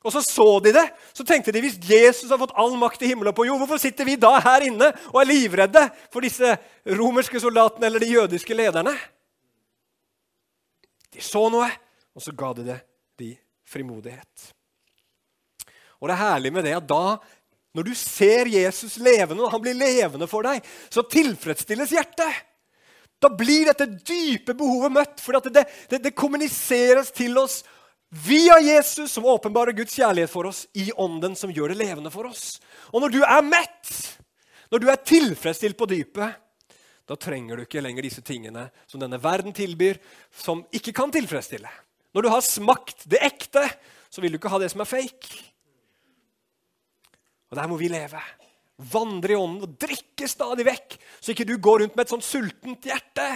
Og 0.05 0.13
så 0.13 0.21
så 0.21 0.61
de 0.61 0.73
det. 0.77 0.85
Så 1.17 1.25
tenkte 1.25 1.53
de 1.53 1.63
hvis 1.65 1.79
Jesus 1.81 2.29
har 2.29 2.39
fått 2.39 2.53
all 2.61 2.77
makt 2.77 3.03
i 3.03 3.09
himmel 3.09 3.31
og 3.31 3.37
på 3.39 3.47
jord, 3.49 3.63
hvorfor 3.63 3.81
sitter 3.81 4.05
vi 4.05 4.19
da 4.21 4.37
her 4.37 4.67
inne 4.67 4.91
og 5.09 5.21
er 5.23 5.31
livredde 5.31 5.85
for 6.13 6.21
disse 6.21 6.59
romerske 6.85 7.41
soldatene 7.41 7.89
eller 7.89 8.05
de 8.05 8.13
jødiske 8.13 8.55
lederne? 8.55 8.93
De 11.09 11.25
så 11.25 11.47
noe, 11.49 11.71
og 12.13 12.21
så 12.21 12.35
ga 12.37 12.53
de 12.53 12.67
det 12.69 12.81
de 13.17 13.31
frimodighet. 13.65 14.53
Og 16.03 16.11
det 16.11 16.19
er 16.19 16.21
herlig 16.21 16.53
med 16.53 16.67
det 16.69 16.77
at 16.77 16.89
da, 16.91 17.17
når 17.73 17.89
du 17.89 17.95
ser 17.97 18.51
Jesus 18.53 18.99
levende, 19.01 19.47
og 19.47 19.55
han 19.55 19.63
blir 19.65 19.79
levende 19.79 20.29
for 20.29 20.45
deg, 20.45 20.61
så 20.93 21.07
tilfredsstilles 21.09 21.95
hjertet. 21.97 22.45
Da 23.25 23.31
blir 23.33 23.71
dette 23.71 23.87
dype 23.89 24.53
behovet 24.53 24.93
møtt, 24.93 25.23
for 25.25 25.39
det, 25.49 25.65
det, 25.89 26.03
det, 26.05 26.11
kommuniseres 26.13 27.09
til 27.17 27.39
oss 27.41 27.63
via 28.27 28.59
Jesus, 28.61 29.15
som 29.15 29.25
åpenbarer 29.33 29.73
Guds 29.73 29.97
kjærlighet 29.97 30.31
for 30.31 30.51
oss, 30.51 30.67
i 30.77 30.91
ånden 30.93 31.33
som 31.39 31.53
gjør 31.53 31.73
det 31.73 31.81
levende 31.81 32.13
for 32.13 32.29
oss. 32.29 32.59
Og 32.93 33.01
når 33.01 33.15
du 33.15 33.23
er 33.25 33.47
mett, 33.47 33.95
når 34.69 34.85
du 34.85 34.91
er 34.93 35.01
tilfredsstilt 35.09 35.79
på 35.81 35.89
dypet, 35.89 36.37
da 37.09 37.17
trenger 37.21 37.57
du 37.57 37.65
ikke 37.65 37.83
lenger 37.85 38.05
disse 38.05 38.21
tingene 38.25 38.69
som 38.85 39.01
denne 39.01 39.21
verden 39.21 39.57
tilbyr, 39.57 39.99
som 40.29 40.61
ikke 40.77 40.93
kan 40.97 41.13
tilfredsstille. 41.13 41.73
Når 42.15 42.25
du 42.25 42.33
har 42.33 42.45
smakt 42.45 43.09
det 43.09 43.25
ekte, 43.25 43.65
så 44.13 44.21
vil 44.21 44.37
du 44.37 44.39
ikke 44.39 44.53
ha 44.53 44.61
det 44.61 44.69
som 44.73 44.85
er 44.85 44.89
fake. 44.89 45.45
Og 47.49 47.57
der 47.57 47.73
må 47.73 47.81
vi 47.81 47.89
leve 47.89 48.21
vandre 48.77 49.35
i 49.35 49.39
ånden 49.39 49.67
og 49.67 49.75
drikke 49.81 50.29
stadig 50.31 50.67
vekk, 50.67 50.97
så 51.21 51.33
ikke 51.33 51.47
du 51.47 51.57
går 51.63 51.85
rundt 51.85 51.97
med 51.97 52.07
et 52.07 52.15
sånt 52.15 52.27
sultent 52.27 52.89
hjerte, 52.89 53.27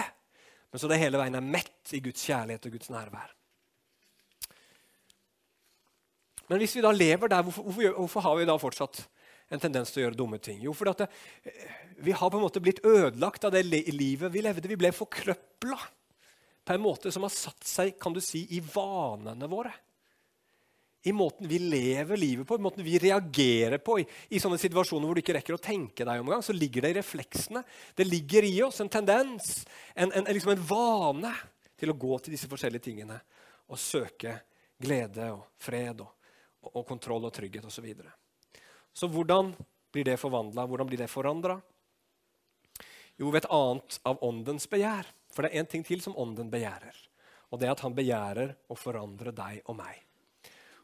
men 0.69 0.81
så 0.81 0.89
det 0.91 0.99
hele 1.01 1.19
veien 1.21 1.37
er 1.37 1.45
mett 1.45 1.93
i 1.95 2.01
Guds 2.03 2.25
kjærlighet 2.27 2.67
og 2.67 2.75
Guds 2.75 2.91
nærvær. 2.93 3.31
Men 6.49 6.61
hvis 6.61 6.75
vi 6.77 6.83
da 6.83 6.91
lever 6.93 7.29
der, 7.29 7.45
hvorfor, 7.45 7.65
hvorfor, 7.65 7.95
hvorfor 7.95 8.25
har 8.25 8.37
vi 8.39 8.49
da 8.49 8.57
fortsatt 8.61 9.03
en 9.53 9.61
tendens 9.61 9.93
til 9.93 10.01
å 10.01 10.05
gjøre 10.07 10.17
dumme 10.17 10.39
ting? 10.41 10.59
Jo, 10.65 10.73
fordi 10.77 10.95
at 10.95 11.03
eh, 11.05 11.67
vi 12.05 12.13
har 12.13 12.31
på 12.31 12.39
en 12.39 12.45
måte 12.45 12.61
blitt 12.63 12.81
ødelagt 12.85 13.45
av 13.45 13.53
det 13.53 13.63
livet 13.65 14.33
vi 14.33 14.43
levde. 14.45 14.69
Vi 14.69 14.77
ble 14.79 14.91
forkrøpla 14.93 15.77
på 16.65 16.75
en 16.75 16.83
måte 16.83 17.13
som 17.13 17.25
har 17.25 17.33
satt 17.33 17.65
seg 17.65 17.95
kan 18.01 18.13
du 18.13 18.21
si, 18.21 18.43
i 18.53 18.61
vanene 18.61 19.49
våre 19.49 19.73
i 21.07 21.13
måten 21.15 21.47
vi 21.47 21.59
lever 21.59 22.17
livet 22.17 22.47
på, 22.47 22.55
i 22.55 22.63
måten 22.63 22.83
vi 22.83 22.97
reagerer 22.99 23.79
på 23.79 23.99
i, 24.01 24.05
i, 24.35 24.39
sånne 24.41 24.59
situasjoner 24.59 25.07
hvor 25.07 25.15
du 25.15 25.21
ikke 25.23 25.37
rekker 25.37 25.55
å 25.55 25.61
tenke 25.63 26.03
deg 26.07 26.19
om 26.19 26.31
gang, 26.31 26.43
så 26.43 26.55
ligger 26.55 26.83
det 26.83 26.91
i 26.91 26.97
refleksene. 26.99 27.63
Det 27.95 28.07
ligger 28.07 28.47
i 28.47 28.57
oss 28.67 28.81
en 28.83 28.91
tendens, 28.91 29.63
en, 29.95 30.11
en, 30.11 30.27
liksom 30.27 30.53
en 30.55 30.67
vane, 30.67 31.33
til 31.79 31.93
å 31.93 31.95
gå 31.95 32.17
til 32.19 32.33
disse 32.35 32.49
forskjellige 32.51 32.89
tingene 32.89 33.15
og 33.71 33.79
søke 33.79 34.33
glede 34.83 35.29
og 35.31 35.45
fred 35.63 36.01
og, 36.03 36.09
og, 36.65 36.73
og 36.73 36.83
kontroll 36.89 37.29
og 37.29 37.31
trygghet 37.31 37.63
osv. 37.63 37.77
Så, 37.79 37.85
videre. 37.85 38.11
så 38.91 39.07
hvordan 39.07 39.53
blir 39.93 40.09
det 40.09 40.17
forvandla? 40.19 40.65
Hvordan 40.67 40.89
blir 40.89 40.99
det 40.99 41.07
forandra? 41.07 41.55
Jo, 43.19 43.29
ved 43.31 43.45
et 43.45 43.51
annet 43.55 44.01
av 44.07 44.19
åndens 44.27 44.67
begjær. 44.71 45.07
For 45.31 45.45
det 45.45 45.53
er 45.53 45.63
én 45.63 45.71
ting 45.71 45.85
til 45.87 46.03
som 46.03 46.17
ånden 46.19 46.51
begjærer. 46.51 46.99
Og 47.49 47.61
det 47.61 47.69
er 47.69 47.77
at 47.77 47.83
han 47.85 47.95
begjærer 47.95 48.53
å 48.67 48.77
forandre 48.77 49.31
deg 49.35 49.63
og 49.69 49.79
meg. 49.79 50.08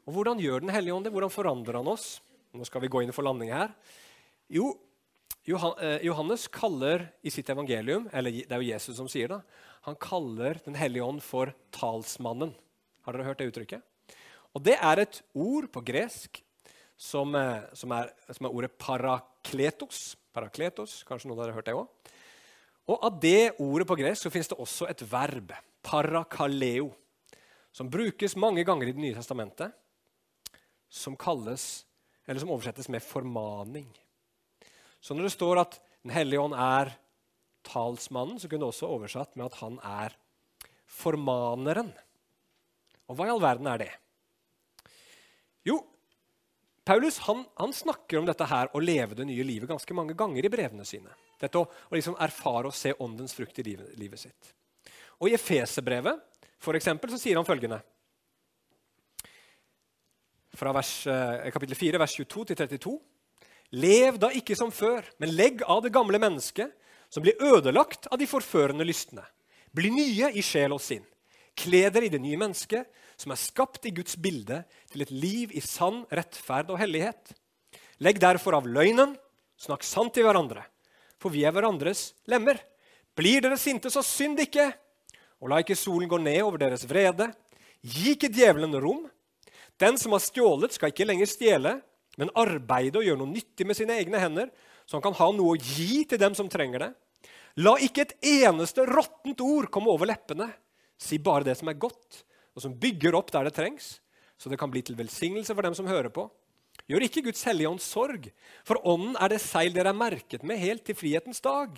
Og 0.05 0.13
Hvordan 0.13 0.41
gjør 0.41 0.61
Den 0.61 0.73
hellige 0.73 0.93
ånd 0.93 1.05
det? 1.07 1.13
Hvordan 1.13 1.33
forandrer 1.33 1.79
han 1.79 1.89
oss? 1.89 2.19
Nå 2.53 2.65
skal 2.67 2.83
vi 2.83 2.91
gå 2.91 3.01
inn 3.01 3.13
for 3.13 3.25
landing 3.25 3.51
her. 3.51 3.73
Jo, 4.47 4.69
eh, 5.49 6.05
Johannes 6.05 6.47
kaller 6.47 7.09
i 7.25 7.33
sitt 7.33 7.49
evangelium, 7.49 8.07
eller 8.13 8.31
det 8.31 8.51
er 8.51 8.61
jo 8.61 8.69
Jesus 8.69 8.97
som 8.97 9.09
sier 9.09 9.27
det, 9.33 9.41
han 9.81 9.95
kaller 9.95 10.61
Den 10.63 10.75
hellige 10.75 11.03
ånd 11.03 11.21
for 11.21 11.53
talsmannen. 11.71 12.53
Har 13.03 13.13
dere 13.13 13.25
hørt 13.25 13.37
det 13.39 13.51
uttrykket? 13.51 13.81
Og 14.53 14.63
Det 14.63 14.77
er 14.77 14.99
et 14.99 15.21
ord 15.33 15.67
på 15.71 15.81
gresk 15.83 16.41
som, 16.97 17.35
eh, 17.35 17.65
som, 17.73 17.91
er, 17.91 18.13
som 18.31 18.45
er, 18.45 18.53
ordet 18.53 18.77
parakletos. 18.77 20.15
Parakletos, 20.33 21.03
Kanskje 21.03 21.27
noen 21.27 21.39
av 21.39 21.45
dere 21.45 21.53
har 21.53 21.61
hørt 21.61 21.65
det 21.65 21.75
òg? 21.75 21.87
Og 22.87 23.03
Av 23.03 23.19
det 23.19 23.55
ordet 23.59 23.87
på 23.87 23.97
gresk 23.97 24.21
så 24.21 24.29
finnes 24.29 24.47
det 24.47 24.59
også 24.59 24.87
et 24.87 25.01
verb, 25.11 25.51
parakaleo, 25.81 26.93
som 27.73 27.89
brukes 27.89 28.37
mange 28.37 28.63
ganger 28.63 28.87
i 28.87 28.93
Det 28.93 29.01
nye 29.01 29.17
testamentet 29.17 29.73
som 30.95 31.17
kalles, 31.19 31.85
eller 32.25 32.41
som 32.41 32.51
oversettes 32.55 32.89
med 32.91 33.03
formaning. 33.03 33.87
Så 35.03 35.13
når 35.13 35.27
det 35.27 35.35
står 35.35 35.65
at 35.65 35.81
Den 36.05 36.13
hellige 36.13 36.37
ånd 36.37 36.53
er 36.53 36.91
talsmannen, 37.65 38.37
så 38.37 38.45
kunne 38.45 38.61
det 38.61 38.67
også 38.67 38.91
oversatt 38.93 39.31
med 39.33 39.47
at 39.47 39.55
han 39.57 39.79
er 39.81 40.13
formaneren. 40.85 41.87
Og 43.09 43.17
hva 43.17 43.25
i 43.25 43.31
all 43.33 43.41
verden 43.41 43.65
er 43.71 43.81
det? 43.81 43.87
Jo, 45.65 45.79
Paulus 46.85 47.17
han, 47.25 47.41
han 47.57 47.73
snakker 47.73 48.19
om 48.19 48.29
dette 48.29 48.45
her 48.45 48.69
å 48.69 48.83
leve 48.83 49.17
det 49.17 49.25
nye 49.25 49.47
livet 49.49 49.71
ganske 49.71 49.97
mange 49.97 50.13
ganger 50.13 50.45
i 50.45 50.53
brevene 50.53 50.85
sine. 50.85 51.09
Dette 51.41 51.57
å, 51.57 51.65
å 51.65 51.97
liksom 51.97 52.19
erfare 52.21 52.69
og 52.69 52.77
se 52.77 52.93
åndens 53.01 53.33
frukt 53.33 53.57
i 53.57 53.65
livet, 53.65 53.97
livet 53.97 54.21
sitt. 54.27 54.53
Og 55.17 55.31
I 55.31 55.39
Efeserbrevet 55.39 56.21
for 56.61 56.77
eksempel, 56.77 57.11
så 57.11 57.19
sier 57.21 57.37
han 57.37 57.47
følgende 57.47 57.81
fra 60.55 60.73
vers, 60.75 61.07
eh, 61.07 61.51
kapittel 61.51 61.75
4, 61.75 61.99
vers 61.99 62.15
22 62.15 62.45
til 62.45 62.55
32. 62.55 62.99
Lev 63.71 64.19
da 64.21 64.29
ikke 64.29 64.55
som 64.55 64.71
før, 64.71 65.03
men 65.19 65.33
legg 65.35 65.63
av 65.67 65.81
det 65.83 65.93
gamle 65.93 66.19
mennesket, 66.21 66.71
som 67.09 67.23
blir 67.23 67.39
ødelagt 67.41 68.07
av 68.11 68.19
de 68.19 68.27
forførende 68.27 68.85
lystne. 68.85 69.23
Bli 69.75 69.89
nye 69.91 70.31
i 70.31 70.43
sjel 70.45 70.73
og 70.75 70.81
sinn. 70.81 71.03
Kle 71.55 71.89
dere 71.89 72.07
i 72.07 72.11
det 72.11 72.21
nye 72.21 72.39
mennesket, 72.39 72.87
som 73.17 73.31
er 73.31 73.39
skapt 73.39 73.87
i 73.87 73.93
Guds 73.95 74.17
bilde, 74.19 74.63
til 74.91 75.03
et 75.05 75.11
liv 75.11 75.51
i 75.55 75.63
sann 75.63 76.03
rettferd 76.11 76.71
og 76.73 76.79
hellighet. 76.79 77.31
Legg 78.03 78.19
derfor 78.19 78.57
av 78.57 78.67
løgnen, 78.67 79.15
snakk 79.57 79.83
sant 79.87 80.13
til 80.15 80.27
hverandre, 80.27 80.65
for 81.19 81.31
vi 81.31 81.45
er 81.47 81.55
hverandres 81.55 82.09
lemmer. 82.27 82.59
Blir 83.15 83.43
dere 83.43 83.57
sinte, 83.59 83.91
så 83.91 84.03
synd 84.03 84.41
ikke, 84.43 84.67
og 85.39 85.51
la 85.51 85.61
ikke 85.63 85.77
solen 85.79 86.09
gå 86.11 86.19
ned 86.19 86.41
over 86.43 86.59
deres 86.59 86.83
vrede. 86.87 87.29
Gi 87.85 88.15
ikke 88.15 88.31
djevelen 88.33 88.75
rom. 88.83 89.05
Den 89.81 89.97
som 89.99 90.15
har 90.15 90.23
stjålet, 90.23 90.75
skal 90.75 90.93
ikke 90.93 91.07
lenger 91.07 91.29
stjele, 91.29 91.73
men 92.19 92.31
arbeide 92.39 93.01
og 93.01 93.07
gjøre 93.07 93.19
noe 93.19 93.33
nyttig 93.33 93.67
med 93.67 93.77
sine 93.77 93.97
egne 93.99 94.21
hender, 94.21 94.51
så 94.87 94.97
han 94.97 95.03
kan 95.03 95.17
ha 95.17 95.31
noe 95.35 95.55
å 95.55 95.59
gi 95.59 96.05
til 96.07 96.21
dem 96.21 96.35
som 96.37 96.49
trenger 96.51 96.85
det. 96.85 96.91
La 97.59 97.75
ikke 97.79 98.05
et 98.05 98.15
eneste 98.43 98.85
råttent 98.87 99.41
ord 99.43 99.67
komme 99.71 99.91
over 99.91 100.07
leppene. 100.09 100.47
Si 100.99 101.19
bare 101.19 101.47
det 101.47 101.57
som 101.59 101.71
er 101.71 101.79
godt, 101.79 102.23
og 102.55 102.63
som 102.63 102.75
bygger 102.79 103.15
opp 103.17 103.31
der 103.35 103.47
det 103.47 103.55
trengs, 103.57 103.97
så 104.39 104.51
det 104.51 104.59
kan 104.59 104.71
bli 104.71 104.83
til 104.83 104.97
velsignelse 104.99 105.55
for 105.55 105.63
dem 105.63 105.75
som 105.75 105.87
hører 105.87 106.11
på. 106.13 106.27
Gjør 106.91 107.07
ikke 107.07 107.23
Guds 107.25 107.43
hellige 107.47 107.71
ånd 107.71 107.81
sorg, 107.83 108.29
for 108.67 108.79
ånden 108.87 109.15
er 109.19 109.31
det 109.31 109.41
seil 109.43 109.75
dere 109.75 109.91
er 109.91 109.97
merket 109.97 110.43
med 110.45 110.59
helt 110.61 110.85
til 110.87 110.97
frihetens 110.99 111.41
dag. 111.43 111.75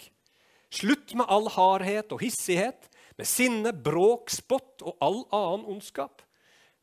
Slutt 0.74 1.14
med 1.16 1.30
all 1.32 1.48
hardhet 1.54 2.12
og 2.12 2.22
hissighet, 2.22 2.90
med 3.18 3.30
sinne, 3.30 3.72
bråk, 3.72 4.30
spott 4.34 4.84
og 4.84 4.98
all 5.02 5.22
annen 5.34 5.66
ondskap. 5.78 6.26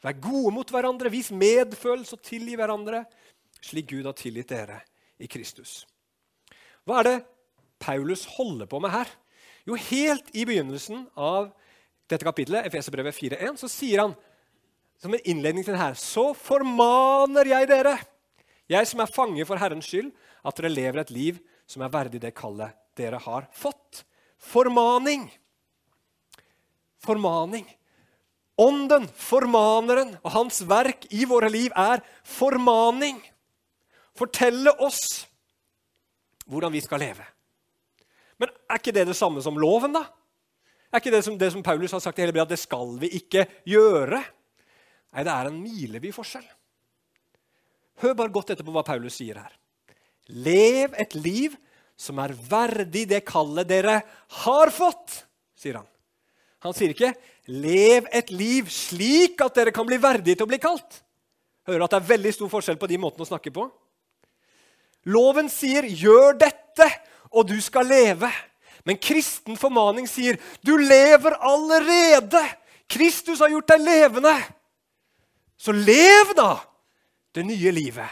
Vær 0.05 0.19
gode 0.21 0.53
mot 0.53 0.69
hverandre, 0.69 1.13
vis 1.13 1.31
medfølelse 1.33 2.19
og 2.19 2.25
tilgi 2.25 2.59
hverandre, 2.61 3.05
slik 3.65 3.89
Gud 3.95 4.05
har 4.05 4.17
tilgitt 4.19 4.53
dere 4.53 4.83
i 5.17 5.29
Kristus. 5.31 5.85
Hva 6.85 7.01
er 7.01 7.09
det 7.09 7.19
Paulus 7.81 8.27
holder 8.37 8.69
på 8.69 8.81
med 8.85 8.93
her? 8.93 9.09
Jo, 9.65 9.79
helt 9.81 10.29
i 10.37 10.45
begynnelsen 10.45 11.07
av 11.17 11.49
dette 12.11 12.27
kapitlet, 12.27 12.67
Efeserbrevet 12.69 13.17
4.1, 13.17 13.57
så 13.63 13.71
sier 13.73 14.03
han 14.05 14.13
som 15.01 15.15
en 15.17 15.25
innledning 15.29 15.65
til 15.65 15.75
det 15.75 15.81
her 15.81 15.97
Så 15.99 16.31
formaner 16.37 17.49
jeg 17.49 17.69
dere, 17.69 17.97
jeg 18.71 18.89
som 18.89 19.01
er 19.01 19.13
fange 19.13 19.45
for 19.49 19.61
Herrens 19.61 19.89
skyld, 19.89 20.13
at 20.45 20.61
dere 20.61 20.73
lever 20.73 21.01
et 21.01 21.13
liv 21.13 21.41
som 21.69 21.85
er 21.85 21.93
verdig 21.93 22.21
det 22.21 22.35
kallet 22.37 22.77
dere 22.97 23.19
har 23.25 23.49
fått. 23.57 24.05
Formaning. 24.37 25.27
Formaning. 27.05 27.65
Ånden, 28.61 29.09
formaneren, 29.19 30.13
og 30.23 30.35
hans 30.37 30.61
verk 30.69 31.09
i 31.11 31.25
våre 31.27 31.49
liv 31.51 31.73
er 31.75 32.03
formaning. 32.23 33.19
Fortelle 34.15 34.71
oss 34.85 35.25
hvordan 36.47 36.75
vi 36.75 36.83
skal 36.85 37.03
leve. 37.03 37.25
Men 38.39 38.53
er 38.69 38.79
ikke 38.79 38.95
det 38.95 39.09
det 39.09 39.17
samme 39.19 39.43
som 39.43 39.59
loven, 39.59 39.95
da? 39.97 40.05
Er 40.95 41.03
ikke 41.03 41.11
det 41.15 41.25
som, 41.27 41.39
det 41.39 41.51
som 41.51 41.65
Paulus 41.67 41.95
har 41.97 42.03
sagt 42.03 42.21
i 42.21 42.23
hele 42.23 42.35
brevet, 42.35 42.47
at 42.47 42.55
det 42.55 42.63
skal 42.63 42.95
vi 43.03 43.11
ikke 43.19 43.47
gjøre? 43.67 44.21
Nei, 45.15 45.25
det 45.27 45.33
er 45.33 45.51
en 45.51 45.59
milevid 45.59 46.15
forskjell. 46.15 46.47
Hør 48.03 48.17
bare 48.19 48.35
godt 48.35 48.53
etter 48.55 48.67
på 48.67 48.75
hva 48.75 48.85
Paulus 48.87 49.19
sier 49.19 49.39
her. 49.43 49.55
Lev 50.31 50.95
et 50.99 51.15
liv 51.19 51.55
som 51.99 52.19
er 52.23 52.35
verdig 52.51 53.05
det 53.11 53.23
kallet 53.27 53.69
dere 53.71 54.01
har 54.43 54.73
fått, 54.75 55.21
sier 55.59 55.79
han. 55.79 55.91
Han 56.65 56.75
sier 56.75 56.95
ikke 56.95 57.13
'lev 57.47 58.07
et 58.13 58.31
liv 58.31 58.69
slik 58.73 59.41
at 59.45 59.55
dere 59.55 59.73
kan 59.73 59.87
bli 59.87 59.99
verdige 60.01 60.37
til 60.37 60.47
å 60.47 60.51
bli 60.51 60.59
kalt'. 60.59 61.03
Hører 61.69 61.85
at 61.85 61.91
det 61.95 62.01
er 62.01 62.13
veldig 62.13 62.33
stor 62.35 62.51
forskjell 62.53 62.81
på 62.81 62.89
de 62.89 62.99
måtene 63.01 63.25
å 63.25 63.29
snakke 63.29 63.53
på. 63.53 63.69
Loven 65.05 65.49
sier 65.53 65.85
'gjør 65.85 66.39
dette, 66.41 66.89
og 67.31 67.49
du 67.49 67.61
skal 67.61 67.87
leve'. 67.87 68.33
Men 68.85 69.01
kristen 69.01 69.57
formaning 69.57 70.09
sier 70.09 70.39
'du 70.63 70.77
lever 70.77 71.37
allerede'. 71.41 72.45
Kristus 72.89 73.41
har 73.41 73.49
gjort 73.49 73.69
deg 73.69 73.81
levende. 73.81 74.35
Så 75.57 75.73
lev 75.73 76.35
da 76.37 76.61
det 77.35 77.45
nye 77.47 77.71
livet. 77.73 78.09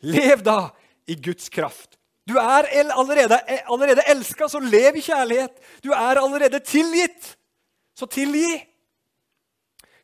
Lev 0.00 0.42
da 0.42 0.70
i 1.06 1.14
Guds 1.14 1.48
kraft. 1.48 1.98
Du 2.26 2.38
er 2.38 2.68
allerede, 2.94 3.38
allerede 3.66 4.02
elska, 4.06 4.48
så 4.48 4.60
lev 4.62 4.96
i 4.96 5.02
kjærlighet. 5.02 5.52
Du 5.82 5.90
er 5.92 6.20
allerede 6.20 6.60
tilgitt, 6.60 7.36
så 8.02 8.10
tilgi. 8.10 8.58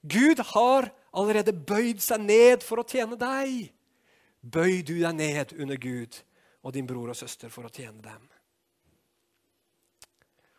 Gud 0.06 0.40
har 0.54 0.90
allerede 1.12 1.52
bøyd 1.52 2.00
seg 2.04 2.22
ned 2.22 2.64
for 2.66 2.80
å 2.80 2.86
tjene 2.86 3.18
deg. 3.18 3.72
Bøy 4.42 4.80
du 4.86 4.94
deg 5.00 5.14
ned 5.18 5.54
under 5.58 5.80
Gud 5.82 6.20
og 6.62 6.74
din 6.74 6.86
bror 6.86 7.10
og 7.10 7.18
søster 7.18 7.50
for 7.50 7.66
å 7.66 7.72
tjene 7.72 8.02
dem. 8.04 8.28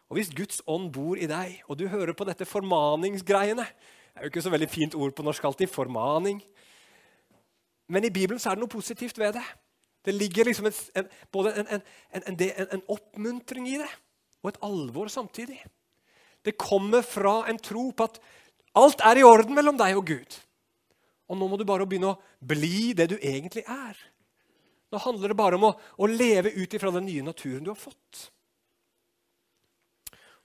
Og 0.10 0.18
Hvis 0.18 0.34
Guds 0.34 0.64
ånd 0.68 0.90
bor 0.92 1.20
i 1.22 1.30
deg, 1.30 1.62
og 1.70 1.78
du 1.78 1.86
hører 1.88 2.16
på 2.18 2.26
dette 2.26 2.48
formaningsgreiene 2.50 3.66
Det 4.10 4.18
er 4.18 4.26
jo 4.26 4.32
ikke 4.34 4.42
så 4.42 4.52
veldig 4.52 4.70
fint 4.70 4.96
ord 4.98 5.14
på 5.16 5.24
norsk 5.24 5.44
alltid. 5.46 5.70
Formaning. 5.70 6.42
Men 7.88 8.04
i 8.04 8.10
Bibelen 8.12 8.40
så 8.42 8.50
er 8.50 8.58
det 8.58 8.66
noe 8.66 8.72
positivt 8.74 9.20
ved 9.22 9.38
det. 9.38 9.46
Det 10.04 10.16
ligger 10.16 10.50
liksom 10.50 10.66
en, 10.66 10.74
en, 10.96 11.08
både 11.32 11.54
en, 11.56 11.82
en, 12.74 12.82
oppmuntring 12.90 13.68
i 13.70 13.78
det 13.80 13.88
og 14.42 14.50
et 14.50 14.60
alvor 14.66 15.08
samtidig. 15.08 15.62
Det 16.46 16.58
kommer 16.60 17.04
fra 17.06 17.42
en 17.52 17.60
tro 17.60 17.90
på 17.92 18.08
at 18.08 18.20
alt 18.80 19.04
er 19.06 19.20
i 19.20 19.26
orden 19.28 19.56
mellom 19.58 19.78
deg 19.80 19.98
og 20.00 20.08
Gud. 20.08 20.38
Og 21.30 21.38
nå 21.38 21.50
må 21.50 21.60
du 21.60 21.66
bare 21.68 21.86
begynne 21.90 22.14
å 22.14 22.20
bli 22.42 22.92
det 22.98 23.10
du 23.12 23.18
egentlig 23.18 23.66
er. 23.70 23.98
Nå 24.90 25.02
handler 25.04 25.30
det 25.30 25.38
bare 25.38 25.60
om 25.60 25.68
å, 25.70 25.74
å 25.78 26.10
leve 26.10 26.54
ut 26.56 26.74
ifra 26.74 26.92
den 26.96 27.06
nye 27.06 27.26
naturen 27.26 27.62
du 27.66 27.72
har 27.74 27.78
fått. 27.80 28.30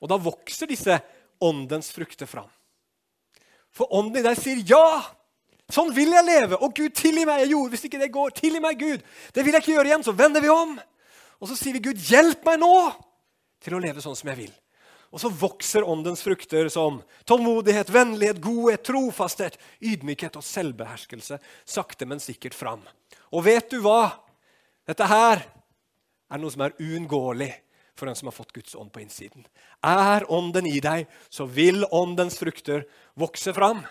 Og 0.05 0.11
da 0.11 0.18
vokser 0.20 0.68
disse 0.68 0.99
åndens 1.40 1.88
frukter 1.95 2.28
fram. 2.28 2.51
For 3.74 3.88
ånden 3.95 4.20
i 4.20 4.26
deg 4.26 4.36
sier 4.38 4.61
ja! 4.68 5.01
Sånn 5.72 5.95
vil 5.97 6.12
jeg 6.12 6.26
leve! 6.26 6.59
Og 6.61 6.74
Gud, 6.76 6.92
tilgi 6.92 7.24
meg! 7.24 7.40
Jeg 7.45 7.55
gjorde 7.55 7.72
hvis 7.72 7.86
ikke 7.88 8.03
det 8.03 8.11
går. 8.12 8.34
Tilgi 8.36 8.61
meg, 8.61 8.76
Gud! 8.82 9.07
Det 9.32 9.47
vil 9.47 9.57
jeg 9.57 9.64
ikke 9.64 9.76
gjøre 9.78 9.90
igjen. 9.90 10.05
Så 10.05 10.12
vender 10.16 10.45
vi 10.45 10.53
om. 10.53 10.76
Og 11.40 11.49
så 11.49 11.57
sier 11.57 11.78
vi, 11.78 11.82
Gud, 11.88 12.03
hjelp 12.05 12.45
meg 12.47 12.61
nå 12.61 12.74
til 13.64 13.78
å 13.78 13.80
leve 13.82 14.05
sånn 14.05 14.18
som 14.18 14.28
jeg 14.28 14.42
vil. 14.45 14.53
Og 15.14 15.22
så 15.22 15.30
vokser 15.30 15.86
åndens 15.86 16.24
frukter 16.26 16.66
som 16.74 16.98
tålmodighet, 17.28 17.90
vennlighet, 17.94 18.40
godhet, 18.42 18.82
trofasthet, 18.82 19.58
ydmykhet 19.78 20.34
og 20.40 20.42
selvbeherskelse 20.42 21.38
sakte, 21.62 22.08
men 22.10 22.22
sikkert 22.22 22.56
fram. 22.58 22.82
Og 23.30 23.44
vet 23.46 23.68
du 23.70 23.78
hva? 23.84 24.10
Dette 24.84 25.06
her 25.06 25.44
er 25.46 26.40
noe 26.42 26.50
som 26.50 26.64
er 26.66 26.74
uunngåelig 26.82 27.52
for 27.94 28.10
den 28.10 28.18
som 28.18 28.26
har 28.26 28.34
fått 28.34 28.50
Guds 28.56 28.74
ånd 28.74 28.90
på 28.90 29.04
innsiden. 29.04 29.44
Er 29.86 30.26
ånden 30.34 30.66
i 30.66 30.80
deg, 30.82 31.06
så 31.30 31.46
vil 31.46 31.86
åndens 31.94 32.40
frukter 32.40 32.82
vokse 33.14 33.54
fram. 33.54 33.84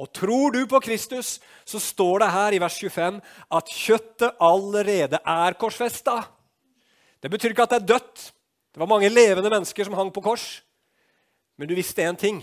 Og 0.00 0.10
tror 0.16 0.52
du 0.52 0.60
på 0.68 0.82
Kristus, 0.84 1.38
så 1.64 1.80
står 1.80 2.20
det 2.22 2.28
her 2.34 2.56
i 2.56 2.60
vers 2.60 2.76
25 2.76 3.22
at 3.56 3.72
kjøttet 3.72 4.36
allerede 4.36 5.20
er 5.24 5.56
korsfesta. 5.60 6.18
Det 7.20 7.32
betyr 7.32 7.52
ikke 7.52 7.64
at 7.64 7.74
det 7.74 7.80
er 7.80 7.88
dødt. 7.94 8.26
Det 8.70 8.80
var 8.80 8.90
mange 8.90 9.10
levende 9.10 9.50
mennesker 9.50 9.86
som 9.86 9.96
hang 9.98 10.12
på 10.14 10.22
kors. 10.24 10.62
Men 11.58 11.68
du 11.68 11.74
visste 11.76 12.02
én 12.06 12.18
ting 12.18 12.40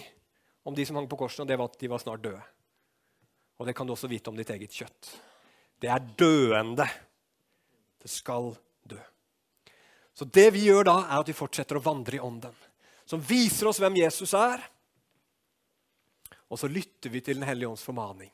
om 0.67 0.75
de 0.75 0.86
som 0.86 0.99
hang 0.99 1.07
på 1.09 1.17
korset, 1.17 1.41
og 1.41 1.49
det 1.49 1.57
var 1.57 1.71
at 1.71 1.80
de 1.80 1.89
var 1.89 2.03
snart 2.03 2.23
døde. 2.23 2.41
Og 3.57 3.65
det 3.65 3.73
kan 3.75 3.88
du 3.88 3.95
også 3.95 4.09
vite 4.11 4.30
om 4.30 4.38
ditt 4.38 4.51
eget 4.53 4.75
kjøtt. 4.75 5.11
Det 5.82 5.89
er 5.89 6.09
døende. 6.19 6.86
Det 8.01 8.11
skal 8.11 8.51
dø. 8.86 8.99
Så 10.13 10.25
det 10.25 10.49
vi 10.53 10.67
gjør 10.67 10.89
da, 10.89 10.97
er 11.07 11.21
at 11.21 11.30
vi 11.30 11.38
fortsetter 11.38 11.80
å 11.80 11.86
vandre 11.86 12.19
i 12.19 12.21
ånden. 12.21 12.53
Som 13.07 13.23
viser 13.23 13.69
oss 13.69 13.80
hvem 13.82 14.01
Jesus 14.01 14.34
er 14.38 14.61
og 16.47 16.59
så 16.59 16.69
lytter 16.71 17.11
vi 17.11 17.21
til 17.23 17.39
Den 17.39 17.47
hellige 17.47 17.69
ånds 17.69 17.84
formaning. 17.84 18.32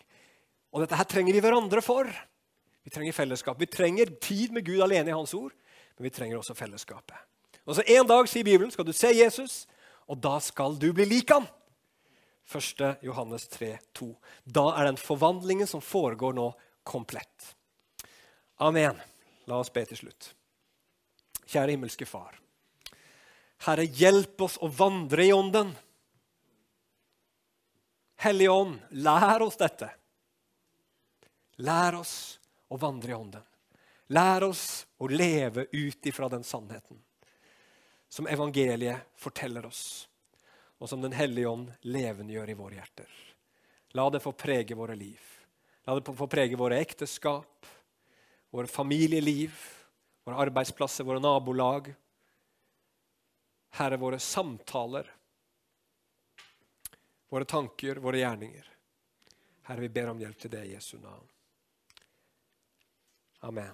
Og 0.74 0.84
dette 0.84 0.98
her 0.98 1.10
trenger 1.10 1.34
vi 1.36 1.42
hverandre 1.42 1.82
for. 1.86 2.10
Vi 2.84 2.92
trenger 2.94 3.16
fellesskap. 3.16 3.60
Vi 3.60 3.70
trenger 3.70 4.14
tid 4.22 4.54
med 4.54 4.66
Gud 4.66 4.82
alene 4.84 5.10
i 5.10 5.16
Hans 5.16 5.34
ord, 5.38 5.54
men 5.98 6.08
vi 6.08 6.14
trenger 6.14 6.40
også 6.40 6.56
fellesskapet. 6.58 7.16
Og 7.66 7.76
så 7.76 7.84
En 7.88 8.08
dag 8.08 8.28
sier 8.30 8.44
Bibelen, 8.44 8.72
skal 8.72 8.86
du 8.86 8.94
se 8.96 9.12
Jesus, 9.16 9.64
og 10.08 10.20
da 10.20 10.36
skal 10.44 10.76
du 10.80 10.92
bli 10.96 11.06
lik 11.08 11.32
han. 11.32 11.48
1. 12.44 13.00
Johannes 13.02 13.48
3, 13.48 13.78
2. 13.96 14.10
Da 14.44 14.66
er 14.76 14.90
den 14.90 15.00
forvandlingen 15.00 15.68
som 15.68 15.82
foregår 15.82 16.36
nå, 16.36 16.52
komplett. 16.84 17.54
Amen. 18.60 19.00
La 19.48 19.60
oss 19.60 19.72
be 19.72 19.86
til 19.88 20.02
slutt. 20.04 20.34
Kjære 21.48 21.76
himmelske 21.76 22.08
Far. 22.08 22.36
Herre, 23.64 23.88
hjelp 23.88 24.44
oss 24.44 24.58
å 24.60 24.68
vandre 24.68 25.24
i 25.24 25.32
Ånden. 25.32 25.72
Hellige 28.24 28.52
Ånd, 28.52 28.76
lær 29.04 29.44
oss 29.44 29.60
dette. 29.60 29.88
Lær 31.64 31.96
oss 32.02 32.16
å 32.68 32.80
vandre 32.80 33.14
i 33.14 33.16
Ånden. 33.16 33.48
Lær 34.12 34.50
oss 34.50 34.84
å 35.00 35.08
leve 35.08 35.70
ut 35.72 36.12
ifra 36.12 36.28
den 36.32 36.44
sannheten 36.44 37.00
som 38.14 38.28
evangeliet 38.28 39.00
forteller 39.16 39.66
oss, 39.66 40.08
og 40.78 40.90
som 40.90 41.02
Den 41.02 41.16
hellige 41.18 41.50
ånd 41.50 41.72
levendegjør 41.82 42.50
i 42.50 42.54
våre 42.54 42.76
hjerter. 42.78 43.14
La 43.98 44.06
det 44.14 44.20
få 44.22 44.36
prege 44.38 44.76
våre 44.78 44.94
liv. 44.94 45.22
La 45.90 45.96
det 45.98 46.14
få 46.14 46.28
prege 46.30 46.60
våre 46.60 46.78
ekteskap, 46.78 47.66
våre 48.54 48.70
familieliv, 48.70 49.56
våre 50.28 50.46
arbeidsplasser, 50.46 51.08
våre 51.10 51.24
nabolag. 51.26 51.90
Herre, 53.82 53.98
våre 53.98 54.20
samtaler, 54.22 55.10
våre 57.34 57.50
tanker, 57.50 57.96
våre 57.96 58.22
gjerninger. 58.22 58.70
Herre, 59.72 59.88
vi 59.88 59.90
ber 59.90 60.14
om 60.14 60.22
hjelp 60.22 60.38
til 60.38 60.54
det 60.54 60.62
i 60.68 60.76
Jesu 60.76 61.00
navn. 61.02 61.26
Amen. 63.50 63.74